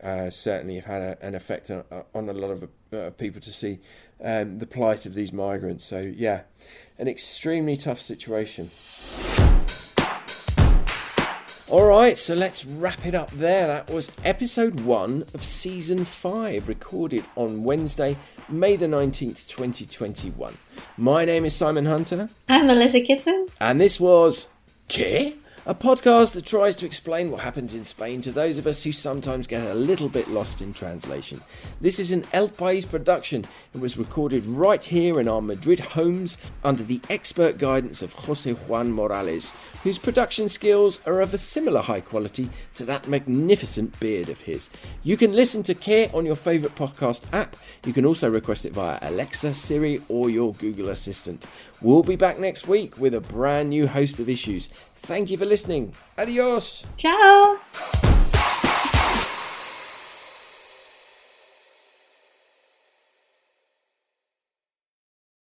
uh, 0.01 0.29
certainly 0.29 0.75
have 0.75 0.85
had 0.85 1.01
a, 1.01 1.25
an 1.25 1.35
effect 1.35 1.71
on, 1.71 1.83
on, 2.13 2.29
a 2.29 2.33
lot 2.33 2.51
of 2.51 2.69
uh, 2.93 3.09
people 3.11 3.41
to 3.41 3.51
see 3.51 3.79
um, 4.21 4.59
the 4.59 4.67
plight 4.67 5.05
of 5.05 5.13
these 5.13 5.31
migrants. 5.31 5.85
So, 5.85 5.99
yeah, 5.99 6.41
an 6.97 7.07
extremely 7.07 7.77
tough 7.77 7.99
situation. 7.99 8.71
All 11.69 11.85
right, 11.85 12.17
so 12.17 12.33
let's 12.33 12.63
wrap 12.63 13.05
it 13.05 13.13
up 13.13 13.29
there. 13.31 13.67
That 13.67 13.89
was 13.89 14.09
episode 14.23 14.79
one 14.79 15.25
of 15.33 15.43
season 15.43 16.05
five, 16.05 16.69
recorded 16.69 17.25
on 17.35 17.65
Wednesday, 17.65 18.15
May 18.47 18.77
the 18.77 18.85
19th, 18.85 19.47
2021. 19.47 20.57
My 20.95 21.25
name 21.25 21.43
is 21.43 21.53
Simon 21.53 21.85
Hunter. 21.85 22.29
I'm 22.47 22.67
Melissa 22.67 23.01
Kitson. 23.01 23.47
And 23.59 23.81
this 23.81 23.99
was 23.99 24.47
¿Qué? 24.87 25.33
A 25.67 25.75
podcast 25.75 26.31
that 26.31 26.45
tries 26.45 26.77
to 26.77 26.85
explain 26.85 27.29
what 27.29 27.41
happens 27.41 27.73
in 27.73 27.83
Spain 27.83 28.21
to 28.21 28.31
those 28.31 28.57
of 28.57 28.65
us 28.65 28.83
who 28.83 28.93
sometimes 28.93 29.47
get 29.47 29.67
a 29.67 29.73
little 29.73 30.07
bit 30.07 30.29
lost 30.29 30.61
in 30.61 30.71
translation. 30.71 31.41
This 31.81 31.99
is 31.99 32.13
an 32.13 32.23
El 32.31 32.47
País 32.47 32.89
production. 32.89 33.43
It 33.75 33.81
was 33.81 33.97
recorded 33.97 34.45
right 34.45 34.81
here 34.81 35.19
in 35.19 35.27
our 35.27 35.41
Madrid 35.41 35.81
homes 35.81 36.37
under 36.63 36.83
the 36.83 37.01
expert 37.09 37.57
guidance 37.57 38.01
of 38.01 38.13
Jose 38.13 38.49
Juan 38.49 38.93
Morales, 38.93 39.51
whose 39.83 39.99
production 39.99 40.47
skills 40.47 41.05
are 41.05 41.19
of 41.19 41.33
a 41.33 41.37
similar 41.37 41.81
high 41.81 41.99
quality 41.99 42.49
to 42.75 42.85
that 42.85 43.09
magnificent 43.09 43.99
beard 43.99 44.29
of 44.29 44.39
his. 44.39 44.69
You 45.03 45.17
can 45.17 45.33
listen 45.33 45.63
to 45.63 45.75
¿Qué? 45.75 46.13
on 46.13 46.25
your 46.25 46.37
favourite 46.37 46.77
podcast 46.77 47.25
app. 47.33 47.57
You 47.85 47.91
can 47.91 48.05
also 48.05 48.29
request 48.29 48.63
it 48.63 48.71
via 48.71 48.99
Alexa, 49.01 49.53
Siri, 49.53 50.01
or 50.07 50.29
your 50.29 50.53
Google 50.53 50.87
Assistant. 50.87 51.45
We'll 51.81 52.03
be 52.03 52.15
back 52.15 52.39
next 52.39 52.69
week 52.69 52.97
with 52.97 53.13
a 53.13 53.19
brand 53.19 53.69
new 53.69 53.85
host 53.85 54.19
of 54.19 54.29
issues. 54.29 54.69
Thank 55.01 55.29
you 55.29 55.37
for 55.37 55.45
listening. 55.45 55.93
Adios. 56.17 56.83
Ciao. 56.97 57.57